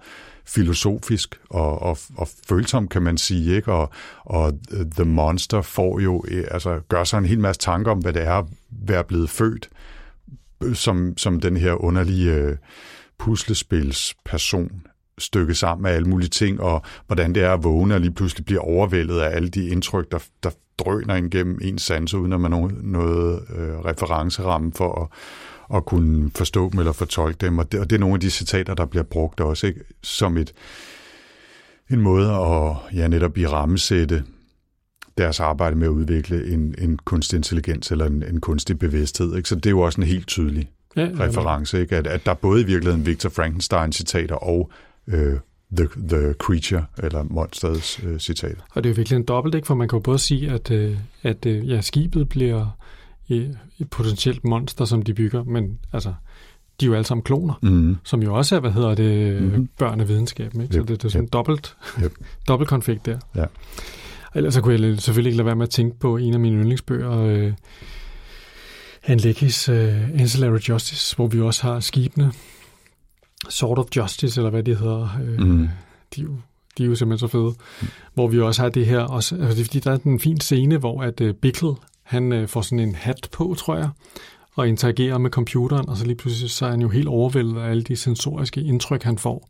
filosofisk 0.46 1.40
og, 1.50 1.82
og, 1.82 1.98
og 2.16 2.28
følsom, 2.48 2.88
kan 2.88 3.02
man 3.02 3.18
sige. 3.18 3.56
Ikke? 3.56 3.72
Og, 3.72 3.90
og 4.24 4.52
The 4.70 5.04
Monster 5.04 5.62
får 5.62 6.00
jo, 6.00 6.24
eh, 6.28 6.44
altså 6.50 6.80
gør 6.88 7.04
sig 7.04 7.18
en 7.18 7.24
hel 7.24 7.40
masse 7.40 7.60
tanker 7.60 7.90
om, 7.90 7.98
hvad 7.98 8.12
det 8.12 8.22
er 8.22 8.34
at 8.34 8.46
være 8.70 9.04
blevet 9.04 9.30
født 9.30 9.70
som, 10.72 11.14
som 11.16 11.40
den 11.40 11.56
her 11.56 11.84
underlige 11.84 12.34
øh, 12.34 12.56
puslespilsperson 13.18 14.70
stykket 15.18 15.56
sammen 15.56 15.82
med 15.82 15.90
alle 15.90 16.08
mulige 16.08 16.28
ting, 16.28 16.60
og 16.60 16.82
hvordan 17.06 17.34
det 17.34 17.42
er 17.42 17.52
at 17.52 17.64
vågne 17.64 17.94
og 17.94 18.00
lige 18.00 18.14
pludselig 18.14 18.46
bliver 18.46 18.60
overvældet 18.60 19.20
af 19.20 19.36
alle 19.36 19.48
de 19.48 19.68
indtryk, 19.68 20.12
der, 20.12 20.18
der 20.42 20.50
drøner 20.78 21.14
ind 21.14 21.30
gennem 21.30 21.58
ens 21.62 21.82
sans, 21.82 22.14
uden 22.14 22.32
at 22.32 22.40
man 22.40 22.52
har 22.52 22.58
noget, 22.60 22.84
noget 22.84 23.40
øh, 23.56 23.78
referenceramme 23.78 24.72
for 24.72 25.02
at, 25.02 25.08
at 25.74 25.84
kunne 25.84 26.30
forstå 26.34 26.70
dem 26.70 26.78
eller 26.78 26.92
fortolke 26.92 27.46
dem. 27.46 27.58
Og 27.58 27.72
det, 27.72 27.80
og 27.80 27.90
det 27.90 27.96
er 27.96 28.00
nogle 28.00 28.14
af 28.14 28.20
de 28.20 28.30
citater, 28.30 28.74
der 28.74 28.84
bliver 28.84 29.02
brugt 29.02 29.40
også 29.40 29.66
ikke? 29.66 29.80
som 30.02 30.36
et, 30.36 30.52
en 31.90 32.00
måde 32.00 32.30
at 32.30 32.76
ja, 32.98 33.08
netop 33.08 33.38
i 33.38 33.46
rammesætte 33.46 34.24
deres 35.18 35.40
arbejde 35.40 35.76
med 35.76 35.86
at 35.86 35.90
udvikle 35.90 36.52
en, 36.52 36.74
en 36.78 36.98
kunstig 37.04 37.36
intelligens 37.36 37.90
eller 37.90 38.06
en, 38.06 38.22
en 38.22 38.40
kunstig 38.40 38.78
bevidsthed. 38.78 39.36
Ikke? 39.36 39.48
Så 39.48 39.54
det 39.54 39.66
er 39.66 39.70
jo 39.70 39.80
også 39.80 40.00
en 40.00 40.06
helt 40.06 40.26
tydelig 40.26 40.70
ja, 40.96 41.08
reference, 41.18 41.80
ikke? 41.80 41.96
At, 41.96 42.06
at 42.06 42.26
der 42.26 42.30
er 42.30 42.36
både 42.36 42.60
i 42.60 42.64
virkeligheden 42.64 43.06
Victor 43.06 43.28
Frankenstein-citater 43.28 44.34
og 44.34 44.70
øh, 45.06 45.38
The, 45.76 45.88
the 46.08 46.32
Creature, 46.32 46.84
eller 47.02 47.22
monsterets 47.22 48.00
øh, 48.04 48.18
citat. 48.18 48.56
Og 48.70 48.84
det 48.84 48.90
er 48.90 48.92
jo 48.92 48.96
virkelig 48.96 49.16
en 49.16 49.24
dobbelt, 49.24 49.54
ikke? 49.54 49.66
for 49.66 49.74
man 49.74 49.88
kan 49.88 49.96
jo 49.96 50.00
både 50.00 50.18
sige, 50.18 50.50
at, 50.50 50.70
øh, 50.70 50.96
at 51.22 51.46
øh, 51.46 51.70
ja, 51.70 51.80
skibet 51.80 52.28
bliver 52.28 52.76
et, 53.28 53.58
potentielt 53.90 54.44
monster, 54.44 54.84
som 54.84 55.02
de 55.02 55.14
bygger, 55.14 55.44
men 55.44 55.78
altså, 55.92 56.14
de 56.80 56.84
er 56.84 56.88
jo 56.88 56.94
alle 56.94 57.04
sammen 57.04 57.22
kloner, 57.22 57.54
mm. 57.62 57.96
som 58.04 58.22
jo 58.22 58.34
også 58.34 58.56
er, 58.56 58.60
hvad 58.60 58.70
hedder 58.70 58.94
det, 58.94 59.42
mm. 59.42 59.68
børn 59.78 60.00
af 60.00 60.08
videnskaben. 60.08 60.60
Ikke? 60.60 60.76
Yep. 60.76 60.82
Så 60.82 60.86
det, 60.86 61.02
det 61.02 61.08
er 61.08 61.12
sådan 61.12 61.24
yep. 61.24 61.32
dobbelt, 61.32 61.76
yep. 62.02 62.12
dobbelt 62.48 62.68
konflikt 62.68 63.06
der. 63.06 63.18
Ja. 63.36 63.44
Ellers 64.34 64.54
så 64.54 64.60
kunne 64.60 64.80
jeg 64.80 65.00
selvfølgelig 65.00 65.30
ikke 65.30 65.36
lade 65.36 65.46
være 65.46 65.56
med 65.56 65.66
at 65.66 65.70
tænke 65.70 65.98
på 65.98 66.16
en 66.16 66.34
af 66.34 66.40
mine 66.40 66.56
yndlingsbøger, 66.56 67.18
øh, 67.18 67.52
Han 69.00 69.18
Leckis 69.18 69.68
øh, 69.68 70.10
Ancillary 70.10 70.58
Justice, 70.58 71.16
hvor 71.16 71.26
vi 71.26 71.40
også 71.40 71.62
har 71.62 71.80
skibene, 71.80 72.32
Sort 73.48 73.78
of 73.78 73.86
Justice, 73.96 74.40
eller 74.40 74.50
hvad 74.50 74.62
det 74.62 74.78
hedder. 74.78 75.08
Øh, 75.24 75.40
mm. 75.40 75.68
de, 76.16 76.20
er 76.20 76.24
jo, 76.24 76.36
de 76.78 76.84
er 76.84 76.86
jo 76.86 76.94
simpelthen 76.94 77.28
så 77.28 77.32
fede. 77.32 77.54
Mm. 77.82 77.88
Hvor 78.14 78.28
vi 78.28 78.40
også 78.40 78.62
har 78.62 78.68
det 78.68 78.86
her, 78.86 79.00
også, 79.00 79.34
altså 79.34 79.54
det 79.54 79.60
er 79.60 79.64
fordi, 79.64 79.78
der 79.78 79.92
er 79.92 79.98
en 80.04 80.20
fin 80.20 80.40
scene, 80.40 80.78
hvor 80.78 81.02
at 81.02 81.20
uh, 81.20 81.30
Bickle, 81.30 81.74
han 82.04 82.32
uh, 82.32 82.48
får 82.48 82.60
sådan 82.60 82.78
en 82.78 82.94
hat 82.94 83.28
på, 83.32 83.54
tror 83.58 83.76
jeg, 83.76 83.88
og 84.54 84.68
interagerer 84.68 85.18
med 85.18 85.30
computeren, 85.30 85.88
og 85.88 85.96
så 85.96 86.04
lige 86.06 86.16
pludselig 86.16 86.50
så 86.50 86.66
er 86.66 86.70
han 86.70 86.80
jo 86.80 86.88
helt 86.88 87.08
overvældet 87.08 87.60
af 87.60 87.70
alle 87.70 87.82
de 87.82 87.96
sensoriske 87.96 88.60
indtryk, 88.60 89.02
han 89.02 89.18
får. 89.18 89.48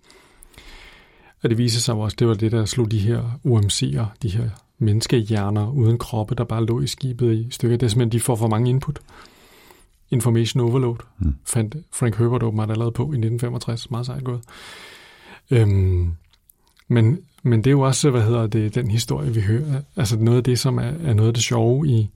Og 1.42 1.50
det 1.50 1.59
viser 1.59 1.80
sig 1.80 1.94
også, 1.94 2.16
det 2.18 2.28
var 2.28 2.34
det, 2.34 2.52
der 2.52 2.64
slog 2.64 2.90
de 2.90 2.98
her 2.98 3.22
UMC'er, 3.44 4.05
de 4.22 4.28
her 4.28 4.50
menneskehjerner 4.78 5.70
uden 5.70 5.98
kroppe, 5.98 6.34
der 6.34 6.44
bare 6.44 6.66
lå 6.66 6.80
i 6.80 6.86
skibet 6.86 7.32
i 7.32 7.48
stykker. 7.50 7.76
Det 7.76 7.86
er 7.86 7.90
simpelthen, 7.90 8.12
de 8.12 8.20
får 8.20 8.36
for 8.36 8.48
mange 8.48 8.70
input. 8.70 9.00
Information 10.11 10.61
Overload 10.61 10.96
mm. 11.18 11.34
fandt 11.46 11.76
Frank 11.92 12.16
Herbert 12.16 12.42
åbenbart 12.42 12.70
allerede 12.70 12.92
på 12.92 13.02
i 13.02 13.05
1965. 13.05 13.90
Meget 13.90 14.07
sejt 14.07 14.24
gået. 14.24 14.40
Øhm, 15.50 16.12
men, 16.88 17.18
men 17.42 17.64
det 17.64 17.66
er 17.66 17.72
jo 17.72 17.80
også, 17.80 18.11
hvad 18.11 18.22
hedder 18.22 18.46
det, 18.46 18.74
den 18.74 18.90
historie, 18.90 19.34
vi 19.34 19.40
hører. 19.40 19.82
Altså 19.96 20.18
noget 20.18 20.38
af 20.38 20.44
det, 20.44 20.59
som 20.59 20.78
er, 20.78 20.92
er 21.05 21.14
noget 21.14 21.28
af 21.28 21.34
det 21.34 21.42
sjove 21.42 21.88
i 21.88 22.11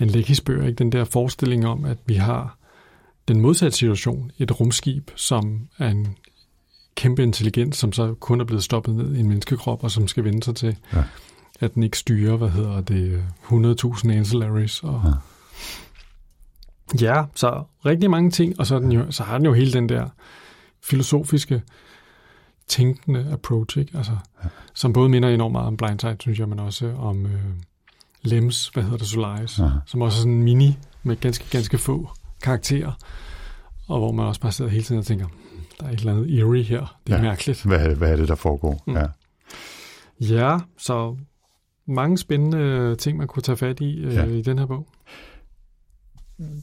en 0.00 0.08
læghisbøger, 0.08 0.66
ikke? 0.66 0.78
den 0.78 0.92
der 0.92 1.04
forestilling 1.04 1.66
om, 1.66 1.84
at 1.84 1.98
vi 2.06 2.14
har 2.14 2.58
den 3.28 3.40
modsatte 3.40 3.76
situation, 3.76 4.30
et 4.38 4.60
rumskib, 4.60 5.10
som 5.16 5.68
er 5.78 5.88
en 5.88 6.16
kæmpe 6.94 7.22
intelligens, 7.22 7.76
som 7.76 7.92
så 7.92 8.14
kun 8.14 8.40
er 8.40 8.44
blevet 8.44 8.64
stoppet 8.64 8.94
ned 8.94 9.14
i 9.14 9.20
en 9.20 9.28
menneskekrop, 9.28 9.84
og 9.84 9.90
som 9.90 10.08
skal 10.08 10.24
vende 10.24 10.42
sig 10.42 10.56
til, 10.56 10.76
ja. 10.92 11.04
at 11.60 11.74
den 11.74 11.82
ikke 11.82 11.98
styrer, 11.98 12.36
hvad 12.36 12.48
hedder 12.50 12.80
det, 12.80 13.24
100.000 13.42 14.12
ancillaries 14.12 14.82
og, 14.82 15.02
ja 15.04 15.12
Ja, 17.00 17.24
så 17.34 17.64
rigtig 17.86 18.10
mange 18.10 18.30
ting, 18.30 18.60
og 18.60 18.66
så, 18.66 18.78
den 18.78 18.92
jo, 18.92 19.10
så 19.10 19.22
har 19.22 19.38
den 19.38 19.46
jo 19.46 19.52
hele 19.52 19.72
den 19.72 19.88
der 19.88 20.08
filosofiske, 20.82 21.62
tænkende 22.68 23.28
approach, 23.32 23.78
ikke? 23.78 23.96
Altså, 23.96 24.12
ja. 24.44 24.48
som 24.74 24.92
både 24.92 25.08
minder 25.08 25.28
enormt 25.28 25.52
meget 25.52 25.66
om 25.66 25.76
Blindside, 25.76 26.16
synes 26.20 26.38
jeg, 26.38 26.48
men 26.48 26.58
også 26.58 26.94
om 26.98 27.26
øh, 27.26 27.44
Lems, 28.24 28.68
hvad 28.68 28.82
hedder 28.82 28.98
det, 28.98 29.06
Solaris, 29.06 29.58
ja. 29.58 29.68
som 29.86 30.00
også 30.00 30.16
er 30.16 30.20
sådan 30.20 30.32
en 30.32 30.42
mini 30.42 30.78
med 31.02 31.16
ganske, 31.16 31.44
ganske 31.50 31.78
få 31.78 32.10
karakterer, 32.42 32.92
og 33.88 33.98
hvor 33.98 34.12
man 34.12 34.26
også 34.26 34.40
bare 34.40 34.52
sidder 34.52 34.70
hele 34.70 34.84
tiden 34.84 34.98
og 34.98 35.06
tænker, 35.06 35.26
der 35.80 35.86
er 35.86 35.90
et 35.90 35.98
eller 35.98 36.12
andet 36.12 36.38
eerie 36.38 36.62
her, 36.62 36.98
det 37.06 37.12
er 37.12 37.16
ja. 37.16 37.22
mærkeligt. 37.22 37.64
Hvad, 37.64 37.94
hvad 37.94 38.12
er 38.12 38.16
det, 38.16 38.28
der 38.28 38.34
foregår? 38.34 38.82
Mm. 38.86 38.94
Ja. 38.94 39.06
ja, 40.20 40.58
så 40.78 41.16
mange 41.86 42.18
spændende 42.18 42.96
ting, 42.96 43.18
man 43.18 43.26
kunne 43.26 43.42
tage 43.42 43.56
fat 43.56 43.80
i 43.80 43.98
øh, 43.98 44.14
ja. 44.14 44.24
i 44.24 44.42
den 44.42 44.58
her 44.58 44.66
bog. 44.66 44.88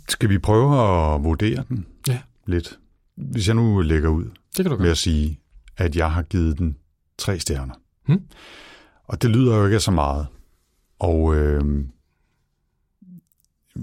Skal 0.10 0.30
vi 0.30 0.38
prøve 0.38 0.66
at 0.66 1.24
vurdere 1.24 1.64
den 1.70 1.86
ja. 2.08 2.20
lidt? 2.48 2.80
Hvis 3.16 3.48
jeg 3.48 3.56
nu 3.56 3.82
lægger 3.82 4.10
ud 4.10 4.26
det 4.58 4.66
kan 4.66 4.72
du 4.72 4.78
med 4.78 4.92
at 4.92 4.98
sige, 4.98 5.40
at 5.78 5.96
jeg 5.96 6.12
har 6.12 6.22
givet 6.22 6.58
den 6.58 6.78
tre 7.18 7.40
stjerner. 7.40 7.74
Hmm? 8.06 8.24
Og 9.08 9.22
det 9.22 9.30
lyder 9.30 9.58
jo 9.58 9.66
ikke 9.66 9.80
så 9.80 9.92
meget. 9.92 10.28
Og 11.00 11.36
øh, 11.36 11.86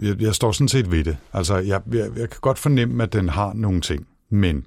jeg, 0.03 0.21
jeg 0.21 0.35
står 0.35 0.53
sådan 0.53 0.69
set 0.69 0.91
ved 0.91 1.05
det. 1.05 1.17
Altså, 1.33 1.57
jeg, 1.57 1.83
jeg, 1.93 2.11
jeg 2.17 2.31
kan 2.31 2.41
godt 2.41 2.59
fornemme, 2.59 3.03
at 3.03 3.13
den 3.13 3.29
har 3.29 3.53
nogle 3.53 3.81
ting. 3.81 4.07
Men 4.31 4.67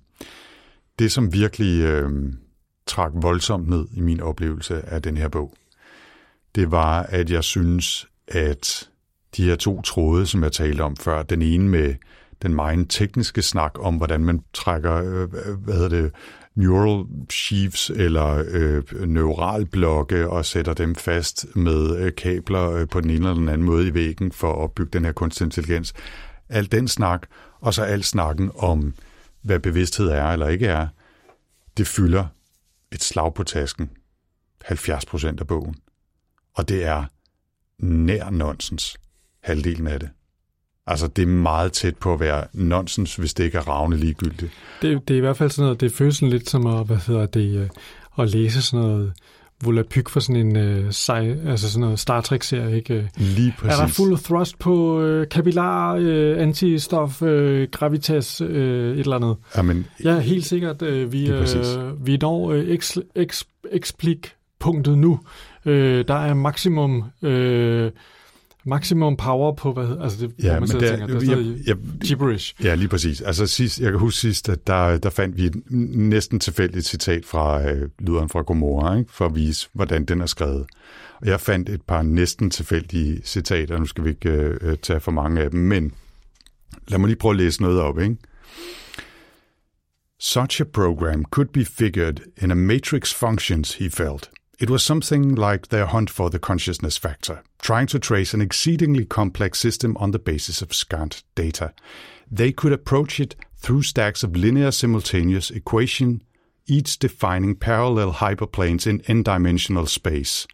det, 0.99 1.11
som 1.11 1.33
virkelig 1.33 1.81
øh, 1.81 2.33
trak 2.85 3.11
voldsomt 3.15 3.69
ned 3.69 3.85
i 3.91 4.01
min 4.01 4.19
oplevelse 4.19 4.81
af 4.81 5.01
den 5.01 5.17
her 5.17 5.27
bog, 5.27 5.53
det 6.55 6.71
var, 6.71 7.03
at 7.03 7.29
jeg 7.29 7.43
synes, 7.43 8.07
at 8.27 8.89
de 9.37 9.43
her 9.43 9.55
to 9.55 9.81
tråde, 9.81 10.25
som 10.25 10.43
jeg 10.43 10.51
talte 10.51 10.81
om 10.81 10.95
før. 10.95 11.23
Den 11.23 11.41
ene 11.41 11.69
med 11.69 11.95
den 12.41 12.53
meget 12.53 12.85
tekniske 12.89 13.41
snak 13.41 13.71
om, 13.79 13.95
hvordan 13.95 14.23
man 14.23 14.43
trækker, 14.53 14.93
øh, 14.93 15.21
øh 15.21 15.63
hvad 15.63 15.73
hedder 15.73 15.89
det, 15.89 16.11
neural 16.55 17.05
sheaves 17.29 17.89
eller 17.89 18.43
øh, 18.47 19.07
neuralblokke 19.07 20.29
og 20.29 20.45
sætter 20.45 20.73
dem 20.73 20.95
fast 20.95 21.55
med 21.55 21.97
øh, 21.97 22.15
kabler 22.15 22.71
øh, 22.71 22.87
på 22.87 23.01
den 23.01 23.09
ene 23.09 23.17
eller 23.17 23.33
den 23.33 23.49
anden 23.49 23.65
måde 23.65 23.87
i 23.87 23.93
væggen 23.93 24.31
for 24.31 24.51
at 24.51 24.57
opbygge 24.57 24.91
den 24.91 25.05
her 25.05 25.11
kunstig 25.11 25.45
intelligens. 25.45 25.93
Al 26.49 26.71
den 26.71 26.87
snak, 26.87 27.27
og 27.59 27.73
så 27.73 27.83
al 27.83 28.03
snakken 28.03 28.51
om, 28.55 28.93
hvad 29.41 29.59
bevidsthed 29.59 30.07
er 30.07 30.25
eller 30.25 30.47
ikke 30.47 30.67
er, 30.67 30.87
det 31.77 31.87
fylder 31.87 32.25
et 32.91 33.03
slag 33.03 33.33
på 33.33 33.43
tasken 33.43 33.89
70 34.65 35.05
procent 35.05 35.39
af 35.39 35.47
bogen. 35.47 35.75
Og 36.55 36.69
det 36.69 36.85
er 36.85 37.05
nær 37.79 38.29
nonsens 38.29 38.97
halvdelen 39.43 39.87
af 39.87 39.99
det. 39.99 40.09
Altså, 40.89 41.07
det 41.07 41.21
er 41.21 41.27
meget 41.27 41.71
tæt 41.71 41.95
på 41.97 42.13
at 42.13 42.19
være 42.19 42.43
nonsens, 42.53 43.15
hvis 43.15 43.33
det 43.33 43.43
ikke 43.43 43.57
er 43.57 43.69
ravne 43.69 43.97
ligegyldigt. 43.97 44.51
Det, 44.81 45.07
det 45.07 45.13
er 45.13 45.17
i 45.17 45.21
hvert 45.21 45.37
fald 45.37 45.49
sådan 45.49 45.63
noget, 45.63 45.81
det 45.81 45.91
føles 45.91 46.15
sådan 46.15 46.29
lidt 46.29 46.49
som 46.49 46.67
at, 46.67 46.85
hvad 46.85 46.97
hedder 47.07 47.25
det, 47.25 47.55
øh, 47.55 47.69
at 48.19 48.29
læse 48.29 48.61
sådan 48.61 48.85
noget 48.85 49.13
volapyk 49.63 50.09
for 50.09 50.19
sådan 50.19 50.35
en 50.35 50.55
øh, 50.55 50.91
sci, 50.91 51.11
altså 51.11 51.71
sådan 51.71 51.81
noget 51.81 51.99
Star 51.99 52.21
Trek-serie, 52.21 52.75
ikke? 52.75 53.09
Lige 53.17 53.55
præcis. 53.59 53.79
Er 53.79 53.85
der 53.85 53.91
fuld 53.91 54.17
thrust 54.17 54.59
på 54.59 55.01
øh, 55.01 55.29
kapillar, 55.29 55.95
øh, 55.99 56.41
antistof, 56.41 57.21
øh, 57.21 57.67
gravitas, 57.71 58.41
øh, 58.41 58.93
et 58.93 58.99
eller 58.99 59.15
andet? 59.15 59.35
Jamen, 59.57 59.87
Ja, 60.03 60.19
helt 60.19 60.45
sikkert. 60.45 60.81
Øh, 60.81 61.11
vi, 61.11 61.29
øh, 61.29 61.47
vi 62.05 62.17
når 62.17 62.51
øh, 62.51 62.67
eks, 62.67 62.97
eks, 63.15 63.47
explik-punktet 63.71 64.97
nu. 64.97 65.19
Øh, 65.65 66.07
der 66.07 66.15
er 66.15 66.33
maksimum... 66.33 67.03
Øh, 67.21 67.91
Maximum 68.65 69.17
power 69.17 69.53
på, 69.55 69.73
hvad 69.73 69.87
hedder, 69.87 70.03
altså 70.03 70.27
det, 70.27 70.33
Ja, 70.43 70.59
man 70.59 70.59
men 70.61 70.69
der, 70.81 70.97
tænker, 70.97 71.19
det 71.19 71.29
er 71.29 71.37
jeg, 71.37 71.55
jeg, 71.67 71.75
gibberish. 72.03 72.55
ja, 72.63 72.75
lige 72.75 72.87
præcis. 72.87 73.21
Altså 73.21 73.47
sidst, 73.47 73.79
jeg 73.79 73.91
kan 73.91 73.99
huske 73.99 74.19
sidst, 74.19 74.49
at 74.49 74.67
der, 74.67 74.97
der 74.97 75.09
fandt 75.09 75.37
vi 75.37 75.45
et 75.45 75.55
næsten 75.71 76.39
tilfældigt 76.39 76.85
citat 76.85 77.25
fra 77.25 77.69
øh, 77.71 77.89
lyderen 77.99 78.29
fra 78.29 78.41
Gomorra, 78.41 78.97
ikke? 78.97 79.11
for 79.13 79.25
at 79.25 79.35
vise, 79.35 79.69
hvordan 79.73 80.05
den 80.05 80.21
er 80.21 80.25
skrevet. 80.25 80.65
Og 81.21 81.27
jeg 81.27 81.39
fandt 81.39 81.69
et 81.69 81.81
par 81.81 82.01
næsten 82.01 82.49
tilfældige 82.49 83.21
citater, 83.25 83.77
nu 83.77 83.85
skal 83.85 84.03
vi 84.03 84.09
ikke 84.09 84.29
øh, 84.31 84.77
tage 84.77 84.99
for 84.99 85.11
mange 85.11 85.41
af 85.41 85.51
dem, 85.51 85.59
men 85.59 85.91
lad 86.87 86.99
mig 86.99 87.07
lige 87.07 87.17
prøve 87.17 87.31
at 87.31 87.37
læse 87.37 87.61
noget 87.61 87.79
op. 87.81 87.99
Ikke? 87.99 88.15
Such 90.19 90.61
a 90.61 90.65
program 90.73 91.25
could 91.25 91.47
be 91.47 91.65
figured 91.65 92.15
in 92.41 92.51
a 92.51 92.55
matrix 92.55 93.13
functions, 93.13 93.75
he 93.75 93.89
felt. 93.89 94.29
It 94.59 94.69
was 94.69 94.83
something 94.83 95.35
like 95.35 95.69
their 95.69 95.85
hunt 95.85 96.09
for 96.09 96.29
the 96.29 96.37
consciousness 96.37 96.97
factor, 96.97 97.43
trying 97.61 97.87
to 97.87 97.99
trace 97.99 98.33
an 98.33 98.41
exceedingly 98.41 99.05
complex 99.05 99.57
system 99.57 99.95
on 99.97 100.11
the 100.11 100.19
basis 100.19 100.61
of 100.61 100.73
scant 100.73 101.23
data. 101.33 101.73
They 102.29 102.51
could 102.51 102.73
approach 102.73 103.21
it 103.21 103.37
through 103.55 103.83
stacks 103.83 104.21
of 104.21 104.35
linear 104.35 104.71
simultaneous 104.71 105.49
equation, 105.49 106.23
each 106.67 106.99
defining 106.99 107.55
parallel 107.55 108.13
hyperplanes 108.13 108.85
in 108.85 109.01
n-dimensional 109.07 109.85
space. 109.85 110.45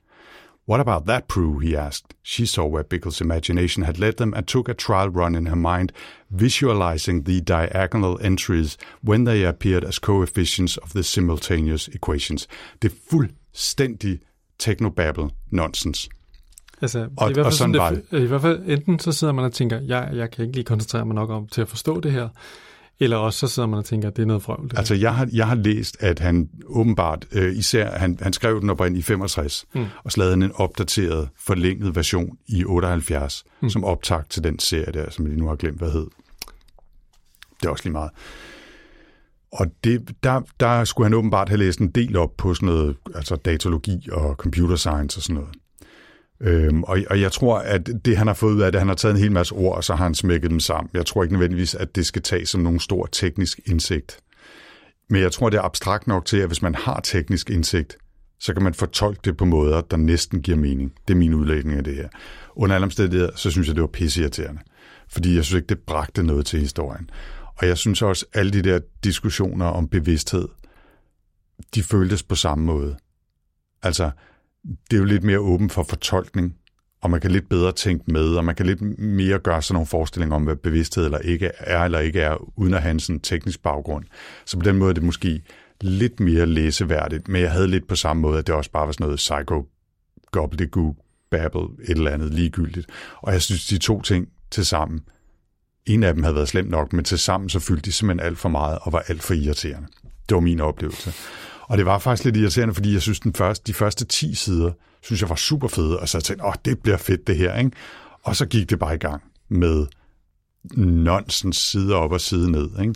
What 0.67 0.79
about 0.79 1.05
that, 1.05 1.27
Prue? 1.27 1.59
he 1.59 1.77
asked. 1.77 2.15
She 2.23 2.45
saw 2.45 2.63
where 2.65 2.83
Bickle's 2.83 3.21
imagination 3.21 3.83
had 3.83 3.99
led 3.99 4.13
them 4.13 4.33
and 4.33 4.45
took 4.47 4.69
a 4.69 4.73
trial 4.73 5.09
run 5.09 5.35
in 5.35 5.45
her 5.47 5.55
mind, 5.55 5.89
visualizing 6.29 7.25
the 7.25 7.39
diagonal 7.41 8.17
entries 8.21 8.77
when 9.09 9.25
they 9.25 9.47
appeared 9.47 9.83
as 9.85 9.99
coefficients 9.99 10.77
of 10.77 10.89
the 10.89 11.03
simultaneous 11.03 11.87
equations. 11.87 12.47
Det 12.81 12.91
er 12.91 12.95
fuldstændig 13.11 14.19
technobabble 14.59 15.29
nonsense. 15.51 16.09
Altså, 16.81 16.99
det 16.99 17.09
Og- 17.17 17.29
i 17.29 17.33
hvert 17.33 17.45
og 17.45 17.51
fald 17.51 17.57
sådan 17.57 17.75
var 17.77 17.89
det, 18.11 18.23
I 18.23 18.25
hvert 18.25 18.41
fald 18.41 18.63
enten 18.65 18.99
så 18.99 19.11
sidder 19.11 19.33
man 19.33 19.45
og 19.45 19.53
tænker, 19.53 19.79
jeg, 19.81 20.09
jeg 20.13 20.31
kan 20.31 20.45
ikke 20.45 20.55
lige 20.55 20.65
koncentrere 20.65 21.05
mig 21.05 21.15
nok 21.15 21.29
om 21.29 21.47
til 21.47 21.61
at 21.61 21.69
forstå 21.69 21.99
det 21.99 22.11
her, 22.11 22.29
eller 22.99 23.17
også 23.17 23.39
så 23.39 23.47
sidder 23.47 23.69
man 23.69 23.79
og 23.79 23.85
tænker, 23.85 24.09
det 24.09 24.21
er 24.21 24.25
noget 24.25 24.43
frøvl. 24.43 24.71
Altså, 24.75 24.95
jeg 24.95 25.15
har, 25.15 25.29
jeg 25.33 25.47
har 25.47 25.55
læst, 25.55 25.97
at 25.99 26.19
han 26.19 26.49
åbenbart, 26.65 27.25
øh, 27.31 27.55
især, 27.55 27.97
han, 27.97 28.17
han 28.21 28.33
skrev 28.33 28.61
den 28.61 28.69
oprindeligt 28.69 29.05
i 29.05 29.07
65, 29.07 29.65
mm. 29.75 29.85
og 30.03 30.11
så 30.11 30.19
lavede 30.19 30.31
han 30.31 30.43
en 30.43 30.51
opdateret, 30.55 31.29
forlænget 31.37 31.95
version 31.95 32.37
i 32.47 32.65
78, 32.65 33.43
mm. 33.61 33.69
som 33.69 33.83
optakt 33.83 34.29
til 34.31 34.43
den 34.43 34.59
serie 34.59 34.91
der, 34.93 35.09
som 35.09 35.27
jeg 35.27 35.35
nu 35.35 35.47
har 35.47 35.55
glemt, 35.55 35.77
hvad 35.77 35.91
hed. 35.91 36.07
Det 37.61 37.67
er 37.67 37.69
også 37.69 37.83
lige 37.83 37.93
meget. 37.93 38.11
Og 39.51 39.67
det, 39.83 40.15
der, 40.23 40.41
der 40.59 40.83
skulle 40.83 41.05
han 41.05 41.13
åbenbart 41.13 41.49
have 41.49 41.59
læst 41.59 41.79
en 41.79 41.91
del 41.91 42.17
op 42.17 42.31
på 42.37 42.53
sådan 42.53 42.67
noget, 42.67 42.95
altså 43.15 43.35
datalogi 43.35 44.07
og 44.11 44.35
computer 44.35 44.75
science 44.75 45.19
og 45.19 45.23
sådan 45.23 45.35
noget. 45.35 45.49
Øhm, 46.41 46.83
og, 46.83 46.97
og 47.09 47.21
jeg 47.21 47.31
tror, 47.31 47.57
at 47.57 47.89
det 48.05 48.17
han 48.17 48.27
har 48.27 48.33
fået 48.33 48.53
ud 48.53 48.61
af 48.61 48.71
det, 48.71 48.81
han 48.81 48.87
har 48.87 48.95
taget 48.95 49.15
en 49.15 49.21
hel 49.21 49.31
masse 49.31 49.55
ord, 49.55 49.75
og 49.75 49.83
så 49.83 49.95
har 49.95 50.03
han 50.03 50.15
smækket 50.15 50.51
dem 50.51 50.59
sammen. 50.59 50.89
Jeg 50.93 51.05
tror 51.05 51.23
ikke 51.23 51.33
nødvendigvis, 51.33 51.75
at 51.75 51.95
det 51.95 52.05
skal 52.05 52.21
tages 52.21 52.49
som 52.49 52.61
nogen 52.61 52.79
stor 52.79 53.05
teknisk 53.05 53.59
indsigt. 53.65 54.19
Men 55.09 55.21
jeg 55.21 55.31
tror, 55.31 55.49
det 55.49 55.57
er 55.57 55.61
abstrakt 55.61 56.07
nok 56.07 56.25
til, 56.25 56.37
at 56.37 56.47
hvis 56.47 56.61
man 56.61 56.75
har 56.75 56.99
teknisk 56.99 57.49
indsigt, 57.49 57.97
så 58.39 58.53
kan 58.53 58.63
man 58.63 58.73
fortolke 58.73 59.21
det 59.25 59.37
på 59.37 59.45
måder, 59.45 59.81
der 59.81 59.97
næsten 59.97 60.41
giver 60.41 60.57
mening. 60.57 60.93
Det 61.07 61.13
er 61.13 61.17
min 61.17 61.33
udlægning 61.33 61.77
af 61.77 61.83
det 61.83 61.95
her. 61.95 62.09
Under 62.55 62.75
alle 62.75 62.85
omstændigheder, 62.85 63.31
så 63.35 63.51
synes 63.51 63.67
jeg, 63.67 63.75
det 63.75 63.81
var 63.81 63.87
pisseirriterende. 63.87 64.61
Fordi 65.09 65.35
jeg 65.35 65.45
synes 65.45 65.57
ikke, 65.57 65.69
det 65.69 65.79
bragte 65.79 66.23
noget 66.23 66.45
til 66.45 66.59
historien. 66.59 67.09
Og 67.57 67.67
jeg 67.67 67.77
synes 67.77 68.01
også, 68.01 68.25
alle 68.33 68.51
de 68.51 68.61
der 68.61 68.79
diskussioner 69.03 69.65
om 69.65 69.87
bevidsthed, 69.87 70.47
de 71.75 71.83
føltes 71.83 72.23
på 72.23 72.35
samme 72.35 72.65
måde. 72.65 72.97
Altså, 73.83 74.11
det 74.91 74.97
er 74.97 74.99
jo 74.99 75.05
lidt 75.05 75.23
mere 75.23 75.39
åben 75.39 75.69
for 75.69 75.83
fortolkning, 75.83 76.55
og 77.01 77.11
man 77.11 77.21
kan 77.21 77.31
lidt 77.31 77.49
bedre 77.49 77.71
tænke 77.71 78.11
med, 78.11 78.35
og 78.35 78.45
man 78.45 78.55
kan 78.55 78.65
lidt 78.65 78.99
mere 78.99 79.39
gøre 79.39 79.61
sådan 79.61 79.73
nogle 79.73 79.87
forestillinger 79.87 80.35
om, 80.35 80.43
hvad 80.43 80.55
bevidsthed 80.55 81.05
eller 81.05 81.19
ikke 81.19 81.51
er 81.57 81.83
eller 81.83 81.99
ikke 81.99 82.21
er, 82.21 82.59
uden 82.59 82.73
at 82.73 82.81
have 82.81 82.91
en 82.91 82.99
sådan 82.99 83.19
teknisk 83.19 83.63
baggrund. 83.63 84.05
Så 84.45 84.57
på 84.57 84.63
den 84.63 84.77
måde 84.77 84.89
er 84.89 84.93
det 84.93 85.03
måske 85.03 85.41
lidt 85.81 86.19
mere 86.19 86.45
læseværdigt, 86.45 87.27
men 87.27 87.41
jeg 87.41 87.51
havde 87.51 87.67
lidt 87.67 87.87
på 87.87 87.95
samme 87.95 88.21
måde, 88.21 88.39
at 88.39 88.47
det 88.47 88.55
også 88.55 88.71
bare 88.71 88.85
var 88.85 88.91
sådan 88.91 89.03
noget 89.03 89.17
psycho 89.17 89.67
gobbledygook, 90.31 90.95
babble, 91.31 91.83
et 91.83 91.97
eller 91.97 92.11
andet 92.11 92.33
ligegyldigt. 92.33 92.87
Og 93.21 93.33
jeg 93.33 93.41
synes, 93.41 93.67
de 93.67 93.77
to 93.77 94.01
ting 94.01 94.27
til 94.51 94.65
sammen, 94.65 94.99
en 95.85 96.03
af 96.03 96.13
dem 96.13 96.23
havde 96.23 96.35
været 96.35 96.47
slemt 96.47 96.69
nok, 96.69 96.93
men 96.93 97.05
til 97.05 97.19
sammen 97.19 97.49
så 97.49 97.59
fyldte 97.59 97.85
de 97.85 97.91
simpelthen 97.91 98.27
alt 98.27 98.37
for 98.37 98.49
meget 98.49 98.79
og 98.81 98.93
var 98.93 99.03
alt 99.07 99.23
for 99.23 99.33
irriterende. 99.33 99.87
Det 100.29 100.35
var 100.35 100.41
min 100.41 100.59
oplevelse. 100.59 101.13
Og 101.67 101.77
det 101.77 101.85
var 101.85 101.99
faktisk 101.99 102.25
lidt 102.25 102.37
irriterende, 102.37 102.73
fordi 102.73 102.93
jeg 102.93 103.01
synes, 103.01 103.19
den 103.19 103.33
første, 103.33 103.63
de 103.67 103.73
første 103.73 104.05
10 104.05 104.35
sider, 104.35 104.71
synes 105.01 105.21
jeg 105.21 105.29
var 105.29 105.35
super 105.35 105.67
fede, 105.67 105.99
og 105.99 106.09
så 106.09 106.21
tænkte 106.21 106.43
jeg, 106.43 106.49
åh, 106.49 106.55
det 106.65 106.79
bliver 106.79 106.97
fedt 106.97 107.27
det 107.27 107.37
her, 107.37 107.57
ikke? 107.57 107.71
Og 108.23 108.35
så 108.35 108.45
gik 108.45 108.69
det 108.69 108.79
bare 108.79 108.95
i 108.95 108.97
gang 108.97 109.23
med 109.49 109.85
nonsens 110.73 111.57
side 111.57 111.95
op 111.95 112.11
og 112.11 112.21
side 112.21 112.51
ned, 112.51 112.69
ikke? 112.81 112.95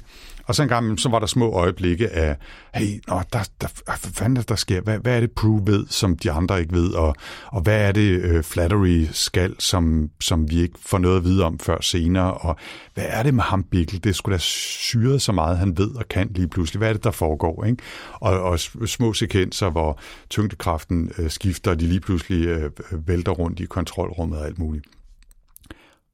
Og 0.49 0.55
så 0.55 0.63
en 0.63 0.70
gang, 0.70 0.99
så 0.99 1.09
var 1.09 1.20
der 1.20 1.26
små 1.26 1.51
øjeblikke 1.51 2.09
af, 2.09 2.38
hey, 2.76 3.01
nå, 3.07 3.22
der, 3.34 3.49
der, 3.61 3.67
hvad 3.86 3.95
fanden 4.13 4.38
er 4.38 4.41
det, 4.41 4.49
der 4.49 4.55
sker? 4.55 4.82
Hvad, 4.82 4.99
hvad 4.99 5.15
er 5.15 5.20
det, 5.20 5.32
Prue 5.32 5.67
ved, 5.67 5.86
som 5.89 6.17
de 6.17 6.32
andre 6.32 6.59
ikke 6.59 6.74
ved? 6.74 6.93
Og, 6.93 7.15
og 7.47 7.61
hvad 7.61 7.88
er 7.88 7.91
det, 7.91 8.22
øh, 8.22 8.43
Flattery 8.43 9.07
skal, 9.11 9.55
som, 9.59 10.09
som 10.22 10.49
vi 10.49 10.61
ikke 10.61 10.80
får 10.86 10.97
noget 10.97 11.17
at 11.17 11.24
vide 11.24 11.43
om 11.43 11.59
før 11.59 11.82
senere? 11.82 12.34
Og 12.34 12.55
hvad 12.93 13.05
er 13.07 13.24
det 13.24 13.34
med 13.34 13.43
ham, 13.43 13.63
Bickel? 13.63 14.03
Det 14.03 14.15
skulle 14.15 14.34
da 14.34 14.39
syret 14.39 15.22
så 15.22 15.32
meget, 15.32 15.57
han 15.57 15.78
ved 15.78 15.95
og 15.95 16.07
kan 16.09 16.32
lige 16.36 16.47
pludselig. 16.47 16.78
Hvad 16.78 16.89
er 16.89 16.93
det, 16.93 17.03
der 17.03 17.11
foregår? 17.11 17.65
Ikke? 17.65 17.84
Og, 18.13 18.41
og 18.41 18.59
små 18.86 19.13
sekvenser, 19.13 19.70
hvor 19.70 19.99
tyngdekraften 20.30 21.11
øh, 21.17 21.30
skifter, 21.30 21.72
og 21.72 21.80
de 21.80 21.86
lige 21.86 21.99
pludselig 21.99 22.47
øh, 22.47 22.72
vælter 23.07 23.32
rundt 23.32 23.59
i 23.59 23.65
kontrolrummet 23.65 24.39
og 24.39 24.45
alt 24.45 24.59
muligt. 24.59 24.86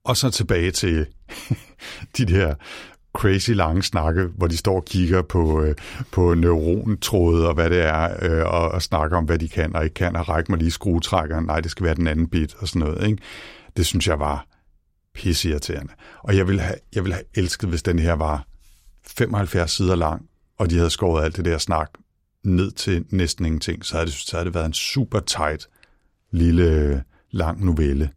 Og 0.06 0.18
så 0.18 0.30
tilbage 0.30 0.72
til 0.72 1.06
de 2.18 2.26
der 2.26 2.56
crazy 3.16 3.49
lange 3.49 3.84
snakke, 3.84 4.26
hvor 4.26 4.47
de 4.47 4.58
står 4.58 4.76
og 4.76 4.86
kigger 4.86 5.22
på, 5.22 5.62
øh, 5.62 5.76
på 6.12 6.34
neurontråde 6.34 7.47
og 7.47 7.53
hvad 7.53 7.70
det 7.70 7.82
er, 7.82 8.18
øh, 8.22 8.45
og, 8.45 8.72
og 8.72 8.82
snakker 8.82 9.18
om, 9.18 9.26
hvad 9.26 9.39
de 9.39 9.49
kan 9.49 9.76
og 9.76 9.84
ikke 9.84 9.93
kan, 9.93 10.16
og 10.16 10.30
række 10.30 10.51
mig 10.51 10.60
lige 10.60 10.72
skruetrækkeren, 10.72 11.45
nej, 11.45 11.60
det 11.60 11.72
skal 11.72 11.86
være 11.86 11.95
den 11.95 12.08
anden 12.08 12.28
bit 12.28 12.56
og 12.60 12.68
sådan 12.68 12.80
noget. 12.80 13.08
Ikke? 13.08 13.22
Det 13.78 13.86
synes 13.86 14.08
jeg 14.08 14.20
var 14.20 14.47
pisseirriterende. 15.14 15.93
Og 16.24 16.38
jeg 16.38 16.47
ville, 16.47 16.62
have, 16.62 16.76
jeg 16.95 17.03
ville 17.03 17.14
have 17.14 17.26
elsket, 17.36 17.70
hvis 17.70 17.84
den 17.84 17.99
her 17.99 18.14
var 18.14 18.45
75 19.08 19.72
sider 19.72 19.95
lang, 19.95 20.26
og 20.58 20.70
de 20.70 20.76
havde 20.76 20.89
skåret 20.89 21.24
alt 21.24 21.38
det 21.38 21.45
der 21.45 21.58
snak 21.58 21.89
ned 22.43 22.72
til 22.72 23.06
næsten 23.10 23.45
ingenting, 23.45 23.86
så 23.86 23.93
havde 23.93 24.06
det, 24.06 24.14
så 24.14 24.38
havde 24.38 24.45
det 24.45 24.53
været 24.53 24.66
en 24.66 24.74
super 24.74 25.20
tight 25.20 25.68
lille 26.32 26.64
øh, 26.64 26.97
lang 27.32 27.66
novelle 27.66 28.10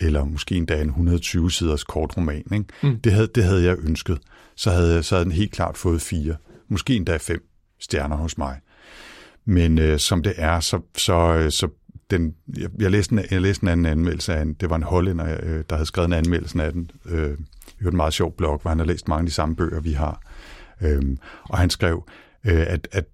eller 0.00 0.24
måske 0.24 0.54
endda 0.54 0.82
en 0.82 0.90
120-siders 0.90 1.84
kort 1.84 2.16
roman. 2.16 2.44
Ikke? 2.52 2.64
Mm. 2.82 3.00
Det, 3.00 3.12
havde, 3.12 3.28
det 3.34 3.44
havde 3.44 3.64
jeg 3.64 3.76
ønsket. 3.78 4.18
Så 4.56 4.70
havde, 4.70 5.02
så 5.02 5.14
havde 5.14 5.24
den 5.24 5.32
helt 5.32 5.52
klart 5.52 5.76
fået 5.76 6.02
fire, 6.02 6.36
måske 6.68 6.96
endda 6.96 7.16
fem 7.16 7.48
stjerner 7.80 8.16
hos 8.16 8.38
mig. 8.38 8.60
Men 9.44 9.78
øh, 9.78 9.98
som 9.98 10.22
det 10.22 10.34
er, 10.36 10.60
så, 10.60 10.80
så, 10.96 11.46
så 11.50 11.68
den, 12.10 12.34
jeg, 12.58 12.70
jeg, 12.78 12.90
læste 12.90 13.12
en, 13.12 13.20
jeg 13.30 13.40
læste 13.40 13.62
en 13.62 13.68
anden 13.68 13.86
anmeldelse 13.86 14.34
af 14.34 14.44
den. 14.44 14.54
Det 14.54 14.70
var 14.70 14.76
en 14.76 14.82
hollænder, 14.82 15.38
øh, 15.42 15.64
der 15.70 15.76
havde 15.76 15.86
skrevet 15.86 16.06
en 16.06 16.12
anmeldelse 16.12 16.64
af 16.64 16.72
den. 16.72 16.90
Øh, 17.06 17.38
det 17.78 17.84
var 17.84 17.90
en 17.90 17.96
meget 17.96 18.14
sjov 18.14 18.36
blog, 18.36 18.58
hvor 18.62 18.68
han 18.68 18.78
har 18.78 18.86
læst 18.86 19.08
mange 19.08 19.20
af 19.20 19.26
de 19.26 19.32
samme 19.32 19.56
bøger, 19.56 19.80
vi 19.80 19.92
har. 19.92 20.22
Øh, 20.80 21.02
og 21.42 21.58
han 21.58 21.70
skrev, 21.70 22.08
øh, 22.46 22.64
at, 22.66 22.88
at 22.92 23.04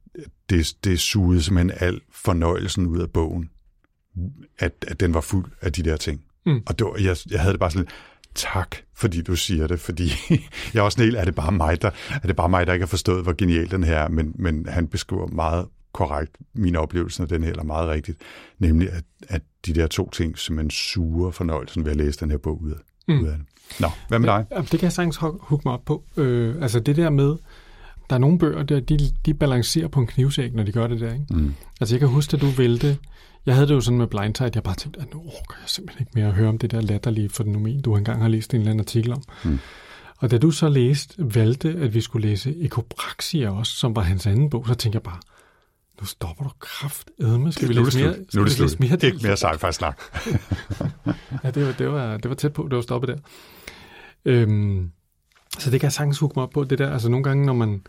det, 0.51 0.77
det 0.85 1.01
sugede 1.01 1.43
simpelthen 1.43 1.79
al 1.81 2.01
fornøjelsen 2.11 2.87
ud 2.87 3.01
af 3.01 3.11
bogen. 3.11 3.51
At, 4.59 4.85
at 4.89 5.01
den 5.01 5.15
var 5.15 5.21
fuld 5.21 5.51
af 5.61 5.73
de 5.73 5.83
der 5.83 5.97
ting. 5.97 6.25
Mm. 6.47 6.63
Og 6.67 6.79
det 6.79 6.87
var, 6.87 6.97
jeg, 7.01 7.17
jeg 7.31 7.41
havde 7.41 7.53
det 7.53 7.61
bare 7.61 7.71
sådan 7.71 7.85
lidt, 7.85 7.95
tak, 8.35 8.77
fordi 8.95 9.23
du 9.23 9.37
siger 9.37 9.67
det, 9.67 9.81
fordi 9.81 10.13
jeg 10.75 10.81
er 10.81 10.83
også 10.83 11.03
en 11.03 11.07
del, 11.07 11.15
er 11.15 11.25
det 11.25 11.35
bare 11.35 11.53
mig, 11.53 11.83
der, 11.83 11.91
er 12.23 12.27
det 12.27 12.37
bare 12.37 12.49
mig, 12.49 12.67
der 12.67 12.73
ikke 12.73 12.83
har 12.83 12.89
forstået, 12.89 13.23
hvor 13.23 13.33
genial 13.33 13.71
den 13.71 13.85
her 13.85 13.97
er, 13.97 14.09
men, 14.09 14.33
men 14.35 14.67
han 14.69 14.89
beskriver 14.89 15.27
meget 15.27 15.67
korrekt 15.93 16.37
min 16.55 16.77
oplevelse 16.77 17.23
af 17.23 17.29
den 17.29 17.43
her, 17.43 17.51
eller 17.51 17.65
meget 17.65 17.89
rigtigt, 17.89 18.19
nemlig 18.59 18.91
at, 18.91 19.05
at 19.29 19.43
de 19.67 19.75
der 19.75 19.87
to 19.87 20.11
ting 20.11 20.39
simpelthen 20.39 20.71
suger 20.71 21.31
fornøjelsen 21.31 21.85
ved 21.85 21.91
at 21.91 21.97
læse 21.97 22.21
den 22.21 22.31
her 22.31 22.39
bog 22.39 22.63
ud 22.63 22.71
af, 22.71 22.79
mm. 23.09 23.21
ud 23.21 23.27
af 23.27 23.37
det. 23.37 23.47
Nå, 23.81 23.89
hvad 24.09 24.19
med 24.19 24.29
dig? 24.29 24.47
Ja, 24.51 24.61
det 24.61 24.71
kan 24.71 24.83
jeg 24.83 24.93
sagtens 24.93 25.17
hugge 25.21 25.63
mig 25.65 25.75
op 25.75 25.85
på. 25.85 26.05
Øh, 26.17 26.63
altså 26.63 26.81
det 26.81 26.97
der 26.97 27.11
med, 27.11 27.37
der 28.11 28.17
er 28.17 28.19
nogle 28.19 28.39
bøger, 28.39 28.63
der, 28.63 28.81
de, 28.81 28.99
de 29.27 29.35
balancerer 29.35 29.89
på 29.89 30.01
en 30.01 30.07
knivsæg, 30.07 30.55
når 30.55 30.63
de 30.63 30.73
gør 30.73 30.87
det 30.87 31.01
der. 31.01 31.13
Ikke? 31.13 31.27
Mm. 31.31 31.55
Altså 31.81 31.95
jeg 31.95 32.01
kan 32.01 32.09
huske, 32.09 32.35
at 32.35 32.41
du 32.41 32.47
vælte 32.47 32.99
jeg 33.47 33.55
havde 33.55 33.69
det 33.69 33.75
jo 33.75 33.81
sådan 33.81 33.99
med 33.99 34.07
Blindside, 34.07 34.51
jeg 34.55 34.63
bare 34.63 34.75
tænkte, 34.75 35.01
at 35.01 35.15
nu 35.15 35.21
orker 35.21 35.55
jeg 35.63 35.69
simpelthen 35.69 36.07
ikke 36.07 36.13
mere 36.15 36.27
at 36.27 36.35
høre 36.35 36.49
om 36.49 36.59
det 36.59 36.71
der 36.71 36.81
latterlige 36.81 37.29
fænomen, 37.29 37.83
du 37.83 37.97
engang 37.97 38.23
har 38.23 38.29
læst 38.29 38.55
en 38.55 38.61
eller 38.61 38.71
anden 38.71 38.81
artikel 38.81 39.13
om. 39.13 39.23
Mm. 39.45 39.59
Og 40.19 40.31
da 40.31 40.39
du 40.39 40.51
så 40.51 40.69
læste, 40.69 41.15
valgte, 41.35 41.69
at 41.69 41.95
vi 41.95 42.01
skulle 42.01 42.29
læse 42.29 42.57
Ekopraxia 42.65 43.51
også, 43.51 43.73
som 43.73 43.97
var 43.97 44.03
hans 44.03 44.27
anden 44.27 44.51
bog, 44.51 44.65
så 44.67 44.75
tænkte 44.75 44.97
jeg 44.97 45.03
bare, 45.03 45.19
Nu 46.01 46.07
stopper 46.07 46.45
du 46.45 46.51
kraft. 46.61 47.11
Edme. 47.19 47.53
Skal 47.53 47.69
vi 47.69 47.75
læse 47.75 47.99
mere? 47.99 48.13
Skal 48.13 48.39
Nu 48.39 48.41
er 48.41 48.45
det 48.45 48.59
læse 48.59 48.69
slut. 48.69 48.81
mere 48.81 48.99
Ikke 49.03 49.19
mere 49.23 49.37
sci-fi 49.37 49.73
snak. 49.73 50.01
Ja, 51.45 51.51
det 51.51 51.67
var, 51.67 51.73
det, 51.73 51.93
var, 51.93 52.17
det 52.17 52.29
var 52.29 52.35
tæt 52.35 52.53
på, 52.53 52.63
det 52.71 52.77
var 52.77 52.83
stoppet 52.83 53.09
der. 53.09 53.17
Øhm, 54.25 54.91
så 55.59 55.71
det 55.71 55.81
kan 55.81 55.87
jeg 55.87 55.93
sagtens 55.93 56.19
huske 56.19 56.33
mig 56.37 56.43
op 56.43 56.51
på, 56.51 56.65
det 56.65 56.79
der, 56.79 56.93
altså 56.93 57.09
nogle 57.09 57.25
gange, 57.25 57.47
når 57.47 57.53
man... 57.53 57.83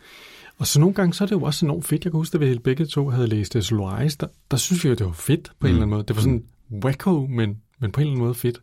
Og 0.59 0.67
så 0.67 0.79
nogle 0.79 0.95
gange, 0.95 1.13
så 1.13 1.23
er 1.23 1.25
det 1.25 1.35
jo 1.35 1.41
også 1.41 1.65
enormt 1.65 1.85
fedt. 1.85 2.05
Jeg 2.05 2.11
kan 2.11 2.17
huske, 2.17 2.35
at 2.35 2.41
vi 2.41 2.57
begge 2.59 2.85
to 2.85 3.09
havde 3.09 3.27
læst 3.27 3.55
uh, 3.55 3.61
Solaris, 3.61 4.17
der, 4.17 4.27
der 4.51 4.57
synes 4.57 4.83
vi 4.83 4.89
jo, 4.89 4.95
det 4.95 5.05
var 5.05 5.11
fedt 5.11 5.43
på 5.45 5.53
mm. 5.59 5.65
en 5.65 5.69
eller 5.69 5.81
anden 5.81 5.89
måde. 5.89 6.03
Det 6.07 6.15
var 6.15 6.21
sådan 6.21 6.43
wacko, 6.83 7.27
men, 7.29 7.61
men 7.79 7.91
på 7.91 8.01
en 8.01 8.07
eller 8.07 8.11
anden 8.11 8.25
måde 8.25 8.35
fedt. 8.35 8.61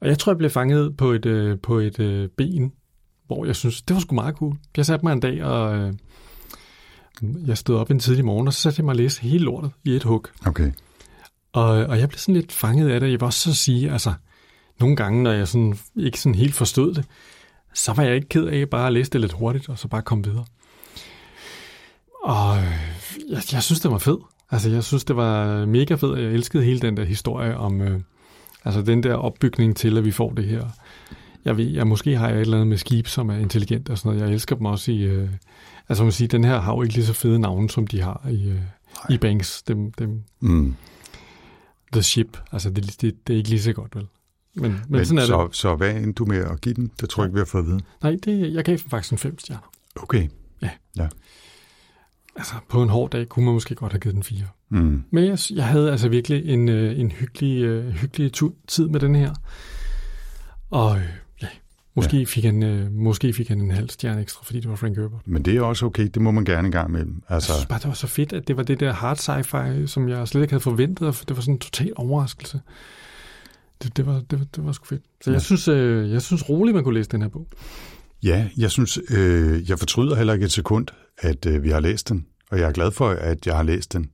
Og 0.00 0.08
jeg 0.08 0.18
tror, 0.18 0.32
jeg 0.32 0.38
blev 0.38 0.50
fanget 0.50 0.96
på 0.96 1.10
et, 1.10 1.26
øh, 1.26 1.58
på 1.58 1.78
et 1.78 2.00
øh, 2.00 2.28
ben, 2.28 2.72
hvor 3.26 3.44
jeg 3.44 3.56
synes, 3.56 3.82
det 3.82 3.94
var 3.94 4.00
sgu 4.00 4.14
meget 4.14 4.34
cool. 4.34 4.56
Jeg 4.76 4.86
satte 4.86 5.04
mig 5.04 5.12
en 5.12 5.20
dag, 5.20 5.44
og 5.44 5.76
øh, 5.76 5.92
jeg 7.46 7.58
stod 7.58 7.76
op 7.76 7.90
en 7.90 7.98
tidlig 7.98 8.24
morgen, 8.24 8.46
og 8.46 8.54
så 8.54 8.60
satte 8.60 8.80
jeg 8.80 8.84
mig 8.84 8.92
og 8.92 8.96
læste 8.96 9.22
hele 9.22 9.44
lortet 9.44 9.70
i 9.84 9.90
et 9.90 10.02
hug. 10.02 10.26
Okay. 10.46 10.72
Og, 11.52 11.68
og 11.68 11.98
jeg 11.98 12.08
blev 12.08 12.18
sådan 12.18 12.34
lidt 12.34 12.52
fanget 12.52 12.90
af 12.90 13.00
det. 13.00 13.06
Jeg 13.06 13.20
vil 13.20 13.22
også 13.22 13.52
så 13.52 13.54
sige, 13.54 13.92
altså, 13.92 14.12
nogle 14.80 14.96
gange, 14.96 15.22
når 15.22 15.32
jeg 15.32 15.48
sådan, 15.48 15.78
ikke 15.96 16.20
sådan 16.20 16.34
helt 16.34 16.54
forstod 16.54 16.94
det, 16.94 17.04
så 17.74 17.92
var 17.92 18.02
jeg 18.02 18.14
ikke 18.14 18.28
ked 18.28 18.46
af 18.46 18.68
bare 18.68 18.86
at 18.86 18.92
læse 18.92 19.10
det 19.10 19.20
lidt 19.20 19.32
hurtigt, 19.32 19.68
og 19.68 19.78
så 19.78 19.88
bare 19.88 20.02
komme 20.02 20.24
videre. 20.24 20.44
Og 22.22 22.56
øh, 22.56 22.64
jeg, 23.30 23.42
jeg 23.52 23.62
synes, 23.62 23.80
det 23.80 23.90
var 23.90 23.98
fed. 23.98 24.18
Altså, 24.50 24.70
jeg 24.70 24.84
synes, 24.84 25.04
det 25.04 25.16
var 25.16 25.66
mega 25.66 25.94
fed, 25.94 26.08
og 26.08 26.22
jeg 26.22 26.30
elskede 26.32 26.64
hele 26.64 26.80
den 26.80 26.96
der 26.96 27.04
historie 27.04 27.56
om, 27.56 27.80
øh, 27.80 28.00
altså 28.64 28.82
den 28.82 29.02
der 29.02 29.14
opbygning 29.14 29.76
til, 29.76 29.98
at 29.98 30.04
vi 30.04 30.10
får 30.10 30.30
det 30.30 30.44
her. 30.44 30.64
Jeg 31.44 31.56
ved, 31.56 31.64
jeg 31.66 31.86
måske 31.86 32.16
har 32.16 32.28
jeg 32.28 32.36
et 32.36 32.40
eller 32.40 32.56
andet 32.56 32.68
med 32.68 32.78
skib, 32.78 33.06
som 33.06 33.30
er 33.30 33.36
intelligent 33.36 33.88
og 33.90 33.98
sådan 33.98 34.08
noget. 34.12 34.26
Jeg 34.26 34.34
elsker 34.34 34.56
dem 34.56 34.66
også 34.66 34.92
i, 34.92 34.98
øh, 35.02 35.28
altså 35.88 36.02
man 36.04 36.12
sige, 36.12 36.28
den 36.28 36.44
her 36.44 36.60
har 36.60 36.72
jo 36.74 36.82
ikke 36.82 36.94
lige 36.94 37.06
så 37.06 37.12
fede 37.12 37.38
navne, 37.38 37.70
som 37.70 37.86
de 37.86 38.00
har 38.00 38.26
i, 38.30 38.48
øh, 38.48 38.60
i 39.10 39.18
Banks. 39.18 39.62
Dem, 39.62 39.92
dem, 39.92 40.22
Mm. 40.40 40.74
The 41.92 42.02
Ship. 42.02 42.38
Altså, 42.52 42.70
det, 42.70 43.00
det, 43.00 43.26
det 43.26 43.32
er 43.32 43.36
ikke 43.36 43.48
lige 43.50 43.62
så 43.62 43.72
godt, 43.72 43.96
vel? 43.96 44.06
Men, 44.54 44.62
men, 44.72 44.80
Men 44.88 45.04
sådan 45.04 45.18
er 45.18 45.26
så, 45.26 45.46
det. 45.46 45.56
så 45.56 45.74
hvad 45.76 45.94
endte 45.94 46.12
du 46.12 46.24
med 46.24 46.36
at 46.44 46.60
give 46.60 46.74
den? 46.74 46.90
Det 47.00 47.08
tror 47.08 47.22
jeg 47.22 47.28
ikke, 47.28 47.34
vi 47.34 47.40
har 47.40 47.44
fået 47.44 47.62
at 47.62 47.68
vide. 47.68 47.80
Nej, 48.02 48.16
det, 48.24 48.54
jeg 48.54 48.64
gav 48.64 48.76
den 48.76 48.90
faktisk 48.90 49.12
en 49.12 49.18
fem 49.18 49.38
stjerner. 49.38 49.70
Okay. 49.96 50.28
Altså, 52.36 52.54
på 52.68 52.82
en 52.82 52.88
hård 52.88 53.10
dag 53.10 53.28
kunne 53.28 53.44
man 53.44 53.54
måske 53.54 53.74
godt 53.74 53.92
have 53.92 54.00
givet 54.00 54.14
den 54.14 54.22
fire. 54.22 54.46
Mm. 54.68 55.02
Men 55.10 55.24
jeg, 55.24 55.38
jeg 55.50 55.64
havde 55.66 55.90
altså 55.90 56.08
virkelig 56.08 56.48
en, 56.48 56.68
øh, 56.68 56.98
en 57.00 57.10
hyggelig, 57.10 57.62
øh, 57.62 57.88
hyggelig 57.92 58.30
tu- 58.36 58.54
tid 58.68 58.88
med 58.88 59.00
den 59.00 59.14
her. 59.14 59.34
Og 60.70 60.96
øh, 60.96 61.02
ja, 61.42 61.46
måske, 61.94 62.16
ja. 62.18 62.24
Fik 62.24 62.44
han, 62.44 62.88
måske 62.92 63.32
fik 63.32 63.48
han 63.48 63.60
en 63.60 63.70
halv 63.70 63.90
stjerne 63.90 64.20
ekstra, 64.22 64.44
fordi 64.44 64.60
det 64.60 64.70
var 64.70 64.76
Frank 64.76 64.96
Herbert. 64.96 65.20
Men 65.26 65.42
det 65.42 65.56
er 65.56 65.62
også 65.62 65.86
okay. 65.86 66.08
Det 66.14 66.22
må 66.22 66.30
man 66.30 66.44
gerne 66.44 66.66
en 66.66 66.72
gang 66.72 66.88
imellem. 66.88 67.22
Altså, 67.28 67.52
Jeg 67.52 67.56
synes 67.56 67.66
bare, 67.66 67.78
det 67.78 67.88
var 67.88 67.94
så 67.94 68.06
fedt, 68.06 68.32
at 68.32 68.48
det 68.48 68.56
var 68.56 68.62
det 68.62 68.80
der 68.80 68.92
hard 68.92 69.16
sci-fi, 69.18 69.86
som 69.86 70.08
jeg 70.08 70.28
slet 70.28 70.42
ikke 70.42 70.52
havde 70.52 70.62
forventet, 70.62 71.08
og 71.08 71.14
det 71.28 71.36
var 71.36 71.42
sådan 71.42 71.54
en 71.54 71.58
total 71.58 71.92
overraskelse. 71.96 72.60
Det, 73.82 73.96
det, 73.96 74.06
var, 74.06 74.22
det, 74.30 74.38
var, 74.38 74.46
det 74.56 74.64
var 74.66 74.72
sgu 74.72 74.84
fedt. 74.84 75.02
Så 75.24 75.30
jeg, 75.30 75.36
Ja. 75.36 75.40
synes, 75.42 75.68
øh, 75.68 76.10
jeg 76.12 76.22
synes 76.22 76.48
roligt, 76.48 76.74
man 76.74 76.84
kunne 76.84 76.94
læse 76.94 77.10
den 77.10 77.22
her 77.22 77.28
bog. 77.28 77.46
Ja, 78.22 78.48
jeg 78.56 78.70
synes, 78.70 78.98
øh, 79.10 79.70
jeg 79.70 79.78
fortryder 79.78 80.16
heller 80.16 80.32
ikke 80.32 80.44
et 80.44 80.52
sekund, 80.52 80.86
at 81.18 81.46
øh, 81.46 81.62
vi 81.62 81.70
har 81.70 81.80
læst 81.80 82.08
den, 82.08 82.26
og 82.50 82.58
jeg 82.58 82.68
er 82.68 82.72
glad 82.72 82.90
for, 82.90 83.08
at 83.08 83.46
jeg 83.46 83.56
har 83.56 83.62
læst 83.62 83.92
den. 83.92 84.10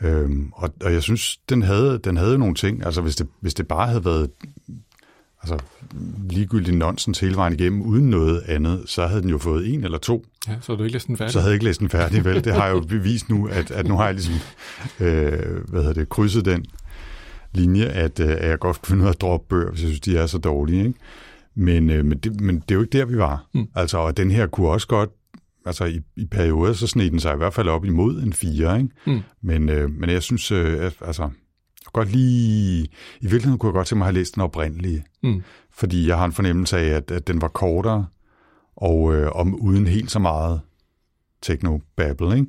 Øhm, 0.00 0.50
og, 0.52 0.74
og 0.84 0.92
jeg 0.92 1.02
synes, 1.02 1.36
den 1.48 1.62
havde, 1.62 2.00
den 2.04 2.16
havde 2.16 2.38
nogle 2.38 2.54
ting, 2.54 2.84
altså 2.84 3.00
hvis 3.00 3.16
det, 3.16 3.26
hvis 3.40 3.54
det 3.54 3.68
bare 3.68 3.88
havde 3.88 4.04
været 4.04 4.30
altså, 5.42 5.58
ligegyldig 6.30 6.74
nonsens 6.74 7.20
hele 7.20 7.36
vejen 7.36 7.52
igennem, 7.52 7.82
uden 7.82 8.10
noget 8.10 8.40
andet, 8.40 8.82
så 8.86 9.06
havde 9.06 9.22
den 9.22 9.30
jo 9.30 9.38
fået 9.38 9.74
en 9.74 9.84
eller 9.84 9.98
to. 9.98 10.24
Ja, 10.48 10.54
så 10.60 10.72
har 10.72 10.76
du 10.76 10.84
ikke 10.84 10.94
læst 10.94 11.06
den 11.06 11.16
færdig? 11.16 11.32
Så 11.32 11.38
havde 11.38 11.50
jeg 11.50 11.54
ikke 11.54 11.64
læst 11.64 11.80
den 11.80 11.90
færdig, 11.90 12.24
vel? 12.24 12.44
Det 12.44 12.54
har 12.54 12.66
jeg 12.66 12.74
jo 12.74 12.80
bevist 12.96 13.28
nu, 13.28 13.46
at, 13.46 13.70
at 13.70 13.86
nu 13.86 13.96
har 13.96 14.04
jeg 14.04 14.14
ligesom, 14.14 14.34
øh, 15.00 15.68
hvad 15.68 15.80
hedder 15.80 15.92
det, 15.92 16.08
krydset 16.08 16.44
den 16.44 16.64
linje, 17.52 17.84
at, 17.84 18.20
øh, 18.20 18.28
at 18.28 18.48
jeg 18.48 18.58
godt 18.58 18.82
kunne 18.82 18.88
finde 18.88 19.02
ud 19.02 19.06
af 19.06 19.12
at 19.12 19.20
droppe 19.20 19.46
bøger, 19.48 19.70
hvis 19.70 19.82
jeg 19.82 19.88
synes, 19.88 20.00
de 20.00 20.16
er 20.16 20.26
så 20.26 20.38
dårlige, 20.38 20.86
ikke? 20.86 20.98
Men, 21.56 21.90
øh, 21.90 22.04
men, 22.04 22.18
det, 22.18 22.40
men 22.40 22.54
det 22.60 22.70
er 22.70 22.74
jo 22.74 22.80
ikke 22.80 22.98
der, 22.98 23.04
vi 23.04 23.18
var. 23.18 23.46
Mm. 23.54 23.66
Altså, 23.74 23.98
og 23.98 24.16
den 24.16 24.30
her 24.30 24.46
kunne 24.46 24.68
også 24.68 24.86
godt, 24.86 25.10
altså 25.66 25.84
i, 25.84 26.00
i 26.16 26.24
perioder, 26.26 26.72
så 26.72 26.86
sned 26.86 27.10
den 27.10 27.20
sig 27.20 27.34
i 27.34 27.36
hvert 27.36 27.54
fald 27.54 27.68
op 27.68 27.84
imod 27.84 28.22
en 28.22 28.32
fire, 28.32 28.78
ikke? 28.78 28.90
Mm. 29.06 29.20
Men, 29.42 29.68
øh, 29.68 29.90
men 29.90 30.10
jeg 30.10 30.22
synes, 30.22 30.52
øh, 30.52 30.84
at, 30.84 30.96
altså, 31.00 31.30
godt 31.92 32.12
lige, 32.12 32.82
i 33.20 33.26
virkeligheden 33.26 33.58
kunne 33.58 33.68
jeg 33.68 33.74
godt 33.74 33.86
tænke 33.86 33.98
mig 33.98 34.04
at 34.04 34.12
have 34.12 34.18
læst 34.20 34.34
den 34.34 34.42
oprindelige, 34.42 35.04
Mm. 35.22 35.42
fordi 35.72 36.08
jeg 36.08 36.18
har 36.18 36.24
en 36.24 36.32
fornemmelse 36.32 36.78
af, 36.78 36.84
at, 36.88 37.10
at 37.10 37.26
den 37.26 37.40
var 37.40 37.48
kortere, 37.48 38.06
og 38.76 39.14
øh, 39.14 39.30
om 39.32 39.54
uden 39.54 39.86
helt 39.86 40.10
så 40.10 40.18
meget 40.18 40.60
techno-babble, 41.42 42.34
ikke? 42.36 42.46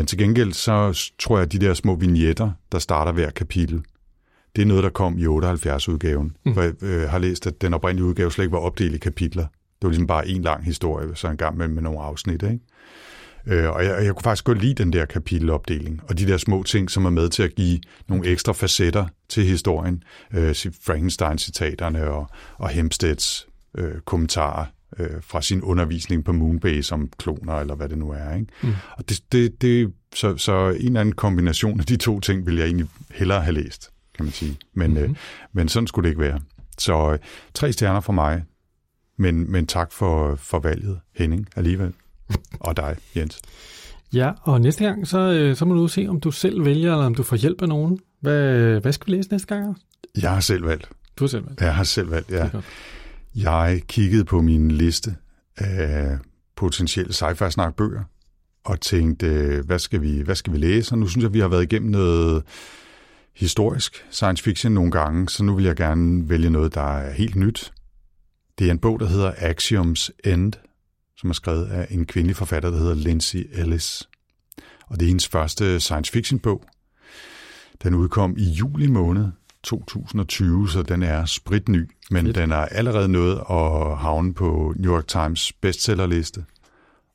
Øh, 0.00 0.06
til 0.06 0.18
gengæld 0.18 0.52
så 0.52 1.08
tror 1.18 1.36
jeg, 1.36 1.44
at 1.44 1.52
de 1.52 1.58
der 1.58 1.74
små 1.74 1.94
vignetter, 1.94 2.50
der 2.72 2.78
starter 2.78 3.12
hver 3.12 3.30
kapitel, 3.30 3.82
det 4.56 4.62
er 4.62 4.66
noget, 4.66 4.84
der 4.84 4.90
kom 4.90 5.18
i 5.18 5.26
78-udgaven. 5.26 6.36
Mm. 6.44 6.54
For 6.54 6.62
jeg 6.62 6.82
øh, 6.82 7.08
har 7.10 7.18
læst, 7.18 7.46
at 7.46 7.62
den 7.62 7.74
oprindelige 7.74 8.06
udgave 8.06 8.32
slet 8.32 8.44
ikke 8.44 8.52
var 8.52 8.58
opdelt 8.58 8.94
i 8.94 8.98
kapitler. 8.98 9.42
Det 9.42 9.82
var 9.82 9.88
ligesom 9.88 10.06
bare 10.06 10.28
en 10.28 10.42
lang 10.42 10.64
historie, 10.64 11.16
så 11.16 11.28
en 11.28 11.36
gang 11.36 11.56
med, 11.56 11.68
med 11.68 11.82
nogle 11.82 12.00
afsnit, 12.00 12.42
ikke? 12.42 12.60
Øh, 13.46 13.70
og 13.70 13.84
jeg, 13.84 14.04
jeg 14.04 14.14
kunne 14.14 14.22
faktisk 14.22 14.44
godt 14.44 14.62
lide 14.62 14.74
den 14.74 14.92
der 14.92 15.04
kapitelopdeling, 15.04 16.00
og 16.08 16.18
de 16.18 16.26
der 16.26 16.36
små 16.36 16.62
ting, 16.62 16.90
som 16.90 17.04
er 17.04 17.10
med 17.10 17.28
til 17.28 17.42
at 17.42 17.54
give 17.54 17.80
nogle 18.08 18.26
ekstra 18.26 18.52
facetter 18.52 19.06
til 19.28 19.44
historien. 19.44 20.02
Øh, 20.34 20.54
Frankenstein-citaterne 20.86 22.10
og, 22.10 22.26
og 22.58 22.68
Hempsteads 22.68 23.46
øh, 23.78 24.00
kommentarer 24.04 24.66
øh, 24.98 25.22
fra 25.22 25.42
sin 25.42 25.62
undervisning 25.62 26.24
på 26.24 26.32
Moonbase 26.32 26.94
om 26.94 27.08
kloner, 27.18 27.54
eller 27.54 27.74
hvad 27.74 27.88
det 27.88 27.98
nu 27.98 28.10
er. 28.10 28.34
Ikke? 28.34 28.46
Mm. 28.62 28.72
Og 28.98 29.08
det, 29.08 29.20
det, 29.32 29.62
det, 29.62 29.92
så, 30.14 30.36
så 30.36 30.68
en 30.68 30.86
eller 30.86 31.00
anden 31.00 31.14
kombination 31.14 31.80
af 31.80 31.86
de 31.86 31.96
to 31.96 32.20
ting, 32.20 32.46
vil 32.46 32.56
jeg 32.56 32.66
egentlig 32.66 32.88
hellere 33.10 33.40
have 33.40 33.54
læst, 33.54 33.90
kan 34.14 34.24
man 34.24 34.32
sige. 34.32 34.58
Men, 34.74 34.90
mm-hmm. 34.90 35.10
øh, 35.10 35.16
men 35.52 35.68
sådan 35.68 35.86
skulle 35.86 36.04
det 36.04 36.10
ikke 36.10 36.22
være. 36.22 36.40
Så 36.78 37.12
øh, 37.12 37.18
tre 37.54 37.72
stjerner 37.72 38.00
fra 38.00 38.12
mig, 38.12 38.44
men, 39.16 39.52
men 39.52 39.66
tak 39.66 39.92
for, 39.92 40.36
for 40.36 40.58
valget, 40.58 41.00
Henning, 41.16 41.48
alligevel. 41.56 41.92
Og 42.60 42.76
dig, 42.76 42.96
Jens. 43.16 43.40
Ja, 44.12 44.32
og 44.42 44.60
næste 44.60 44.84
gang, 44.84 45.08
så, 45.08 45.18
øh, 45.18 45.56
så 45.56 45.64
må 45.64 45.74
du 45.74 45.88
se, 45.88 46.06
om 46.08 46.20
du 46.20 46.30
selv 46.30 46.64
vælger, 46.64 46.92
eller 46.92 47.06
om 47.06 47.14
du 47.14 47.22
får 47.22 47.36
hjælp 47.36 47.62
af 47.62 47.68
nogen. 47.68 47.98
Hvad, 48.20 48.80
hvad 48.80 48.92
skal 48.92 49.06
vi 49.06 49.16
læse 49.16 49.30
næste 49.30 49.46
gang? 49.46 49.78
Jeg 50.22 50.30
har 50.30 50.40
selv 50.40 50.66
valgt. 50.66 50.88
Du 51.16 51.24
har 51.24 51.28
selv 51.28 51.46
valgt. 51.46 51.60
Jeg 51.60 51.74
har 51.74 51.84
selv 51.84 52.10
valgt, 52.10 52.30
ja. 52.30 52.48
Jeg 53.34 53.82
kiggede 53.88 54.24
på 54.24 54.40
min 54.40 54.70
liste 54.70 55.14
af 55.56 56.18
potentielle 56.56 57.12
sci-fi 57.12 57.50
snak 57.50 57.76
bøger 57.76 58.02
og 58.64 58.80
tænkte, 58.80 59.26
øh, 59.26 59.64
hvad 59.66 59.78
skal, 59.78 60.02
vi, 60.02 60.20
hvad 60.20 60.34
skal 60.34 60.52
vi 60.52 60.58
læse? 60.58 60.92
Og 60.92 60.98
nu 60.98 61.08
synes 61.08 61.22
jeg, 61.22 61.34
vi 61.34 61.40
har 61.40 61.48
været 61.48 61.62
igennem 61.62 61.90
noget 61.90 62.42
historisk 63.36 64.04
science 64.10 64.42
fiction 64.42 64.72
nogle 64.72 64.90
gange, 64.90 65.28
så 65.28 65.44
nu 65.44 65.54
vil 65.54 65.64
jeg 65.64 65.76
gerne 65.76 66.28
vælge 66.28 66.50
noget, 66.50 66.74
der 66.74 66.96
er 66.98 67.12
helt 67.12 67.36
nyt. 67.36 67.72
Det 68.58 68.66
er 68.66 68.70
en 68.70 68.78
bog, 68.78 69.00
der 69.00 69.06
hedder 69.06 69.32
Axioms 69.36 70.10
End, 70.24 70.52
som 71.16 71.30
er 71.30 71.34
skrevet 71.34 71.66
af 71.66 71.86
en 71.90 72.06
kvindelig 72.06 72.36
forfatter, 72.36 72.70
der 72.70 72.78
hedder 72.78 72.94
Lindsay 72.94 73.46
Ellis. 73.52 74.08
Og 74.86 75.00
det 75.00 75.06
er 75.06 75.08
hendes 75.08 75.28
første 75.28 75.80
science 75.80 76.12
fiction 76.12 76.38
bog. 76.38 76.64
Den 77.82 77.94
udkom 77.94 78.34
i 78.38 78.44
juli 78.44 78.86
måned 78.86 79.28
2020, 79.62 80.68
så 80.68 80.82
den 80.82 81.02
er 81.02 81.24
spritny, 81.24 81.90
men 82.10 82.26
Fedt. 82.26 82.36
den 82.36 82.52
er 82.52 82.56
allerede 82.66 83.08
nået 83.08 83.36
at 83.50 83.98
havne 83.98 84.34
på 84.34 84.74
New 84.76 84.94
York 84.94 85.06
Times 85.06 85.52
bestsellerliste, 85.52 86.44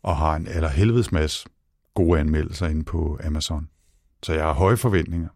og 0.04 0.18
har 0.18 0.36
en 0.36 0.48
allerhelvedes 0.48 1.12
masse 1.12 1.50
gode 1.94 2.20
anmeldelser 2.20 2.68
inde 2.68 2.84
på 2.84 3.20
Amazon. 3.24 3.70
Så 4.24 4.34
jeg 4.34 4.44
har 4.44 4.54
høje 4.54 4.78
forventninger. 4.78 5.30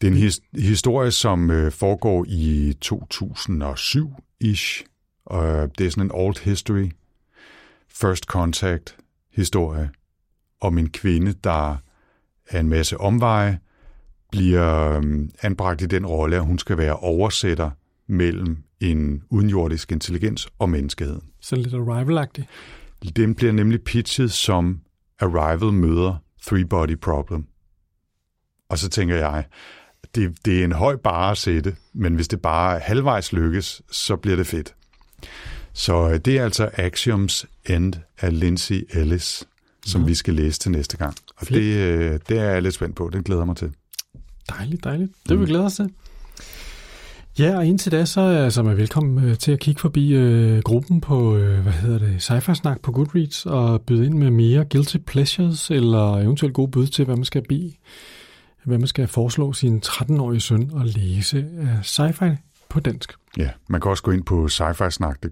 Det 0.00 0.06
er 0.06 0.10
en 0.12 0.18
his- 0.18 0.40
historie, 0.54 1.10
som 1.10 1.50
øh, 1.50 1.72
foregår 1.72 2.24
i 2.28 2.74
2007-ish, 2.84 4.84
og 5.26 5.78
det 5.78 5.86
er 5.86 5.90
sådan 5.90 6.04
en 6.04 6.10
old 6.14 6.44
history, 6.44 6.90
first 7.88 8.24
contact 8.24 8.96
historie 9.32 9.90
om 10.60 10.78
en 10.78 10.90
kvinde, 10.90 11.34
der 11.44 11.76
af 12.50 12.60
en 12.60 12.68
masse 12.68 13.00
omveje 13.00 13.58
bliver 14.30 14.90
øhm, 14.96 15.30
anbragt 15.42 15.82
i 15.82 15.86
den 15.86 16.06
rolle, 16.06 16.36
at 16.36 16.44
hun 16.44 16.58
skal 16.58 16.78
være 16.78 16.96
oversætter 16.96 17.70
mellem 18.08 18.56
en 18.80 19.22
udenjordisk 19.30 19.92
intelligens 19.92 20.48
og 20.58 20.68
menneskeheden. 20.68 21.22
Sådan 21.40 21.62
lidt 21.62 21.74
arrival-agtigt. 21.74 22.46
Den 23.16 23.34
bliver 23.34 23.52
nemlig 23.52 23.82
pitchet 23.82 24.32
som 24.32 24.80
Arrival 25.20 25.72
møder 25.72 26.16
Three 26.46 26.64
Body 26.64 26.98
Problem. 26.98 27.46
Og 28.74 28.78
så 28.78 28.88
tænker 28.88 29.16
jeg, 29.16 29.44
det, 30.14 30.44
det 30.44 30.60
er 30.60 30.64
en 30.64 30.72
høj 30.72 30.96
bare 30.96 31.30
at 31.30 31.38
sætte, 31.38 31.76
men 31.92 32.14
hvis 32.14 32.28
det 32.28 32.40
bare 32.42 32.78
halvvejs 32.78 33.32
lykkes, 33.32 33.82
så 33.90 34.16
bliver 34.16 34.36
det 34.36 34.46
fedt. 34.46 34.74
Så 35.72 36.08
øh, 36.10 36.18
det 36.18 36.38
er 36.38 36.44
altså 36.44 36.70
Axioms 36.74 37.46
End 37.66 37.94
af 38.20 38.40
Lindsay 38.40 38.82
Ellis, 38.90 39.44
som 39.86 40.00
Nå. 40.00 40.06
vi 40.06 40.14
skal 40.14 40.34
læse 40.34 40.58
til 40.60 40.70
næste 40.70 40.96
gang. 40.96 41.14
Og 41.36 41.48
det, 41.48 41.62
øh, 41.76 42.18
det 42.28 42.38
er 42.38 42.44
jeg 42.50 42.62
lidt 42.62 42.74
spændt 42.74 42.96
på. 42.96 43.10
Det 43.12 43.24
glæder 43.24 43.44
mig 43.44 43.56
til. 43.56 43.72
Dejligt, 44.58 44.84
dejligt. 44.84 45.12
Det 45.22 45.30
vil 45.30 45.38
vi 45.38 45.42
Mm. 45.44 45.48
glæde 45.48 45.64
os 45.64 45.74
til. 45.74 45.90
Ja, 47.38 47.56
og 47.56 47.66
indtil 47.66 47.92
da, 47.92 48.04
så 48.04 48.20
er 48.20 48.44
altså, 48.44 48.62
man 48.62 48.76
velkommen 48.76 49.36
til 49.36 49.52
at 49.52 49.60
kigge 49.60 49.80
forbi 49.80 50.12
øh, 50.12 50.62
gruppen 50.62 51.00
på, 51.00 51.36
øh, 51.36 51.60
hvad 51.62 51.72
hedder 51.72 51.98
det, 51.98 52.22
sci 52.22 52.54
snak 52.54 52.80
på 52.80 52.92
Goodreads, 52.92 53.46
og 53.46 53.80
byde 53.82 54.06
ind 54.06 54.14
med 54.14 54.30
mere 54.30 54.64
guilty 54.70 54.96
pleasures, 55.06 55.70
eller 55.70 56.16
eventuelt 56.16 56.54
gode 56.54 56.70
bud 56.70 56.86
til, 56.86 57.04
hvad 57.04 57.16
man 57.16 57.24
skal 57.24 57.42
bede, 57.48 57.72
hvad 58.64 58.78
man 58.78 58.86
skal 58.86 59.08
foreslå 59.08 59.52
sin 59.52 59.82
13-årige 59.86 60.40
søn 60.40 60.70
at 60.80 60.86
læse 60.86 61.38
af 61.38 61.80
sci-fi 61.82 62.36
på 62.68 62.80
dansk. 62.80 63.12
Ja, 63.36 63.50
man 63.68 63.80
kan 63.80 63.90
også 63.90 64.02
gå 64.02 64.10
ind 64.10 64.24
på 64.24 64.48
sci 64.48 64.62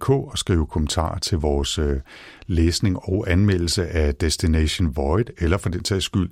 og 0.09 0.39
skrive 0.39 0.67
kommentarer 0.67 1.19
til 1.19 1.39
vores 1.39 1.79
øh, 1.79 2.01
læsning 2.47 2.99
og 2.99 3.31
anmeldelse 3.31 3.89
af 3.89 4.15
Destination 4.15 4.97
Void, 4.97 5.25
eller 5.39 5.59
for 5.59 5.69
den 5.69 5.83
tages 5.83 6.05
skyld 6.05 6.31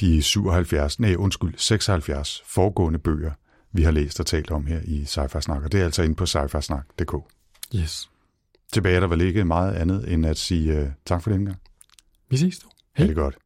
de 0.00 0.22
77, 0.22 1.00
nej 1.00 1.14
undskyld, 1.14 1.54
76 1.56 2.42
foregående 2.46 2.98
bøger, 2.98 3.30
vi 3.72 3.82
har 3.82 3.90
læst 3.90 4.20
og 4.20 4.26
talt 4.26 4.50
om 4.50 4.66
her 4.66 4.80
i 4.84 5.02
Sci-Fi 5.02 5.40
Snak, 5.40 5.62
og 5.64 5.72
det 5.72 5.80
er 5.80 5.84
altså 5.84 6.02
inde 6.02 6.14
på 6.14 6.26
sci 6.26 6.38
Yes. 7.76 8.10
Tilbage 8.72 8.96
er 8.96 9.00
der 9.00 9.06
vel 9.06 9.20
ikke 9.20 9.44
meget 9.44 9.74
andet 9.74 10.12
end 10.12 10.26
at 10.26 10.38
sige 10.38 10.82
uh, 10.82 10.88
tak 11.06 11.22
for 11.22 11.30
den 11.30 11.44
gang. 11.44 11.58
Vi 12.30 12.36
ses 12.36 12.58
du. 12.58 12.68
Hej. 12.96 13.06
det 13.06 13.16
godt. 13.16 13.36